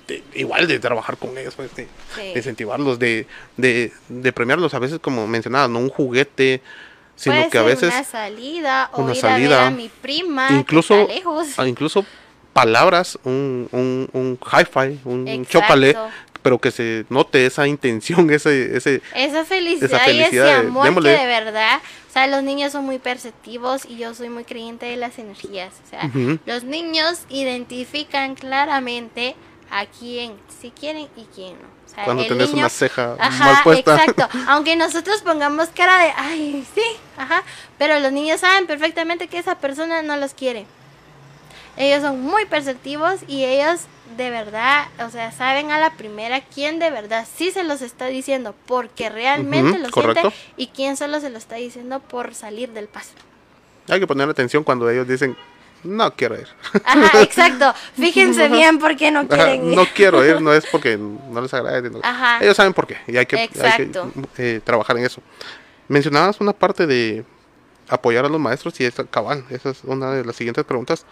de- 0.08 0.24
igual 0.36 0.68
de 0.68 0.80
trabajar 0.80 1.18
con 1.18 1.38
ellos, 1.38 1.56
pues, 1.56 1.74
de, 1.76 1.88
Sí. 2.16 2.22
de 2.34 2.34
incentivarlos, 2.38 3.00
de, 3.00 3.28
de, 3.58 3.92
de 4.10 4.32
premiarlos, 4.34 4.74
a 4.74 4.80
veces 4.80 5.00
como 5.00 5.28
mencionaba, 5.28 5.68
no 5.68 5.80
un 5.80 5.90
juguete, 5.90 6.62
sino 7.16 7.36
Puede 7.36 7.50
que 7.50 7.58
a 7.58 7.62
veces 7.64 7.94
una 7.94 8.04
salida 8.04 8.90
o 8.94 9.02
una 9.02 9.14
ir 9.16 9.26
a 9.26 9.30
ver 9.30 9.32
salida, 9.34 9.68
a 9.68 9.72
mi 9.72 9.90
prima 9.90 10.48
incluso, 10.52 11.08
lejos. 11.08 11.48
incluso 11.66 12.06
palabras, 12.54 13.18
un, 13.24 13.68
un, 13.72 14.10
un 14.14 14.40
hi-fi, 14.42 15.00
un 15.06 15.28
Exacto. 15.28 15.50
chócale, 15.60 15.98
pero 16.42 16.60
que 16.60 16.70
se 16.72 17.06
note 17.10 17.46
esa 17.46 17.68
intención, 17.68 18.30
ese, 18.32 18.78
ese, 18.78 19.02
Esa 19.16 19.44
felicidad, 19.46 19.86
esa 19.94 20.04
y 20.04 20.18
felicidad 20.18 20.48
ese 20.50 20.62
de- 20.62 20.68
amor 20.68 20.84
démosle. 20.86 21.16
que 21.16 21.22
de 21.22 21.26
verdad, 21.28 21.80
o 22.10 22.14
sea, 22.14 22.28
los 22.28 22.44
niños 22.44 22.72
son 22.72 22.86
muy 22.86 23.00
perceptivos 23.00 23.84
y 23.86 23.98
yo 23.98 24.14
soy 24.14 24.30
muy 24.30 24.44
creyente 24.44 24.86
de 24.86 24.96
las 24.96 25.18
energías. 25.20 25.74
O 25.86 25.90
sea, 25.90 26.12
los 26.46 26.64
niños 26.64 27.22
identifican 27.30 28.36
claramente 28.36 29.36
a 29.72 29.86
quién 29.86 30.38
sí 30.62 30.72
quieren 30.78 31.08
y 31.16 31.26
quién 31.34 31.54
no. 31.54 31.68
O 31.86 31.90
sea, 31.96 32.04
cuando 32.06 32.26
tenés 32.26 32.50
niño- 32.50 32.60
una 32.60 32.70
ceja 32.70 33.16
Ajá, 33.20 33.46
mal 33.46 33.64
puesta. 33.64 33.96
exacto. 33.96 34.28
Aunque 34.48 34.76
nosotros 34.76 35.22
pongamos 35.22 35.70
cara 35.70 35.98
de, 36.04 36.14
ay, 36.18 36.68
sí, 36.76 36.82
ajá, 37.18 37.44
pero 37.78 38.00
los 38.00 38.12
niños 38.12 38.42
saben 38.42 38.68
perfectamente 38.68 39.28
que 39.28 39.38
esa 39.40 39.56
persona 39.56 40.02
no 40.02 40.18
los 40.18 40.34
quiere. 40.34 40.66
Ellos 41.78 42.02
son 42.02 42.22
muy 42.22 42.46
perceptivos 42.46 43.20
y 43.28 43.44
ellos 43.44 43.82
de 44.18 44.30
verdad, 44.30 44.86
o 45.06 45.10
sea, 45.10 45.32
saben 45.34 45.72
a 45.72 45.80
la 45.80 45.92
primera 45.98 46.40
quién 46.40 46.80
de 46.80 46.90
verdad 46.90 47.28
sí 47.36 47.52
se 47.52 47.64
los 47.66 47.82
está 47.82 48.06
diciendo 48.06 48.56
porque 48.66 49.10
realmente 49.10 49.72
Ujú, 49.72 49.80
lo 49.84 49.90
correcto. 49.90 50.30
siente 50.30 50.38
y 50.58 50.68
quién 50.68 50.96
solo 50.96 51.20
se 51.20 51.30
lo 51.30 51.38
está 51.38 51.56
diciendo 51.56 52.00
por 52.00 52.34
salir 52.34 52.70
del 52.72 52.88
paso. 52.88 53.12
Hay 53.90 54.00
que 54.00 54.08
poner 54.08 54.30
atención 54.30 54.64
cuando 54.64 54.90
ellos 54.90 55.08
dicen, 55.08 55.36
no 55.86 56.14
quiero 56.16 56.36
ir. 56.36 56.48
Ajá, 56.84 57.22
exacto. 57.22 57.74
Fíjense 57.96 58.50
bien 58.50 58.80
por 58.80 58.96
qué 58.96 59.12
no 59.12 59.20
Ajá, 59.22 59.28
quieren 59.30 59.70
ir. 59.70 59.76
no 59.76 59.86
quiero 59.94 60.26
ir, 60.26 60.42
no 60.42 60.54
es 60.54 60.66
porque 60.66 60.98
no 60.98 61.42
les 61.42 61.54
agrade. 61.54 61.90
no. 61.90 62.00
Ajá. 62.04 62.40
Ellos 62.44 62.58
saben 62.58 62.74
por 62.74 62.88
qué 62.88 62.98
y 63.08 63.18
hay 63.18 63.26
que, 63.26 63.38
hay 63.38 63.48
que, 63.48 63.60
Exacto. 63.60 64.12
eh, 64.38 64.62
trabajar 64.64 64.98
en 64.98 65.06
eso. 65.06 65.22
Mencionabas 65.88 66.42
una 66.42 66.54
parte 66.54 66.88
de 66.88 67.24
apoyar 67.88 68.26
a 68.26 68.30
los 68.30 68.40
maestros 68.40 68.80
y 68.80 68.86
esa, 68.86 69.04
cabal, 69.04 69.46
esa 69.50 69.70
es 69.70 69.84
una 69.84 70.12
de 70.12 70.26
las 70.26 70.36
siguientes 70.36 70.64
preguntas 70.66 71.06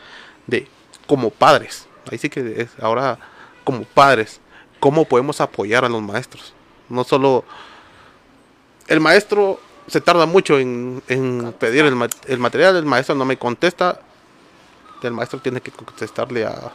de 0.48 0.68
como 1.08 1.30
padres. 1.30 1.88
Ahí 2.12 2.18
sí 2.18 2.30
que 2.30 2.62
es 2.62 2.70
ahora 2.82 3.20
como 3.64 3.84
padres, 3.84 4.42
¿cómo 4.80 5.06
podemos 5.06 5.40
apoyar 5.40 5.86
a 5.86 5.90
los 5.90 6.02
maestros? 6.02 6.54
No 6.90 7.04
solo 7.04 7.46
el 8.88 9.00
maestro 9.00 9.60
se 9.88 10.02
tarda 10.02 10.26
mucho 10.26 10.60
en, 10.60 11.02
pedir 11.60 11.86
el, 11.86 11.98
el 12.28 12.40
material, 12.40 12.76
el 12.76 12.86
maestro 12.86 13.16
no 13.16 13.26
me 13.26 13.38
contesta, 13.38 14.00
el 15.08 15.14
maestro 15.14 15.40
tiene 15.40 15.62
que 15.62 15.72
contestarle 15.72 16.46
a 16.46 16.72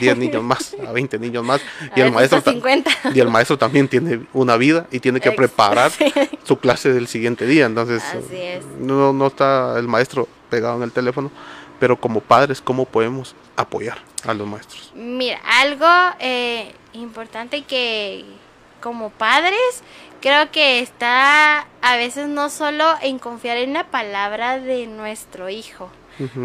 10 0.00 0.16
niños 0.18 0.42
más, 0.42 0.74
a 0.86 0.92
20 0.92 1.18
niños 1.18 1.44
más. 1.44 1.60
A 1.60 1.98
Y 1.98 2.00
el, 2.02 2.12
maestro 2.12 2.38
a 2.38 2.42
ta- 2.42 2.52
50. 2.52 2.90
y 3.14 3.20
el 3.20 3.28
maestro 3.28 3.58
también 3.58 3.88
tiene 3.88 4.26
una 4.32 4.56
vida 4.56 4.86
y 4.90 5.00
tiene 5.00 5.20
que 5.20 5.32
preparar 5.32 5.90
sí. 5.92 6.12
su 6.44 6.58
clase 6.58 6.92
del 6.92 7.06
siguiente 7.08 7.46
día. 7.46 7.66
Entonces, 7.66 8.02
Así 8.04 8.36
es. 8.36 8.64
no, 8.78 9.12
no 9.12 9.26
está 9.28 9.78
el 9.78 9.86
maestro 9.88 10.28
pegado 10.50 10.76
en 10.76 10.82
el 10.82 10.92
teléfono, 10.92 11.30
pero 11.78 11.96
como 12.00 12.20
padres, 12.20 12.60
¿cómo 12.60 12.84
podemos 12.86 13.34
apoyar 13.56 13.98
a 14.24 14.32
los 14.34 14.46
maestros? 14.46 14.92
Mira, 14.94 15.38
algo 15.44 15.86
eh, 16.20 16.72
importante 16.94 17.62
que 17.64 18.24
como 18.80 19.10
padres 19.10 19.82
creo 20.20 20.50
que 20.50 20.80
está 20.80 21.66
a 21.82 21.96
veces 21.96 22.28
no 22.28 22.48
solo 22.50 22.84
en 23.02 23.18
confiar 23.18 23.56
en 23.58 23.72
la 23.74 23.84
palabra 23.84 24.58
de 24.58 24.86
nuestro 24.86 25.48
hijo. 25.50 25.90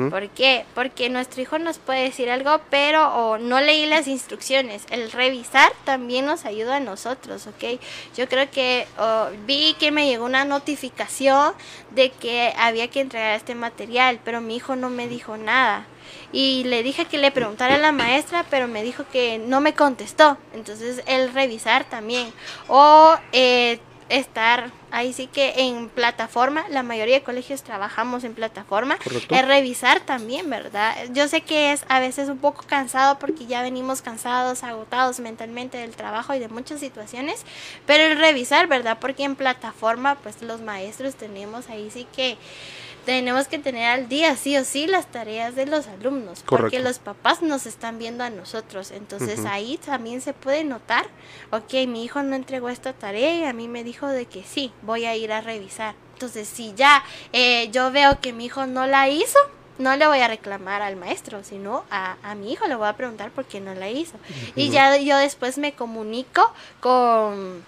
¿Por 0.09 0.30
qué? 0.30 0.65
Porque 0.76 1.09
nuestro 1.09 1.41
hijo 1.41 1.57
nos 1.57 1.78
puede 1.78 2.03
decir 2.03 2.30
algo, 2.30 2.59
pero 2.69 3.07
o 3.13 3.38
no 3.38 3.61
leí 3.61 3.86
las 3.86 4.07
instrucciones. 4.07 4.84
El 4.89 5.11
revisar 5.11 5.72
también 5.86 6.26
nos 6.26 6.45
ayuda 6.45 6.78
a 6.78 6.80
nosotros, 6.80 7.47
¿ok? 7.47 7.80
Yo 8.15 8.28
creo 8.28 8.49
que 8.51 8.88
oh, 8.99 9.30
vi 9.45 9.76
que 9.80 9.91
me 9.91 10.07
llegó 10.07 10.26
una 10.26 10.43
notificación 10.43 11.53
de 11.91 12.09
que 12.11 12.53
había 12.57 12.89
que 12.89 13.01
entregar 13.01 13.36
este 13.36 13.55
material, 13.55 14.19
pero 14.26 14.41
mi 14.41 14.57
hijo 14.57 14.76
no 14.76 14.89
me 14.89 15.07
dijo 15.07 15.38
nada. 15.38 15.86
Y 16.34 16.63
le 16.65 16.84
dije 16.84 17.05
que 17.05 17.17
le 17.17 17.32
preguntara 17.32 17.76
a 17.76 17.78
la 17.78 17.91
maestra, 17.91 18.45
pero 18.49 18.67
me 18.67 18.84
dijo 18.84 19.05
que 19.11 19.38
no 19.38 19.61
me 19.61 19.74
contestó. 19.74 20.38
Entonces, 20.53 21.03
el 21.05 21.34
revisar 21.34 21.86
también. 21.86 22.32
O 22.67 23.15
eh, 23.32 23.80
estar 24.09 24.72
ahí 24.92 25.14
sí 25.14 25.28
que 25.28 25.54
en 25.58 25.89
plataforma, 25.89 26.66
la 26.70 26.84
mayoría 26.84 27.16
de 27.16 27.24
colegios 27.24 27.64
trabajamos 27.64 28.24
en 28.24 28.34
plataforma, 28.34 28.98
Correcto. 28.98 29.34
es 29.34 29.48
revisar 29.48 30.02
también, 30.02 30.50
¿verdad? 30.50 30.96
Yo 31.12 31.28
sé 31.28 31.42
que 31.42 31.72
es 31.72 31.86
a 31.88 32.00
veces 32.00 32.30
un 32.30 32.38
poco 32.38 32.64
cansado 32.68 33.20
porque 33.20 33.46
ya 33.46 33.62
venimos 33.62 34.02
cansados, 34.02 34.64
agotados 34.64 35.20
mentalmente 35.20 35.78
del 35.78 35.96
trabajo 35.96 36.34
y 36.34 36.39
de 36.39 36.48
muchas 36.48 36.80
situaciones, 36.80 37.46
pero 37.86 38.04
el 38.04 38.18
revisar, 38.18 38.68
¿verdad? 38.68 38.98
Porque 39.00 39.24
en 39.24 39.36
plataforma, 39.36 40.16
pues 40.16 40.42
los 40.42 40.62
maestros 40.62 41.16
tenemos 41.16 41.70
ahí 41.70 41.89
sí 41.92 42.08
que 42.16 42.38
tenemos 43.06 43.48
que 43.48 43.58
tener 43.58 43.86
al 43.86 44.08
día 44.08 44.36
sí 44.36 44.56
o 44.58 44.64
sí 44.64 44.88
las 44.88 45.08
tareas 45.08 45.56
de 45.56 45.66
los 45.66 45.88
alumnos, 45.88 46.44
porque 46.46 46.80
los 46.80 47.00
papás 47.00 47.42
nos 47.42 47.66
están 47.66 47.98
viendo 47.98 48.24
a 48.24 48.30
nosotros, 48.30 48.92
entonces 48.92 49.46
ahí 49.46 49.78
también 49.84 50.22
se 50.22 50.34
puede 50.34 50.64
notar, 50.64 51.06
ok, 51.52 51.88
mi 51.88 52.04
hijo 52.04 52.22
no 52.22 52.36
entregó 52.36 52.70
esta 52.70 52.94
tarea 52.94 53.34
y 53.34 53.44
a 53.44 53.54
mí 53.54 53.68
me 53.68 53.84
dijo 53.84 54.08
de 54.08 54.26
que 54.26 54.44
sí, 54.44 54.72
voy 54.82 55.06
a 55.06 55.16
ir 55.16 55.32
a 55.32 55.42
revisar. 55.42 55.96
Entonces, 56.14 56.48
si 56.48 56.74
ya 56.76 57.04
eh, 57.34 57.70
yo 57.72 57.92
veo 57.92 58.20
que 58.20 58.32
mi 58.34 58.46
hijo 58.46 58.66
no 58.66 58.86
la 58.86 59.10
hizo, 59.10 59.40
no 59.80 59.96
le 59.96 60.06
voy 60.06 60.20
a 60.20 60.28
reclamar 60.28 60.82
al 60.84 60.96
maestro, 60.96 61.44
sino 61.44 61.84
a, 61.90 62.16
a 62.22 62.36
mi 62.36 62.52
hijo 62.52 62.68
le 62.68 62.76
voy 62.76 62.88
a 62.88 62.94
preguntar 62.94 63.32
por 63.32 63.46
qué 63.46 63.60
no 63.60 63.74
la 63.74 63.90
hizo. 63.90 64.18
Y 64.56 64.70
ya 64.70 64.96
yo 64.98 65.18
después 65.18 65.58
me 65.58 65.74
comunico 65.74 66.54
con 66.80 67.64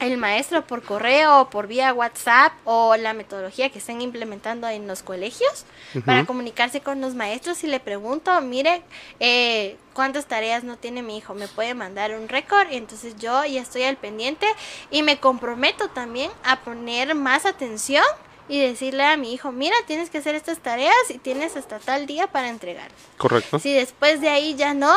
el 0.00 0.16
maestro 0.16 0.66
por 0.66 0.82
correo 0.82 1.40
o 1.40 1.50
por 1.50 1.66
vía 1.66 1.92
WhatsApp 1.92 2.52
o 2.64 2.96
la 2.96 3.12
metodología 3.12 3.70
que 3.70 3.78
estén 3.78 4.00
implementando 4.00 4.68
en 4.68 4.86
los 4.86 5.02
colegios 5.02 5.64
para 6.04 6.26
comunicarse 6.26 6.80
con 6.80 7.00
los 7.00 7.14
maestros 7.14 7.62
y 7.64 7.68
le 7.68 7.80
pregunto, 7.80 8.38
mire, 8.40 8.82
eh, 9.20 9.76
¿cuántas 9.92 10.26
tareas 10.26 10.64
no 10.64 10.76
tiene 10.76 11.02
mi 11.02 11.16
hijo? 11.16 11.34
¿Me 11.34 11.48
puede 11.48 11.74
mandar 11.74 12.12
un 12.18 12.28
récord? 12.28 12.70
Y 12.70 12.76
entonces 12.76 13.16
yo 13.16 13.44
ya 13.44 13.60
estoy 13.60 13.84
al 13.84 13.96
pendiente 13.96 14.46
y 14.90 15.02
me 15.02 15.18
comprometo 15.18 15.88
también 15.88 16.30
a 16.42 16.60
poner 16.60 17.14
más 17.14 17.46
atención 17.46 18.04
y 18.48 18.60
decirle 18.60 19.04
a 19.04 19.16
mi 19.16 19.32
hijo, 19.32 19.52
mira, 19.52 19.76
tienes 19.86 20.10
que 20.10 20.18
hacer 20.18 20.34
estas 20.34 20.58
tareas 20.58 20.94
y 21.08 21.18
tienes 21.18 21.56
hasta 21.56 21.78
tal 21.78 22.06
día 22.06 22.26
para 22.26 22.48
entregar. 22.48 22.90
Correcto. 23.16 23.58
Si 23.58 23.72
después 23.72 24.20
de 24.20 24.28
ahí 24.28 24.54
ya 24.54 24.74
no, 24.74 24.94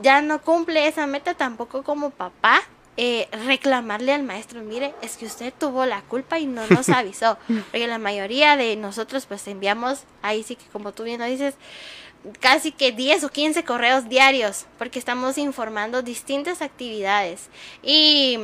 ya 0.00 0.20
no 0.20 0.40
cumple 0.42 0.86
esa 0.86 1.06
meta, 1.06 1.34
tampoco 1.34 1.82
como 1.82 2.10
papá, 2.10 2.62
eh, 2.96 3.28
reclamarle 3.46 4.12
al 4.12 4.22
maestro, 4.22 4.62
mire, 4.62 4.94
es 5.02 5.16
que 5.16 5.26
usted 5.26 5.52
tuvo 5.58 5.84
la 5.84 6.02
culpa 6.02 6.38
y 6.38 6.46
no 6.46 6.66
nos 6.68 6.88
avisó. 6.90 7.38
Porque 7.46 7.86
la 7.86 7.98
mayoría 7.98 8.56
de 8.56 8.76
nosotros 8.76 9.26
pues 9.26 9.46
enviamos, 9.48 10.04
ahí 10.22 10.42
sí 10.42 10.56
que 10.56 10.66
como 10.66 10.92
tú 10.92 11.02
bien 11.02 11.20
lo 11.20 11.26
dices, 11.26 11.54
casi 12.40 12.72
que 12.72 12.92
10 12.92 13.24
o 13.24 13.28
15 13.28 13.64
correos 13.64 14.08
diarios, 14.08 14.66
porque 14.78 14.98
estamos 14.98 15.38
informando 15.38 16.02
distintas 16.02 16.62
actividades. 16.62 17.48
Y 17.82 18.38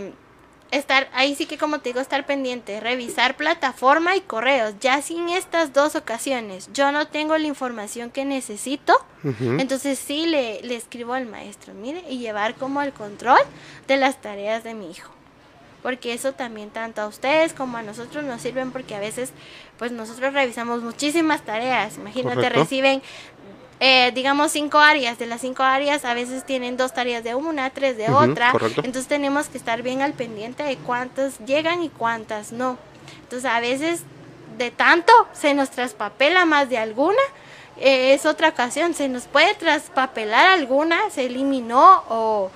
estar, 0.71 1.09
ahí 1.13 1.35
sí 1.35 1.47
que 1.47 1.59
como 1.59 1.81
te 1.81 1.91
digo, 1.91 2.01
estar 2.01 2.25
pendiente, 2.27 2.81
revisar 2.81 3.37
plataforma 3.37 4.17
y 4.17 4.21
correos. 4.21 4.75
Ya 4.81 5.03
sin 5.03 5.29
estas 5.29 5.73
dos 5.73 5.97
ocasiones, 5.97 6.69
yo 6.73 6.93
no 6.93 7.07
tengo 7.09 7.37
la 7.39 7.47
información 7.47 8.11
que 8.11 8.25
necesito, 8.25 8.95
entonces 9.59 9.99
sí 9.99 10.27
le, 10.27 10.63
le 10.63 10.77
escribo 10.77 11.13
al 11.13 11.27
maestro, 11.27 11.75
mire, 11.75 12.03
y 12.09 12.19
llevar 12.19 12.55
como 12.55 12.81
el 12.83 12.93
control 12.93 13.41
de 13.87 13.97
las 13.97 14.21
tareas 14.21 14.65
de 14.65 14.75
mi 14.75 14.91
hijo. 14.91 15.11
Porque 15.83 16.13
eso 16.13 16.33
también 16.33 16.69
tanto 16.69 17.01
a 17.01 17.07
ustedes 17.07 17.55
como 17.55 17.79
a 17.79 17.83
nosotros 17.83 18.23
nos 18.25 18.43
sirven 18.43 18.71
porque 18.71 18.95
a 18.95 19.01
veces 19.01 19.33
pues 19.79 19.93
nosotros 19.93 20.35
revisamos 20.35 20.83
muchísimas 20.83 21.43
tareas. 21.43 21.97
Imagínate, 21.97 22.37
Correcto. 22.37 22.61
reciben 22.61 23.03
eh, 23.81 24.13
digamos 24.15 24.53
cinco 24.53 24.79
áreas. 24.79 25.19
De 25.19 25.27
las 25.27 25.41
cinco 25.41 25.63
áreas 25.63 26.05
a 26.05 26.15
veces 26.15 26.45
tienen 26.45 26.77
dos 26.77 26.93
tareas 26.93 27.25
de 27.25 27.35
una, 27.35 27.71
tres 27.71 27.97
de 27.97 28.11
otra. 28.11 28.53
correcto. 28.53 28.83
Entonces 28.85 29.09
tenemos 29.09 29.49
que 29.49 29.59
estar 29.59 29.83
bien 29.83 30.03
al 30.03 30.13
pendiente 30.13 30.63
de 30.63 30.77
cuántas 30.77 31.39
llegan 31.41 31.83
y 31.83 31.89
cuántas 31.89 32.53
no. 32.53 32.79
Entonces 33.23 33.51
a 33.51 33.61
veces 33.61 34.03
de 34.59 34.71
tanto 34.71 35.13
se 35.33 35.55
nos 35.55 35.71
traspapela 35.71 36.45
más 36.45 36.69
de 36.69 36.79
alguna. 36.79 37.23
eh, 37.79 38.13
es 38.13 38.27
otra 38.27 38.49
ocasión, 38.51 38.93
se 38.95 39.09
nos 39.09 39.25
puede 39.25 39.55
traspapelar 39.55 40.47
alguna, 40.51 40.99
se 41.11 41.27
eliminó 41.27 42.05
o, 42.11 42.51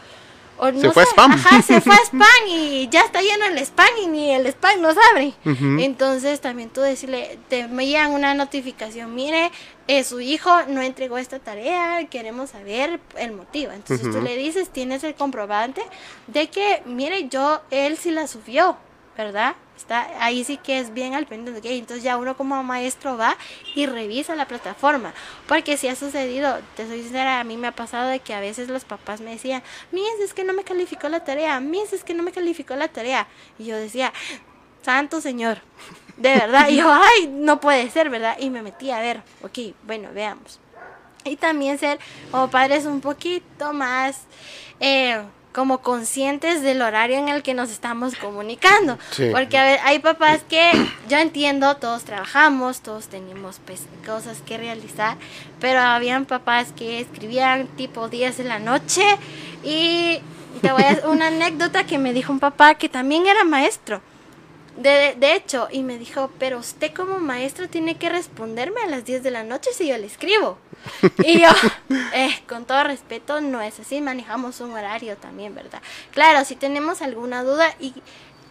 o 0.58 0.70
no 0.70 0.92
fue 0.92 1.02
a 1.02 1.06
spam. 1.06 1.32
Ajá, 1.32 1.62
se 1.62 1.80
fue 1.80 1.94
a 1.94 1.98
spam 2.04 2.46
y 2.48 2.88
ya 2.90 3.00
está 3.00 3.20
lleno 3.20 3.46
el 3.46 3.58
spam 3.58 3.88
y 4.02 4.06
ni 4.06 4.30
el 4.32 4.46
spam 4.46 4.80
nos 4.80 4.96
abre. 5.12 5.34
Entonces 5.44 6.40
también 6.40 6.70
tú 6.70 6.80
decirle, 6.80 7.38
te 7.48 7.60
envían 7.60 8.12
una 8.12 8.34
notificación, 8.34 9.14
mire, 9.14 9.50
eh, 9.86 10.04
su 10.04 10.20
hijo 10.20 10.50
no 10.68 10.80
entregó 10.82 11.18
esta 11.18 11.38
tarea, 11.38 12.06
queremos 12.08 12.50
saber 12.50 13.00
el 13.16 13.32
motivo. 13.32 13.72
Entonces 13.72 14.08
tú 14.10 14.16
Ujú. 14.18 14.24
le 14.24 14.36
dices, 14.36 14.70
tienes 14.70 15.04
el 15.04 15.14
comprobante 15.14 15.82
de 16.26 16.48
que, 16.48 16.82
mire, 16.86 17.28
yo, 17.28 17.60
él 17.70 17.96
sí 17.98 18.10
la 18.10 18.26
subió, 18.26 18.76
¿verdad? 19.16 19.56
Está, 19.84 20.08
ahí 20.18 20.44
sí 20.44 20.56
que 20.56 20.78
es 20.78 20.94
bien 20.94 21.12
al 21.12 21.26
pendiente. 21.26 21.76
Entonces 21.76 22.02
ya 22.02 22.16
uno 22.16 22.38
como 22.38 22.62
maestro 22.62 23.18
va 23.18 23.36
y 23.74 23.84
revisa 23.84 24.34
la 24.34 24.48
plataforma. 24.48 25.12
Porque 25.46 25.76
si 25.76 25.88
ha 25.88 25.94
sucedido, 25.94 26.58
te 26.74 26.86
soy 26.86 27.02
sincera, 27.02 27.38
a 27.38 27.44
mí 27.44 27.58
me 27.58 27.66
ha 27.66 27.72
pasado 27.72 28.08
de 28.08 28.20
que 28.20 28.32
a 28.32 28.40
veces 28.40 28.70
los 28.70 28.86
papás 28.86 29.20
me 29.20 29.32
decían, 29.32 29.62
Miss, 29.92 30.08
es 30.22 30.32
que 30.32 30.42
no 30.42 30.54
me 30.54 30.64
calificó 30.64 31.10
la 31.10 31.22
tarea, 31.22 31.60
Miss, 31.60 31.92
es 31.92 32.02
que 32.02 32.14
no 32.14 32.22
me 32.22 32.32
calificó 32.32 32.74
la 32.76 32.88
tarea. 32.88 33.26
Y 33.58 33.66
yo 33.66 33.76
decía, 33.76 34.10
Santo 34.80 35.20
Señor, 35.20 35.58
de 36.16 36.34
verdad. 36.34 36.70
Y 36.70 36.76
yo, 36.76 36.90
ay, 36.90 37.26
no 37.26 37.60
puede 37.60 37.90
ser, 37.90 38.08
¿verdad? 38.08 38.38
Y 38.40 38.48
me 38.48 38.62
metí 38.62 38.90
a 38.90 39.00
ver, 39.00 39.22
ok, 39.42 39.74
bueno, 39.82 40.08
veamos. 40.14 40.60
Y 41.24 41.36
también 41.36 41.78
ser 41.78 41.98
como 42.30 42.48
padres 42.48 42.86
un 42.86 43.02
poquito 43.02 43.74
más 43.74 44.22
eh, 44.80 45.22
como 45.54 45.78
conscientes 45.78 46.62
del 46.62 46.82
horario 46.82 47.16
en 47.16 47.28
el 47.28 47.44
que 47.44 47.54
nos 47.54 47.70
estamos 47.70 48.16
comunicando. 48.16 48.98
Sí. 49.12 49.30
Porque 49.32 49.56
a 49.56 49.64
ver, 49.64 49.80
hay 49.84 50.00
papás 50.00 50.42
que 50.48 50.72
yo 51.08 51.16
entiendo, 51.18 51.76
todos 51.76 52.02
trabajamos, 52.02 52.80
todos 52.80 53.06
tenemos 53.06 53.60
pues, 53.64 53.82
cosas 54.04 54.42
que 54.44 54.58
realizar, 54.58 55.16
pero 55.60 55.80
habían 55.80 56.26
papás 56.26 56.72
que 56.76 57.00
escribían 57.00 57.68
tipo 57.68 58.08
10 58.08 58.36
de 58.38 58.44
la 58.44 58.58
noche 58.58 59.04
y 59.62 60.18
te 60.60 60.72
voy 60.72 60.82
a 60.82 61.06
una 61.08 61.28
anécdota 61.28 61.84
que 61.84 61.98
me 61.98 62.12
dijo 62.12 62.32
un 62.32 62.40
papá 62.40 62.74
que 62.74 62.88
también 62.88 63.26
era 63.26 63.44
maestro. 63.44 64.02
De, 64.76 65.14
de 65.16 65.34
hecho, 65.34 65.68
y 65.70 65.82
me 65.82 65.98
dijo, 65.98 66.30
pero 66.38 66.58
usted 66.58 66.92
como 66.92 67.20
maestro 67.20 67.68
tiene 67.68 67.96
que 67.96 68.08
responderme 68.08 68.80
a 68.80 68.86
las 68.86 69.04
10 69.04 69.22
de 69.22 69.30
la 69.30 69.44
noche 69.44 69.70
si 69.72 69.88
yo 69.88 69.96
le 69.98 70.06
escribo. 70.06 70.58
Y 71.18 71.40
yo, 71.40 71.48
eh, 72.14 72.30
con 72.48 72.64
todo 72.64 72.82
respeto, 72.84 73.40
no 73.40 73.62
es 73.62 73.78
así, 73.78 74.00
manejamos 74.00 74.60
un 74.60 74.72
horario 74.72 75.16
también, 75.16 75.54
¿verdad? 75.54 75.80
Claro, 76.10 76.44
si 76.44 76.56
tenemos 76.56 77.02
alguna 77.02 77.44
duda 77.44 77.74
y 77.78 77.94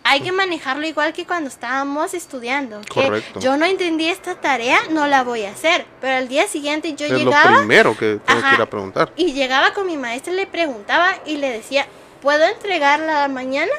hay 0.06 0.22
que 0.22 0.32
manejarlo 0.32 0.86
igual 0.86 1.14
que 1.14 1.26
cuando 1.26 1.50
estábamos 1.50 2.14
estudiando. 2.14 2.82
que 2.82 3.04
Correcto. 3.04 3.40
Yo 3.40 3.58
no 3.58 3.66
entendí 3.66 4.08
esta 4.10 4.36
tarea, 4.36 4.78
no 4.90 5.08
la 5.08 5.24
voy 5.24 5.44
a 5.44 5.52
hacer, 5.52 5.86
pero 6.02 6.16
al 6.18 6.28
día 6.28 6.48
siguiente 6.48 6.94
yo 6.94 7.06
es 7.06 7.12
lo 7.12 7.18
llegaba 7.20 7.58
primero 7.60 7.98
que 7.98 8.20
tengo 8.26 8.40
Ajá. 8.40 8.50
que 8.50 8.56
ir 8.56 8.62
a 8.62 8.70
preguntar. 8.70 9.12
y 9.16 9.34
llegaba 9.34 9.74
con 9.74 9.88
mi 9.88 9.98
maestra, 9.98 10.34
le 10.34 10.46
preguntaba 10.48 11.16
y 11.26 11.38
le 11.38 11.50
decía, 11.50 11.88
¿puedo 12.22 12.46
entregarla 12.46 13.28
mañana? 13.30 13.72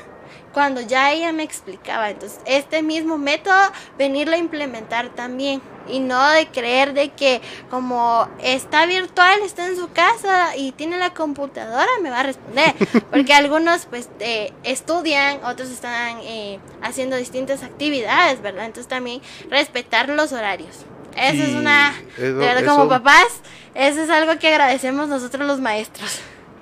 Cuando 0.55 0.81
ya 0.81 1.13
ella 1.13 1.33
me 1.33 1.43
explicaba. 1.43 2.09
Entonces, 2.11 2.41
este 2.47 2.83
mismo 2.83 3.19
método, 3.19 3.61
venirlo 3.99 4.35
a 4.35 4.39
implementar 4.39 5.09
también. 5.11 5.61
Y 5.87 5.99
no 6.01 6.31
de 6.31 6.47
creer 6.47 6.95
de 6.95 7.11
que 7.11 7.43
como 7.69 8.27
está 8.41 8.87
virtual, 8.87 9.41
está 9.45 9.67
en 9.67 9.77
su 9.77 9.93
casa 9.93 10.57
y 10.57 10.73
tiene 10.73 10.97
la 10.97 11.13
computadora, 11.13 11.89
me 12.03 12.09
va 12.09 12.21
a 12.21 12.23
responder. 12.23 12.73
Porque 13.11 13.35
algunos 13.35 13.85
pues 13.87 14.09
eh, 14.21 14.53
estudian, 14.63 15.45
otros 15.45 15.69
están 15.69 16.21
eh, 16.23 16.59
haciendo 16.81 17.17
distintas 17.17 17.63
actividades, 17.63 18.41
¿verdad? 18.41 18.65
Entonces 18.65 18.89
también 18.89 19.21
respetar 19.51 20.09
los 20.09 20.33
horarios 20.33 20.75
Eso 21.17 21.43
es 21.43 21.55
una... 21.55 21.91
eso- 22.17 22.23
de 22.23 22.33
verdad, 22.33 22.65
como 22.65 22.89
papás, 22.89 23.27
eso 23.75 24.03
es 24.03 24.09
algo 24.09 24.39
que 24.39 24.49
agradecemos 24.49 25.09
nosotros 25.09 25.47
los 25.47 25.61
maestros. 25.61 26.21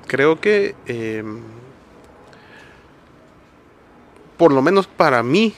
Creo 0.09 0.41
que, 0.41 0.75
eh, 0.87 1.23
por 4.43 4.53
lo 4.53 4.61
menos 4.61 4.89
para 4.89 5.23
mí, 5.23 5.55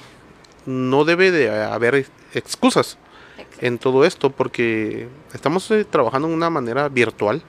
no 0.66 1.06
debe 1.06 1.30
de 1.30 1.48
haber 1.48 2.06
excusas 2.34 2.98
en 3.62 3.78
todo 3.78 4.04
esto 4.04 4.28
porque 4.28 5.08
estamos 5.32 5.70
eh, 5.70 5.86
trabajando 5.86 6.28
de 6.28 6.34
una 6.34 6.50
manera 6.50 6.90
virtual. 6.90 7.42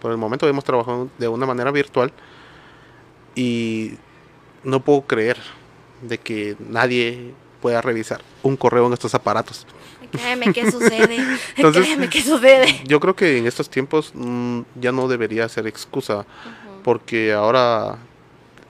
Por 0.00 0.12
el 0.12 0.18
momento 0.18 0.48
hemos 0.48 0.62
trabajado 0.62 1.08
de 1.18 1.26
una 1.26 1.46
manera 1.46 1.72
virtual 1.72 2.12
y 3.34 3.94
no 4.62 4.78
puedo 4.78 5.00
creer 5.00 5.36
de 6.02 6.18
que 6.18 6.54
nadie 6.60 7.34
pueda 7.60 7.80
revisar 7.80 8.20
un 8.44 8.56
correo 8.56 8.86
en 8.86 8.92
estos 8.92 9.16
aparatos. 9.16 9.66
Créeme 10.12 10.52
que 10.52 10.70
sucede. 10.70 11.16
Entonces- 11.56 11.86
Créeme 11.86 12.08
que 12.08 12.22
sucede. 12.22 12.82
Yo 12.84 13.00
creo 13.00 13.16
que 13.16 13.36
en 13.38 13.48
estos 13.48 13.68
tiempos 13.68 14.12
mm, 14.14 14.60
ya 14.76 14.92
no 14.92 15.08
debería 15.08 15.48
ser 15.48 15.66
excusa 15.66 16.24
porque 16.84 17.32
ahora 17.32 17.98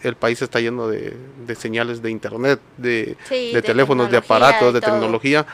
el 0.03 0.15
país 0.17 0.41
está 0.43 0.61
lleno 0.61 0.89
de, 0.89 1.17
de 1.47 1.55
señales 1.55 2.03
de 2.03 2.11
internet, 2.11 2.61
de, 2.77 3.17
Sí, 3.29 3.49
de 3.49 3.55
de 3.55 3.63
teléfonos, 3.63 4.11
de 4.11 4.17
aparatos, 4.19 4.73
de 4.75 4.81
todo. 4.81 4.93
tecnología. 4.93 5.47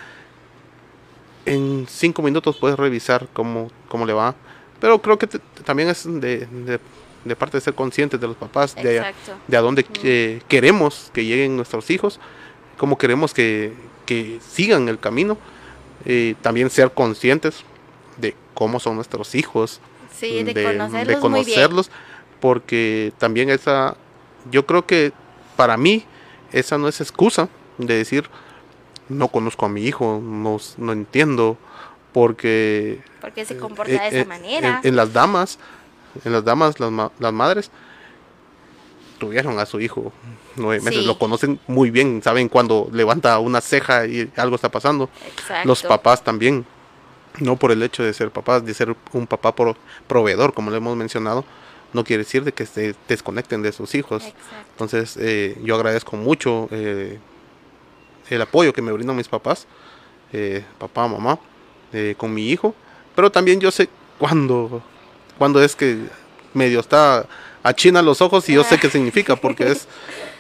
En 1.47 1.87
cinco 1.89 2.23
minutos 2.23 2.57
puedes 2.57 2.79
revisar 2.79 3.29
cómo, 3.33 3.71
cómo 3.89 4.07
le 4.07 4.13
va. 4.13 4.35
Pero 4.81 5.01
creo 5.03 5.19
que 5.19 5.27
te- 5.27 5.39
también 5.65 5.89
es 5.89 6.05
de, 6.07 6.79
parte 7.39 7.57
de 7.59 7.61
ser 7.61 7.75
conscientes 7.75 8.21
de 8.21 8.27
los 8.27 8.37
papás, 8.37 8.75
de, 8.75 8.97
Exacto. 8.99 9.33
de 9.47 9.57
a 9.57 9.61
dónde 9.61 9.85
que- 9.85 10.43
queremos 10.49 11.11
que 11.13 11.25
lleguen 11.25 11.57
nuestros 11.57 11.91
hijos, 11.91 12.19
cómo 12.79 12.97
queremos 12.99 13.35
que, 13.35 13.73
que 14.07 14.39
sigan 14.47 14.89
el 14.89 14.99
camino. 14.99 15.37
Eh, 16.07 16.35
también 16.43 16.69
ser 16.71 16.91
conscientes 16.93 17.63
de 18.19 18.35
cómo 18.53 18.79
son 18.81 18.97
nuestros 18.97 19.35
hijos, 19.35 19.81
Sí, 20.15 20.43
de, 20.45 21.19
conocerlos, 21.21 21.91
porque 22.41 23.13
también 23.19 23.51
esa, 23.51 23.97
yo 24.51 24.67
creo 24.67 24.87
que 24.87 25.13
para 25.57 25.77
mí 25.77 26.05
esa 26.53 26.79
no 26.79 26.89
es 26.89 27.01
excusa 27.01 27.49
de 27.79 27.97
decir 27.97 28.29
no 29.09 29.29
conozco 29.29 29.67
a 29.67 29.69
mi 29.69 29.83
hijo, 29.85 30.21
no, 30.23 30.59
no 30.79 30.93
entiendo, 30.93 31.59
porque 32.13 33.03
Porque 33.21 33.45
se 33.45 33.57
comporta 33.59 33.93
eh, 33.93 33.99
de 33.99 34.07
esa 34.09 34.19
eh, 34.21 34.25
manera. 34.25 34.81
En, 34.83 34.89
en 34.91 34.97
las 34.97 35.13
damas, 35.13 35.59
en 36.25 36.33
las 36.33 36.45
damas, 36.45 36.81
las, 36.81 36.91
ma- 36.91 37.13
las 37.19 37.33
madres 37.33 37.71
tuvieron 39.19 39.59
a 39.59 39.67
su 39.67 39.81
hijo 39.81 40.13
nueve 40.57 40.83
meses, 40.83 41.01
Sí. 41.01 41.07
lo 41.07 41.19
conocen 41.19 41.59
muy 41.67 41.91
bien, 41.91 42.23
saben 42.23 42.49
cuando 42.49 42.89
levanta 42.93 43.39
una 43.39 43.61
ceja 43.61 44.07
y 44.07 44.31
algo 44.37 44.57
está 44.57 44.71
pasando. 44.71 45.09
Exacto. 45.37 45.67
Los 45.69 45.83
papás 45.83 46.23
también, 46.25 46.65
no 47.41 47.57
por 47.57 47.73
el 47.73 47.83
hecho 47.83 48.03
de 48.03 48.13
ser 48.13 48.31
papás, 48.31 48.65
de 48.65 48.75
ser 48.75 48.95
un 49.13 49.27
papá 49.27 49.55
pro- 49.55 49.77
proveedor, 50.07 50.53
como 50.55 50.71
lo 50.71 50.77
hemos 50.77 50.97
mencionado, 50.97 51.45
no 51.95 52.05
quiere 52.05 52.25
decir 52.25 52.45
de 52.45 52.53
que 52.53 52.67
se 52.67 52.95
desconecten 53.09 53.63
de 53.63 53.73
sus 53.73 53.95
hijos. 53.95 54.25
Exacto. 54.25 54.71
Entonces, 54.73 55.17
eh, 55.19 55.57
yo 55.63 55.77
agradezco 55.77 56.17
mucho 56.17 56.69
eh, 56.71 57.19
el 58.29 58.43
apoyo 58.43 58.73
que 58.73 58.83
me 58.83 58.93
brindan 58.93 59.17
mis 59.17 59.29
papás, 59.29 59.67
eh, 60.33 60.65
papá, 60.79 61.09
mamá, 61.09 61.39
eh, 61.93 62.15
con 62.19 62.35
mi 62.35 62.49
hijo, 62.49 62.75
pero 63.15 63.31
también 63.31 63.61
yo 63.61 63.71
sé 63.71 63.89
cuándo, 64.19 64.83
cuándo 65.39 65.63
es 65.63 65.77
que 65.77 65.99
medio 66.53 66.81
está 66.81 67.27
achina 67.63 68.03
los 68.03 68.21
ojos 68.21 68.49
y 68.49 68.55
yo 68.55 68.65
sé 68.65 68.79
qué 68.79 68.91
significa, 68.91 69.37
porque 69.37 69.71
es 69.71 69.89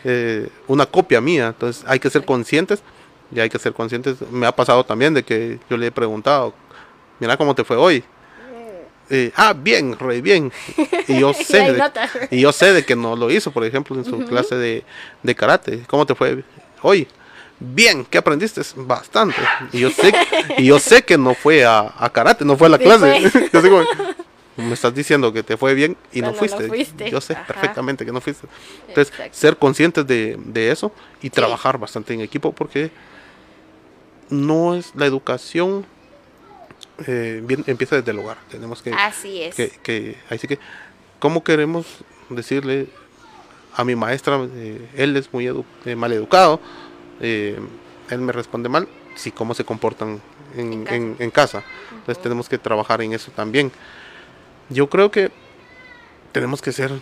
una 0.67 0.87
copia 0.87 1.21
mía, 1.21 1.49
entonces 1.49 1.85
hay 1.87 2.01
que 2.01 2.11
ser 2.11 2.25
conscientes 2.25 2.83
y 3.31 3.41
hay 3.41 3.49
que 3.49 3.59
ser 3.59 3.73
conscientes. 3.73 4.17
Me 4.31 4.47
ha 4.47 4.53
pasado 4.53 4.85
también 4.85 5.15
de 5.15 5.23
que 5.23 5.61
yo 5.71 5.77
le 5.77 5.87
he 5.87 5.93
preguntado, 5.93 6.53
mira 7.21 7.37
cómo 7.37 7.55
te 7.55 7.65
fue 7.65 7.77
hoy. 7.77 8.05
Eh, 9.11 9.31
ah, 9.37 9.53
bien, 9.53 9.99
re 9.99 10.21
bien. 10.21 10.51
Y 11.09 11.19
yo 11.21 11.35
sé, 11.35 11.61
hay 11.61 11.73
de- 11.73 11.79
y 12.31 12.41
yo 12.41 12.51
sé 12.53 12.73
de 12.73 12.85
que 12.85 12.97
no 12.97 13.15
lo 13.17 13.31
hizo, 13.31 13.51
por 13.51 13.65
ejemplo, 13.65 13.95
en 13.97 14.05
su 14.05 14.25
clase 14.25 14.55
de, 14.57 14.85
de 15.23 15.35
karate. 15.35 15.83
¿Cómo 15.87 16.07
te 16.07 16.15
fue 16.15 16.43
hoy? 16.83 17.07
Bien, 17.61 18.05
¿qué 18.05 18.19
aprendiste? 18.19 18.63
Bastante. 18.77 19.37
Y 19.73 19.81
yo 19.81 19.91
sé, 19.91 20.13
y 20.59 20.65
yo 20.67 20.79
sé 20.79 21.03
que 21.03 21.17
no 21.19 21.35
fue 21.35 21.65
a, 21.65 21.93
a 21.99 22.11
karate, 22.11 22.45
no 22.45 22.57
fue 22.57 22.67
a 22.69 22.71
la 22.71 22.79
clase. 22.79 23.31
Yo 24.57 24.63
me 24.63 24.75
estás 24.75 24.95
diciendo 24.95 25.33
que 25.33 25.43
te 25.43 25.57
fue 25.57 25.75
bien 25.75 25.97
y 26.13 26.23
no 26.23 26.33
fuiste. 26.33 27.11
Yo 27.11 27.21
sé 27.21 27.33
Ajá. 27.33 27.45
perfectamente 27.45 28.05
que 28.07 28.13
no 28.13 28.21
fuiste. 28.21 28.47
Entonces, 28.89 29.13
Exacto. 29.13 29.37
ser 29.37 29.57
conscientes 29.57 30.07
de, 30.07 30.37
de 30.39 30.71
eso 30.71 30.93
y 31.21 31.31
trabajar 31.31 31.77
bastante 31.77 32.15
en 32.15 32.21
equipo 32.21 32.53
porque 32.53 32.91
no 34.31 34.75
es 34.75 34.93
la 34.95 35.07
educación 35.07 35.85
eh, 37.07 37.43
bien- 37.45 37.65
empieza 37.67 37.97
desde 37.97 38.11
el 38.13 38.19
hogar. 38.19 38.39
Tenemos 38.51 38.83
que 38.83 38.93
Así 38.93 39.43
es. 39.43 39.55
que, 39.55 39.71
que 39.83 40.17
así 40.31 40.47
que 40.47 40.59
cómo 41.19 41.43
queremos 41.45 41.87
decirle 42.31 42.87
a 43.77 43.85
mi 43.85 43.97
maestra 43.97 44.41
eh, 44.55 44.89
él 44.95 45.17
es 45.17 45.33
muy 45.33 45.47
edu 45.47 45.65
mal 45.97 46.13
educado 46.13 46.61
él 47.21 48.19
me 48.19 48.33
responde 48.33 48.69
mal 48.69 48.87
sí 49.17 49.31
cómo 49.31 49.55
se 49.55 49.65
comportan 49.65 50.21
en, 50.57 50.73
En 50.73 50.85
casa. 50.85 50.95
en- 50.97 51.17
en 51.19 51.31
casa 51.31 51.65
entonces 51.91 52.23
tenemos 52.23 52.49
que 52.49 52.59
trabajar 52.59 53.03
en 53.03 53.13
eso 53.13 53.31
también 53.33 53.73
yo 54.69 54.89
creo 54.89 55.11
que 55.11 55.31
tenemos 56.33 56.63
que 56.63 56.73
ser 56.73 56.93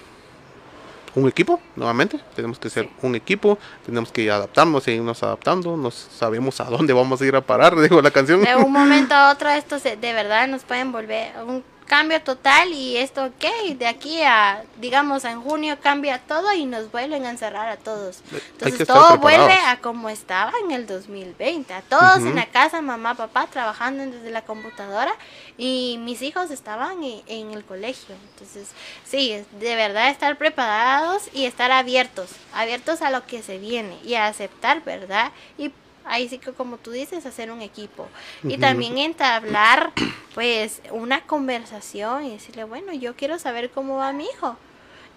un 1.14 1.28
equipo 1.28 1.60
nuevamente. 1.76 2.18
Tenemos 2.34 2.58
que 2.58 2.70
ser 2.70 2.88
un 3.02 3.14
equipo 3.14 3.58
tenemos 3.84 4.10
que 4.12 4.30
adaptarnos 4.30 4.84
seguirnos 4.84 5.22
adaptando 5.22 5.76
no 5.76 5.90
sabemos 5.90 6.60
a 6.60 6.64
dónde 6.64 6.92
vamos 6.92 7.20
a 7.20 7.26
ir 7.26 7.36
a 7.36 7.40
parar 7.40 7.78
digo 7.80 8.00
la 8.00 8.10
canción. 8.10 8.42
De 8.42 8.54
un 8.56 8.72
momento 8.80 9.14
a 9.14 9.30
otro 9.30 9.48
esto 9.50 9.78
se- 9.78 9.96
de 9.96 10.12
verdad 10.12 10.48
nos 10.48 10.62
pueden 10.62 10.92
volver 10.92 11.32
un 11.46 11.62
cambio 11.84 12.22
total 12.22 12.72
y 12.72 12.96
esto 12.96 13.26
ok, 13.26 13.74
de 13.76 13.86
aquí 13.86 14.22
a 14.22 14.62
digamos 14.80 15.24
en 15.26 15.42
junio 15.42 15.76
cambia 15.82 16.18
todo 16.20 16.50
y 16.54 16.64
nos 16.64 16.90
vuelven 16.90 17.26
a 17.26 17.30
encerrar 17.30 17.68
a 17.68 17.76
todos. 17.76 18.22
Entonces 18.52 18.86
todo 18.86 19.18
vuelve 19.18 19.52
a 19.66 19.78
como 19.80 20.08
estaba 20.08 20.52
en 20.64 20.70
el 20.70 20.86
2020, 20.86 21.74
a 21.74 21.82
todos 21.82 22.18
en 22.18 22.36
la 22.36 22.46
casa, 22.46 22.80
mamá, 22.80 23.14
papá 23.14 23.46
trabajando 23.48 24.06
desde 24.06 24.30
la 24.30 24.40
computadora 24.42 25.12
y 25.58 25.98
mis 26.00 26.22
hijos 26.22 26.50
estaban 26.50 27.02
en, 27.02 27.22
en 27.26 27.50
el 27.52 27.64
colegio. 27.64 28.14
Entonces 28.32 28.68
sí, 29.04 29.42
de 29.60 29.76
verdad 29.76 30.10
estar 30.10 30.36
preparados 30.38 31.28
y 31.32 31.44
estar 31.44 31.70
abiertos, 31.70 32.30
abiertos 32.54 33.02
a 33.02 33.10
lo 33.10 33.26
que 33.26 33.42
se 33.42 33.58
viene 33.58 33.98
y 34.04 34.14
a 34.14 34.26
aceptar, 34.26 34.84
¿verdad? 34.84 35.32
Y 35.58 35.72
ahí 36.04 36.28
sí 36.28 36.38
que 36.38 36.52
como 36.52 36.78
tú 36.78 36.90
dices, 36.90 37.26
hacer 37.26 37.50
un 37.50 37.62
equipo. 37.62 38.08
Y 38.42 38.58
también 38.58 38.98
entablar 38.98 39.92
pues 40.34 40.80
una 40.90 41.22
conversación 41.26 42.24
y 42.24 42.32
decirle, 42.32 42.64
bueno, 42.64 42.92
yo 42.92 43.14
quiero 43.14 43.38
saber 43.38 43.70
cómo 43.70 43.96
va 43.96 44.12
mi 44.12 44.24
hijo. 44.24 44.56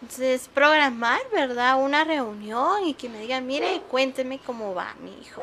Entonces, 0.01 0.49
programar, 0.53 1.19
¿verdad? 1.31 1.81
Una 1.81 2.03
reunión 2.03 2.86
y 2.86 2.93
que 2.93 3.09
me 3.09 3.19
digan, 3.19 3.47
mire, 3.47 3.81
cuénteme 3.89 4.39
cómo 4.39 4.75
va 4.75 4.93
mi 5.01 5.11
hijo. 5.21 5.41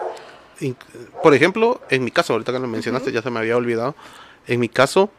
Por 1.23 1.35
ejemplo, 1.35 1.81
en 1.89 2.05
mi 2.05 2.11
caso, 2.11 2.35
ahorita 2.35 2.53
que 2.53 2.59
lo 2.59 2.69
mencionaste, 2.69 3.11
ya 3.11 3.23
se 3.23 3.31
me 3.31 3.41
había 3.41 3.57
olvidado. 3.57 3.97
En 4.47 4.61
mi 4.61 4.69
caso, 4.69 5.11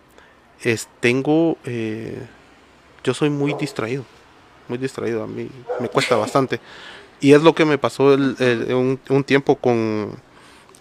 es, 0.61 0.87
tengo. 0.99 1.57
eh, 1.65 2.25
yo 3.03 3.13
soy 3.13 3.29
muy 3.29 3.53
distraído. 3.53 4.05
Muy 4.67 4.77
distraído. 4.77 5.23
A 5.23 5.27
mí 5.27 5.49
me 5.79 5.89
cuesta 5.89 6.15
bastante. 6.15 6.59
Y 7.19 7.33
es 7.33 7.41
lo 7.43 7.53
que 7.53 7.65
me 7.65 7.77
pasó 7.77 8.13
el- 8.13 8.35
el- 8.39 8.73
un, 8.73 8.99
un 9.09 9.23
tiempo 9.23 9.55
con, 9.55 10.11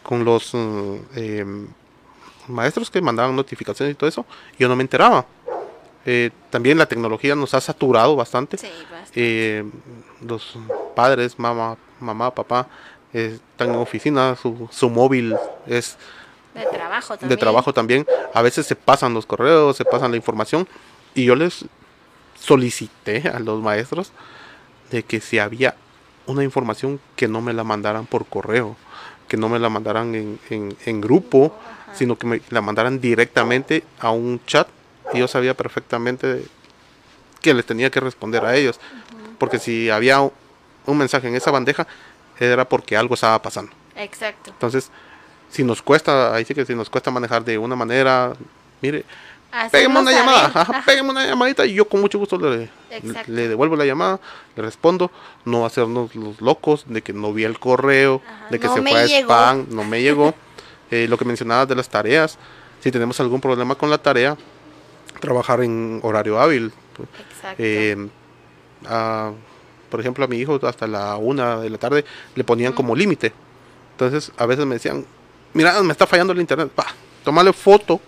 con 0.03 0.25
los 0.25 0.55
mm, 0.55 0.95
em, 1.17 1.67
maestros 2.49 2.91
que 2.91 3.01
mandaban 3.01 3.35
notificaciones 3.37 3.93
y 3.95 3.97
todo 3.97 4.09
eso. 4.09 4.25
Yo 4.59 4.69
no 4.69 4.77
me 4.77 4.83
enteraba. 4.83 5.27
Eh, 6.05 6.31
también 6.51 6.79
la 6.79 6.87
tecnología 6.87 7.37
nos 7.37 7.55
ha 7.55 7.61
saturado 7.61 8.17
bastante 8.17 8.57
Sí, 8.59 8.69
basta. 8.91 9.13
eh, 9.15 9.65
los 10.21 10.57
padres, 10.97 11.39
mamá, 11.39 11.77
mamá, 12.01 12.33
papá, 12.35 12.67
eh, 13.13 13.39
están 13.53 13.71
en 13.71 13.77
oficina, 13.77 14.35
su, 14.35 14.69
su 14.73 14.91
móvil 14.91 15.37
es 15.67 15.97
de 16.55 16.67
trabajo 16.67 17.09
también. 17.17 17.29
de 17.29 17.37
trabajo 17.37 17.73
también. 17.73 18.07
A 18.35 18.43
veces 18.43 18.67
se 18.67 18.77
pasan 18.77 19.15
los 19.15 19.27
correos, 19.27 19.77
se 19.77 19.85
pasan 19.85 20.11
la 20.11 20.17
información 20.17 20.69
y 21.15 21.25
yo 21.25 21.35
les 21.35 21.65
solicité 22.39 23.29
a 23.29 23.39
los 23.39 23.61
maestros 23.63 24.13
de 24.91 25.03
que 25.03 25.21
si 25.21 25.39
había 25.39 25.75
una 26.27 26.43
información 26.45 27.01
que 27.17 27.29
no 27.29 27.41
me 27.41 27.53
la 27.53 27.65
mandaran 27.65 28.07
por 28.07 28.27
correo, 28.27 28.77
que 29.29 29.37
no 29.37 29.49
me 29.49 29.59
la 29.59 29.69
mandaran 29.69 30.15
en, 30.15 30.39
en- 30.51 30.77
en 30.85 31.01
grupo, 31.01 31.57
sino 31.95 32.17
que 32.17 32.27
me 32.27 32.41
la 32.51 32.61
mandaran 32.61 33.01
directamente 33.01 33.85
a 34.01 34.11
un 34.11 34.41
chat 34.47 34.69
y 35.15 35.19
yo 35.19 35.29
sabía 35.29 35.55
perfectamente 35.55 36.45
que 37.41 37.55
les 37.55 37.67
tenía 37.67 37.91
que 37.91 38.01
responder 38.01 38.45
a 38.45 38.55
ellos. 38.57 38.79
Porque 39.39 39.59
si 39.59 39.91
había 39.91 40.21
un- 40.21 40.33
un 40.87 40.99
mensaje 40.99 41.29
en 41.29 41.35
esa 41.35 41.51
bandeja, 41.51 41.87
era 42.39 42.69
porque 42.69 42.97
algo 42.97 43.15
estaba 43.15 43.41
pasando. 43.43 43.73
Exacto. 43.97 44.51
Entonces, 44.51 44.91
si 45.53 45.63
nos 45.63 45.83
cuesta, 45.83 46.35
ahí 46.35 46.45
sí 46.45 46.55
que 46.55 46.65
si 46.65 46.75
nos 46.75 46.89
cuesta 46.91 47.11
manejar 47.11 47.45
de 47.45 47.59
una 47.59 47.77
manera, 47.77 48.33
mire, 48.81 49.05
pégueme 49.71 50.01
una 50.01 50.11
llamada, 50.11 50.47
ajá, 50.55 50.83
pégueme 50.87 51.11
una 51.11 51.27
llamadita 51.27 51.67
y 51.67 51.75
yo 51.75 51.87
con 51.87 52.01
mucho 52.01 52.19
gusto 52.19 52.39
le, 52.39 52.71
le 53.29 53.49
devuelvo 53.49 53.77
la 53.77 53.85
llamada, 53.85 54.19
le 54.57 54.63
respondo, 54.63 55.11
no 55.45 55.67
hacernos 55.67 56.15
los 56.17 56.41
locos 56.41 56.85
de 56.89 57.03
que 57.03 57.13
no 57.13 57.33
vi 57.35 57.45
el 57.45 57.59
correo, 57.59 58.23
Ajá, 58.27 58.47
de 58.51 58.59
que 58.59 58.67
no 58.67 58.75
se 58.75 58.81
fue 58.83 58.91
a 59.01 59.05
spam, 59.21 59.67
no 59.71 59.85
me 59.85 60.03
llegó. 60.03 60.35
Eh, 60.95 61.07
lo 61.09 61.17
que 61.17 61.25
mencionabas 61.25 61.67
de 61.69 61.75
las 61.75 61.89
tareas, 61.89 62.37
si 62.81 62.91
tenemos 62.93 63.19
algún 63.19 63.41
problema 63.41 63.75
con 63.77 63.89
la 63.89 63.97
tarea, 63.97 64.37
trabajar 65.21 65.63
en 65.63 66.01
horario 66.03 66.39
hábil. 66.39 66.71
Exacto. 67.19 67.57
Eh, 67.57 67.97
a- 68.87 69.33
por 69.89 70.01
ejemplo, 70.01 70.23
a 70.23 70.29
mi 70.29 70.37
hijo 70.37 70.61
hasta 70.67 70.87
la 70.87 71.17
una 71.17 71.61
de 71.61 71.71
la 71.71 71.79
tarde 71.79 72.05
le 72.35 72.45
ponían 72.45 72.75
como 72.75 72.95
límite. 72.95 73.33
Entonces, 73.93 74.33
a 74.37 74.45
veces 74.45 74.67
me 74.67 74.75
decían, 74.75 75.07
mira, 75.55 75.83
me 75.83 75.93
está 75.93 76.07
fallando 76.07 76.33
el 76.33 76.41
internet. 76.41 76.69
Pa, 76.75 76.87
tómale 77.25 77.53
foto 77.53 78.01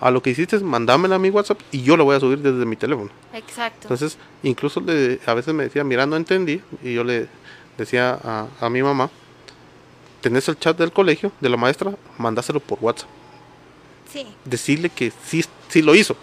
a 0.00 0.10
lo 0.10 0.22
que 0.22 0.30
hiciste, 0.30 0.58
mandámela 0.60 1.16
a 1.16 1.18
mi 1.18 1.30
WhatsApp 1.30 1.58
y 1.72 1.82
yo 1.82 1.96
lo 1.96 2.04
voy 2.04 2.16
a 2.16 2.20
subir 2.20 2.38
desde 2.38 2.64
mi 2.66 2.76
teléfono. 2.76 3.10
Exacto. 3.32 3.80
Entonces, 3.82 4.18
incluso 4.42 4.80
le- 4.80 5.20
a 5.26 5.34
veces 5.34 5.54
me 5.54 5.64
decía, 5.64 5.84
mira, 5.84 6.04
no 6.06 6.16
entendí. 6.16 6.60
Y 6.82 6.92
yo 6.94 7.02
le 7.04 7.28
decía 7.78 8.18
a, 8.22 8.46
a 8.60 8.68
mi 8.70 8.82
mamá, 8.82 9.08
tenés 10.20 10.48
el 10.48 10.58
chat 10.58 10.76
del 10.76 10.92
colegio, 10.92 11.32
de 11.40 11.48
la 11.48 11.56
maestra, 11.56 11.92
mandáselo 12.18 12.60
por 12.60 12.78
WhatsApp. 12.80 13.08
sí. 14.12 14.26
Decirle 14.44 14.90
que 14.90 15.12
sí, 15.24 15.44
sí 15.68 15.82
lo 15.82 15.94
hizo. 15.94 16.16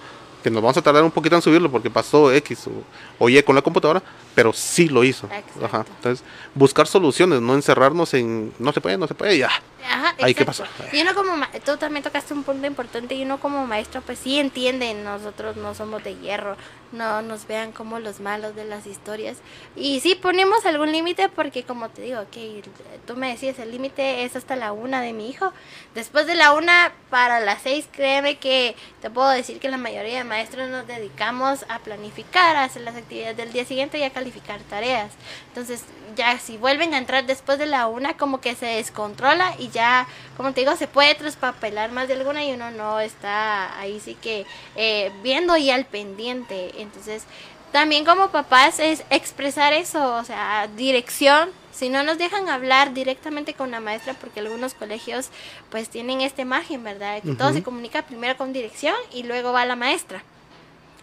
Que 0.43 0.49
nos 0.49 0.61
vamos 0.61 0.75
a 0.75 0.81
tardar 0.81 1.03
un 1.05 1.11
poquito 1.11 1.35
en 1.37 1.41
subirlo 1.41 1.71
porque 1.71 1.89
pasó 1.89 2.29
X 2.33 2.67
o, 2.67 2.71
o 3.17 3.29
Y 3.29 3.41
con 3.43 3.55
la 3.55 3.61
computadora, 3.61 4.03
pero 4.35 4.51
sí 4.51 4.89
lo 4.89 5.03
hizo. 5.05 5.27
Exacto. 5.27 5.65
Ajá. 5.65 5.85
Entonces, 5.97 6.25
buscar 6.53 6.85
soluciones, 6.85 7.39
no 7.41 7.53
encerrarnos 7.55 8.13
en 8.13 8.51
no 8.59 8.73
se 8.73 8.81
puede, 8.81 8.97
no 8.97 9.07
se 9.07 9.13
puede, 9.15 9.37
ya. 9.37 9.49
Ajá, 9.85 10.15
Ahí, 10.21 10.33
¿qué 10.33 10.43
exacto. 10.43 10.63
pasa? 10.75 10.95
Y 10.95 11.01
uno 11.01 11.13
como, 11.13 11.35
ma- 11.37 11.49
tú 11.65 11.77
también 11.77 12.03
tocaste 12.03 12.33
un 12.33 12.43
punto 12.43 12.65
importante 12.67 13.15
y 13.15 13.23
uno 13.23 13.39
como 13.39 13.65
maestro 13.67 14.01
pues 14.01 14.19
sí 14.19 14.39
entiende, 14.39 14.93
nosotros 14.93 15.55
no 15.57 15.75
somos 15.75 16.03
de 16.03 16.15
hierro, 16.15 16.55
no 16.91 17.21
nos 17.21 17.47
vean 17.47 17.71
como 17.71 17.99
los 17.99 18.19
malos 18.19 18.55
de 18.55 18.65
las 18.65 18.85
historias. 18.85 19.37
Y 19.75 19.99
sí 19.99 20.15
ponemos 20.15 20.65
algún 20.65 20.91
límite 20.91 21.27
porque 21.29 21.63
como 21.63 21.89
te 21.89 22.01
digo, 22.03 22.25
que 22.31 22.63
tú 23.05 23.15
me 23.15 23.29
decías, 23.29 23.59
el 23.59 23.71
límite 23.71 24.23
es 24.23 24.35
hasta 24.35 24.55
la 24.55 24.71
una 24.71 25.01
de 25.01 25.11
mi 25.13 25.29
hijo. 25.29 25.51
Después 25.95 26.27
de 26.27 26.35
la 26.35 26.53
una 26.53 26.91
para 27.09 27.39
las 27.39 27.61
seis, 27.63 27.87
créeme 27.91 28.37
que 28.37 28.75
te 29.01 29.09
puedo 29.09 29.29
decir 29.29 29.59
que 29.59 29.69
la 29.69 29.77
mayoría 29.77 30.19
de 30.19 30.23
maestros 30.23 30.69
nos 30.69 30.87
dedicamos 30.87 31.65
a 31.69 31.79
planificar, 31.79 32.55
a 32.55 32.63
hacer 32.63 32.83
las 32.83 32.95
actividades 32.95 33.37
del 33.37 33.51
día 33.51 33.65
siguiente 33.65 33.97
y 33.97 34.03
a 34.03 34.11
calificar 34.11 34.59
tareas. 34.69 35.11
Entonces, 35.49 35.83
ya 36.15 36.37
si 36.37 36.57
vuelven 36.57 36.93
a 36.93 36.99
entrar 36.99 37.25
después 37.25 37.57
de 37.57 37.65
la 37.65 37.87
una, 37.87 38.15
como 38.17 38.39
que 38.39 38.53
se 38.55 38.67
descontrola 38.67 39.55
y 39.57 39.69
ya, 39.73 40.07
como 40.37 40.53
te 40.53 40.61
digo, 40.61 40.75
se 40.75 40.87
puede 40.87 41.15
traspapelar 41.15 41.91
más 41.91 42.07
de 42.07 42.13
alguna 42.13 42.45
y 42.45 42.53
uno 42.53 42.71
no 42.71 42.99
está 42.99 43.77
ahí 43.79 43.99
sí 43.99 44.15
que 44.15 44.45
eh, 44.75 45.11
viendo 45.21 45.57
y 45.57 45.69
al 45.69 45.85
pendiente. 45.85 46.81
Entonces, 46.81 47.25
también 47.73 48.05
como 48.05 48.29
papás 48.29 48.79
es 48.79 49.03
expresar 49.09 49.73
eso, 49.73 50.15
o 50.15 50.23
sea, 50.23 50.69
dirección. 50.75 51.49
Si 51.71 51.89
no 51.89 52.03
nos 52.03 52.19
dejan 52.19 52.47
hablar 52.47 52.93
directamente 52.93 53.55
con 53.55 53.71
la 53.71 53.79
maestra, 53.79 54.13
porque 54.13 54.41
algunos 54.41 54.75
colegios 54.75 55.29
pues 55.71 55.89
tienen 55.89 56.21
este 56.21 56.45
margen, 56.45 56.83
¿verdad? 56.83 57.21
Que 57.23 57.33
todo 57.33 57.51
se 57.51 57.63
comunica 57.63 58.03
primero 58.03 58.37
con 58.37 58.53
dirección 58.53 58.93
y 59.11 59.23
luego 59.23 59.51
va 59.53 59.65
la 59.65 59.75
maestra. 59.75 60.23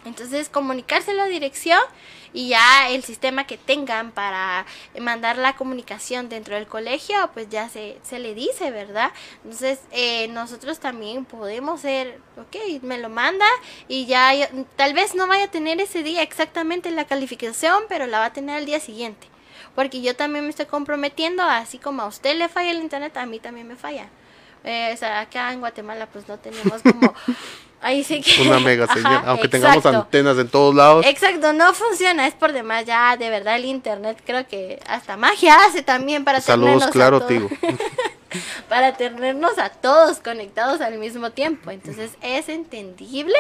Entonces, 0.05 0.49
comunicárselo 0.49 1.23
a 1.23 1.27
dirección 1.27 1.81
y 2.33 2.49
ya 2.49 2.89
el 2.89 3.03
sistema 3.03 3.47
que 3.47 3.59
tengan 3.59 4.13
para 4.13 4.65
mandar 4.99 5.37
la 5.37 5.57
comunicación 5.57 6.29
dentro 6.29 6.55
del 6.55 6.67
colegio, 6.67 7.17
pues 7.35 7.49
ya 7.51 7.69
se, 7.69 7.99
se 8.03 8.19
le 8.19 8.35
dice, 8.35 8.71
¿verdad? 8.71 9.13
Entonces, 9.45 9.81
eh, 9.91 10.29
nosotros 10.29 10.79
también 10.81 11.25
podemos 11.25 11.83
ser, 11.83 12.19
ok, 12.39 12.83
me 12.83 12.99
lo 12.99 13.11
manda 13.11 13.47
y 13.89 14.07
ya, 14.07 14.33
tal 14.77 14.95
vez 14.95 15.15
no 15.15 15.27
vaya 15.27 15.45
a 15.45 15.51
tener 15.51 15.81
ese 15.81 16.03
día 16.03 16.23
exactamente 16.23 16.91
la 16.91 17.05
calificación, 17.05 17.85
pero 17.89 18.07
la 18.07 18.21
va 18.21 18.27
a 18.27 18.33
tener 18.33 18.59
el 18.59 18.67
día 18.67 18.81
siguiente. 18.81 19.27
Porque 19.75 20.01
yo 20.01 20.17
también 20.17 20.45
me 20.45 20.51
estoy 20.51 20.67
comprometiendo, 20.67 21.43
así 21.43 21.79
como 21.79 22.03
a 22.03 22.07
usted 22.07 22.37
le 22.37 22.49
falla 22.49 22.71
el 22.71 22.81
internet, 22.81 23.17
a 23.17 23.27
mí 23.27 23.39
también 23.39 23.69
me 23.69 23.77
falla. 23.77 24.09
Eh, 24.65 24.91
o 24.93 24.97
sea, 24.97 25.21
acá 25.21 25.53
en 25.53 25.61
Guatemala 25.61 26.07
pues 26.07 26.27
no 26.27 26.39
tenemos 26.39 26.83
como... 26.83 27.15
Ahí 27.83 28.05
sí 28.05 28.21
que... 28.21 28.43
Una 28.43 28.61
mega 28.61 28.85
Ajá, 28.85 28.95
señal, 28.95 29.23
aunque 29.27 29.49
tengamos 29.49 29.85
antenas 29.87 30.39
en 30.39 30.49
todos 30.49 30.75
lados. 30.75 31.07
Exacto, 31.07 31.53
no 31.53 31.73
funciona, 31.75 32.27
es 32.27 32.35
por 32.35 32.53
demás 32.53 32.85
ya, 32.85 33.17
de 33.17 33.31
verdad 33.31 33.57
el 33.57 33.65
internet 33.65 34.19
creo 34.25 34.47
que 34.47 34.81
hasta 34.87 35.17
magia 35.17 35.57
hace 35.67 35.83
también 35.83 36.25
para 36.25 36.41
Saludos, 36.41 36.87
claro, 36.89 37.23
Tigo. 37.23 37.49
para 38.69 38.97
tenernos 38.97 39.59
a 39.59 39.69
todos 39.71 40.19
conectados 40.19 40.81
al 40.81 40.99
mismo 40.99 41.31
tiempo. 41.31 41.71
Entonces 41.71 42.13
es 42.23 42.49
entendible, 42.49 43.35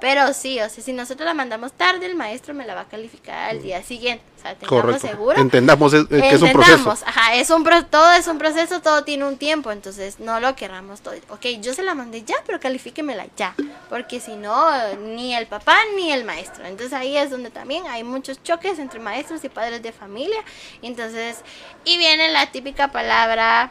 pero 0.00 0.32
sí, 0.34 0.60
o 0.60 0.68
sea, 0.68 0.82
si 0.84 0.92
nosotros 0.92 1.26
la 1.26 1.34
mandamos 1.34 1.72
tarde, 1.72 2.06
el 2.06 2.14
maestro 2.14 2.54
me 2.54 2.66
la 2.66 2.74
va 2.74 2.82
a 2.82 2.88
calificar 2.88 3.50
al 3.50 3.62
día 3.62 3.82
siguiente. 3.82 4.24
O 4.38 4.40
sea, 4.46 4.54
tengamos 4.56 4.82
Correcto. 4.82 5.06
seguro. 5.08 5.40
Entendamos 5.40 5.94
es- 5.94 6.02
eh, 6.02 6.06
que 6.20 6.28
es 6.34 6.42
un 6.42 6.52
proceso. 6.52 6.72
Entendamos, 6.76 7.02
Ajá, 7.06 7.34
es 7.34 7.48
un 7.48 7.64
pro- 7.64 7.86
todo 7.86 8.12
es 8.12 8.26
un 8.26 8.36
proceso, 8.38 8.82
todo 8.82 9.02
tiene 9.04 9.24
un 9.24 9.38
tiempo, 9.38 9.72
entonces 9.72 10.20
no 10.20 10.38
lo 10.40 10.54
querramos 10.54 11.00
todo. 11.00 11.14
Ok, 11.30 11.46
yo 11.62 11.72
se 11.72 11.82
la 11.82 11.94
mandé 11.94 12.22
ya, 12.24 12.36
pero 12.44 12.60
califíquemela 12.60 13.26
ya, 13.38 13.54
porque 13.88 14.20
si 14.20 14.32
no, 14.36 14.66
ni 14.96 15.34
el 15.34 15.46
papá 15.46 15.76
ni 15.96 16.12
el 16.12 16.24
maestro. 16.24 16.66
Entonces 16.66 16.92
ahí 16.92 17.16
es 17.16 17.30
donde 17.30 17.48
también 17.50 17.86
hay 17.86 18.04
muchos 18.04 18.42
choques 18.42 18.78
entre 18.78 19.00
maestros 19.00 19.42
y 19.44 19.48
padres 19.48 19.82
de 19.82 19.92
familia. 19.92 20.38
Entonces, 20.82 21.38
y 21.86 21.96
viene 21.96 22.30
la 22.30 22.50
típica 22.52 22.88
palabra 22.92 23.70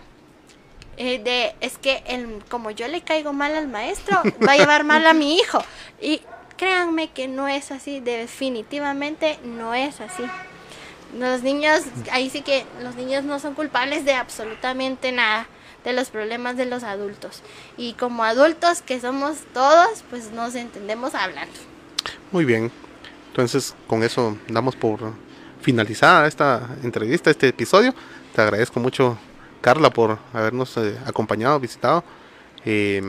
eh, 0.97 1.19
de, 1.19 1.55
es 1.65 1.77
que 1.77 2.03
el, 2.07 2.43
como 2.49 2.71
yo 2.71 2.87
le 2.87 3.01
caigo 3.01 3.33
mal 3.33 3.55
al 3.55 3.67
maestro, 3.67 4.21
va 4.47 4.53
a 4.53 4.57
llevar 4.57 4.83
mal 4.83 5.05
a 5.07 5.13
mi 5.13 5.35
hijo. 5.35 5.63
Y 6.01 6.21
créanme 6.57 7.11
que 7.11 7.27
no 7.27 7.47
es 7.47 7.71
así, 7.71 7.99
definitivamente 7.99 9.39
no 9.43 9.73
es 9.73 10.01
así. 10.01 10.23
Los 11.17 11.43
niños, 11.43 11.81
ahí 12.11 12.29
sí 12.29 12.41
que 12.41 12.65
los 12.81 12.95
niños 12.95 13.23
no 13.23 13.39
son 13.39 13.53
culpables 13.53 14.05
de 14.05 14.13
absolutamente 14.13 15.11
nada 15.11 15.47
de 15.83 15.93
los 15.93 16.09
problemas 16.09 16.57
de 16.57 16.65
los 16.65 16.83
adultos. 16.83 17.43
Y 17.77 17.93
como 17.93 18.23
adultos 18.23 18.81
que 18.81 18.99
somos 18.99 19.37
todos, 19.53 20.03
pues 20.09 20.31
nos 20.31 20.55
entendemos 20.55 21.13
hablando. 21.13 21.53
Muy 22.31 22.45
bien. 22.45 22.71
Entonces, 23.29 23.75
con 23.87 24.03
eso 24.03 24.37
damos 24.47 24.75
por 24.75 25.13
finalizada 25.61 26.27
esta 26.27 26.69
entrevista, 26.83 27.29
este 27.29 27.47
episodio. 27.47 27.93
Te 28.35 28.41
agradezco 28.41 28.79
mucho, 28.79 29.17
Carla, 29.63 29.89
por 29.89 30.19
habernos 30.33 30.75
eh, 30.77 30.99
acompañado, 31.07 31.57
visitado. 31.59 32.03
Eh, 32.65 33.01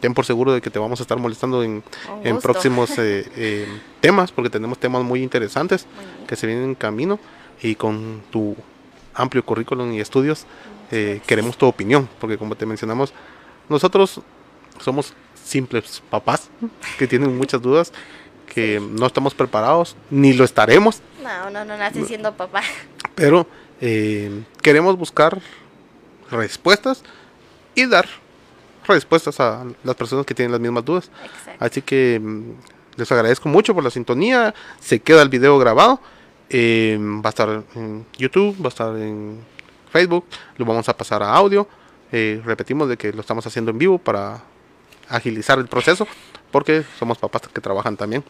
ten 0.00 0.14
por 0.14 0.24
seguro 0.24 0.52
de 0.52 0.60
que 0.60 0.70
te 0.70 0.78
vamos 0.78 1.00
a 1.00 1.02
estar 1.02 1.18
molestando 1.18 1.62
en, 1.64 1.82
en 2.22 2.38
próximos 2.38 2.90
eh, 2.98 3.26
eh, 3.36 3.66
temas, 4.00 4.30
porque 4.30 4.48
tenemos 4.48 4.78
temas 4.78 5.02
muy 5.02 5.22
interesantes 5.24 5.86
Muy 6.16 6.26
que 6.26 6.36
se 6.36 6.46
vienen 6.46 6.64
en 6.64 6.74
camino. 6.76 7.18
Y 7.60 7.74
con 7.74 8.22
tu 8.30 8.54
amplio 9.12 9.44
currículum 9.44 9.92
y 9.92 10.00
estudios, 10.00 10.46
eh, 10.92 11.20
queremos 11.26 11.58
tu 11.58 11.66
opinión, 11.66 12.08
porque 12.20 12.38
como 12.38 12.54
te 12.54 12.64
mencionamos, 12.64 13.12
nosotros 13.68 14.20
somos 14.80 15.12
simples 15.34 16.00
papás 16.08 16.48
que 16.96 17.08
tienen 17.08 17.36
muchas 17.36 17.60
dudas, 17.60 17.92
que 18.54 18.80
no 18.80 19.04
estamos 19.06 19.34
preparados, 19.34 19.96
ni 20.10 20.32
lo 20.32 20.44
estaremos, 20.44 21.02
No, 21.22 21.50
no, 21.50 21.64
no 21.64 21.76
nace 21.76 22.04
siendo 22.04 22.32
papá. 22.36 22.62
pero 23.16 23.48
eh, 23.80 24.44
queremos 24.62 24.96
buscar 24.96 25.40
respuestas 26.30 27.02
y 27.74 27.86
dar 27.86 28.06
respuestas 28.86 29.38
a 29.40 29.64
las 29.84 29.94
personas 29.96 30.24
que 30.24 30.34
tienen 30.34 30.52
las 30.52 30.60
mismas 30.60 30.84
dudas. 30.84 31.10
Exacto. 31.24 31.64
Así 31.64 31.82
que 31.82 32.18
mm, 32.22 32.52
les 32.96 33.12
agradezco 33.12 33.48
mucho 33.48 33.74
por 33.74 33.84
la 33.84 33.90
sintonía. 33.90 34.54
Se 34.80 35.00
queda 35.00 35.22
el 35.22 35.28
video 35.28 35.58
grabado. 35.58 36.00
eh, 36.50 36.96
va 37.00 37.28
a 37.28 37.28
estar 37.28 37.62
en 37.74 38.06
YouTube, 38.16 38.56
va 38.62 38.66
a 38.66 38.68
estar 38.68 38.96
en 38.96 39.38
Facebook. 39.92 40.24
Lo 40.56 40.64
vamos 40.64 40.88
a 40.88 40.96
pasar 40.96 41.22
a 41.22 41.32
audio. 41.34 41.68
Eh, 42.10 42.40
repetimos 42.44 42.88
de 42.88 42.96
que 42.96 43.12
lo 43.12 43.20
estamos 43.20 43.46
haciendo 43.46 43.70
en 43.70 43.76
vivo 43.78 43.98
para 43.98 44.42
agilizar 45.10 45.58
el 45.58 45.66
proceso. 45.66 46.06
Porque 46.50 46.82
somos 46.98 47.18
papás 47.18 47.42
que 47.52 47.60
trabajan 47.60 47.94
también. 47.98 48.24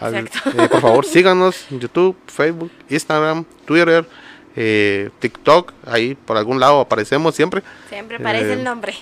Al- 0.00 0.14
Exacto. 0.28 0.50
eh, 0.62 0.68
por 0.68 0.80
favor, 0.80 1.04
síganos 1.16 1.66
en 1.72 1.80
YouTube, 1.80 2.16
Facebook, 2.28 2.70
Instagram, 2.88 3.44
Twitter, 3.66 4.08
eh, 4.56 5.10
TikTok. 5.18 5.72
Ahí 5.86 6.14
por 6.14 6.36
algún 6.36 6.60
lado 6.60 6.80
aparecemos 6.80 7.34
siempre. 7.34 7.62
Siempre 7.88 8.20
parece 8.20 8.50
eh, 8.50 8.54
el 8.54 8.64
nombre. 8.64 8.94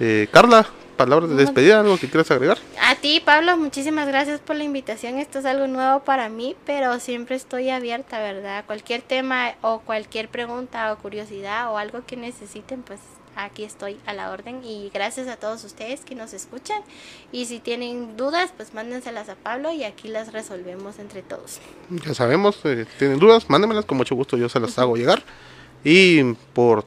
Eh, 0.00 0.28
Carla, 0.30 0.66
palabras 0.96 1.30
de 1.30 1.36
despedida, 1.36 1.80
algo 1.80 1.98
que 1.98 2.08
quieras 2.08 2.30
agregar. 2.30 2.58
A 2.80 2.94
ti, 2.96 3.20
Pablo, 3.24 3.56
muchísimas 3.56 4.08
gracias 4.08 4.40
por 4.40 4.56
la 4.56 4.64
invitación. 4.64 5.18
Esto 5.18 5.38
es 5.38 5.44
algo 5.44 5.66
nuevo 5.66 6.00
para 6.00 6.28
mí, 6.28 6.56
pero 6.64 6.98
siempre 7.00 7.36
estoy 7.36 7.70
abierta, 7.70 8.18
¿verdad? 8.18 8.64
Cualquier 8.66 9.02
tema 9.02 9.54
o 9.62 9.80
cualquier 9.80 10.28
pregunta 10.28 10.92
o 10.92 10.98
curiosidad 10.98 11.72
o 11.72 11.78
algo 11.78 12.04
que 12.06 12.16
necesiten, 12.16 12.82
pues 12.82 13.00
aquí 13.36 13.64
estoy 13.64 13.98
a 14.06 14.12
la 14.12 14.30
orden. 14.30 14.64
Y 14.64 14.90
gracias 14.92 15.28
a 15.28 15.36
todos 15.36 15.62
ustedes 15.64 16.00
que 16.00 16.14
nos 16.14 16.32
escuchan. 16.32 16.82
Y 17.32 17.46
si 17.46 17.60
tienen 17.60 18.16
dudas, 18.16 18.52
pues 18.56 18.74
mándenselas 18.74 19.28
a 19.28 19.36
Pablo 19.36 19.72
y 19.72 19.84
aquí 19.84 20.08
las 20.08 20.32
resolvemos 20.32 20.98
entre 20.98 21.22
todos. 21.22 21.60
Ya 21.90 22.14
sabemos, 22.14 22.58
eh, 22.64 22.86
tienen 22.98 23.18
dudas, 23.18 23.48
mándenmelas, 23.48 23.84
con 23.84 23.98
mucho 23.98 24.14
gusto 24.14 24.36
yo 24.36 24.48
se 24.48 24.58
las 24.58 24.78
hago 24.78 24.96
llegar. 24.96 25.22
Y 25.84 26.34
por 26.52 26.84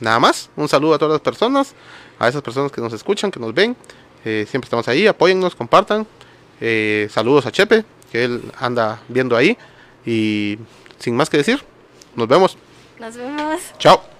nada 0.00 0.18
más, 0.18 0.50
un 0.56 0.68
saludo 0.68 0.94
a 0.94 0.98
todas 0.98 1.12
las 1.12 1.20
personas, 1.20 1.74
a 2.18 2.28
esas 2.28 2.42
personas 2.42 2.72
que 2.72 2.80
nos 2.80 2.92
escuchan, 2.92 3.30
que 3.30 3.38
nos 3.38 3.54
ven. 3.54 3.76
Eh, 4.24 4.46
siempre 4.48 4.66
estamos 4.66 4.88
ahí, 4.88 5.06
apóyennos, 5.06 5.54
compartan. 5.54 6.06
Eh, 6.60 7.08
saludos 7.10 7.46
a 7.46 7.52
Chepe, 7.52 7.84
que 8.10 8.24
él 8.24 8.52
anda 8.58 9.00
viendo 9.08 9.36
ahí. 9.36 9.56
Y 10.04 10.58
sin 10.98 11.14
más 11.14 11.30
que 11.30 11.36
decir, 11.36 11.62
nos 12.16 12.26
vemos. 12.26 12.56
Nos 12.98 13.16
vemos. 13.16 13.60
Chao. 13.78 14.17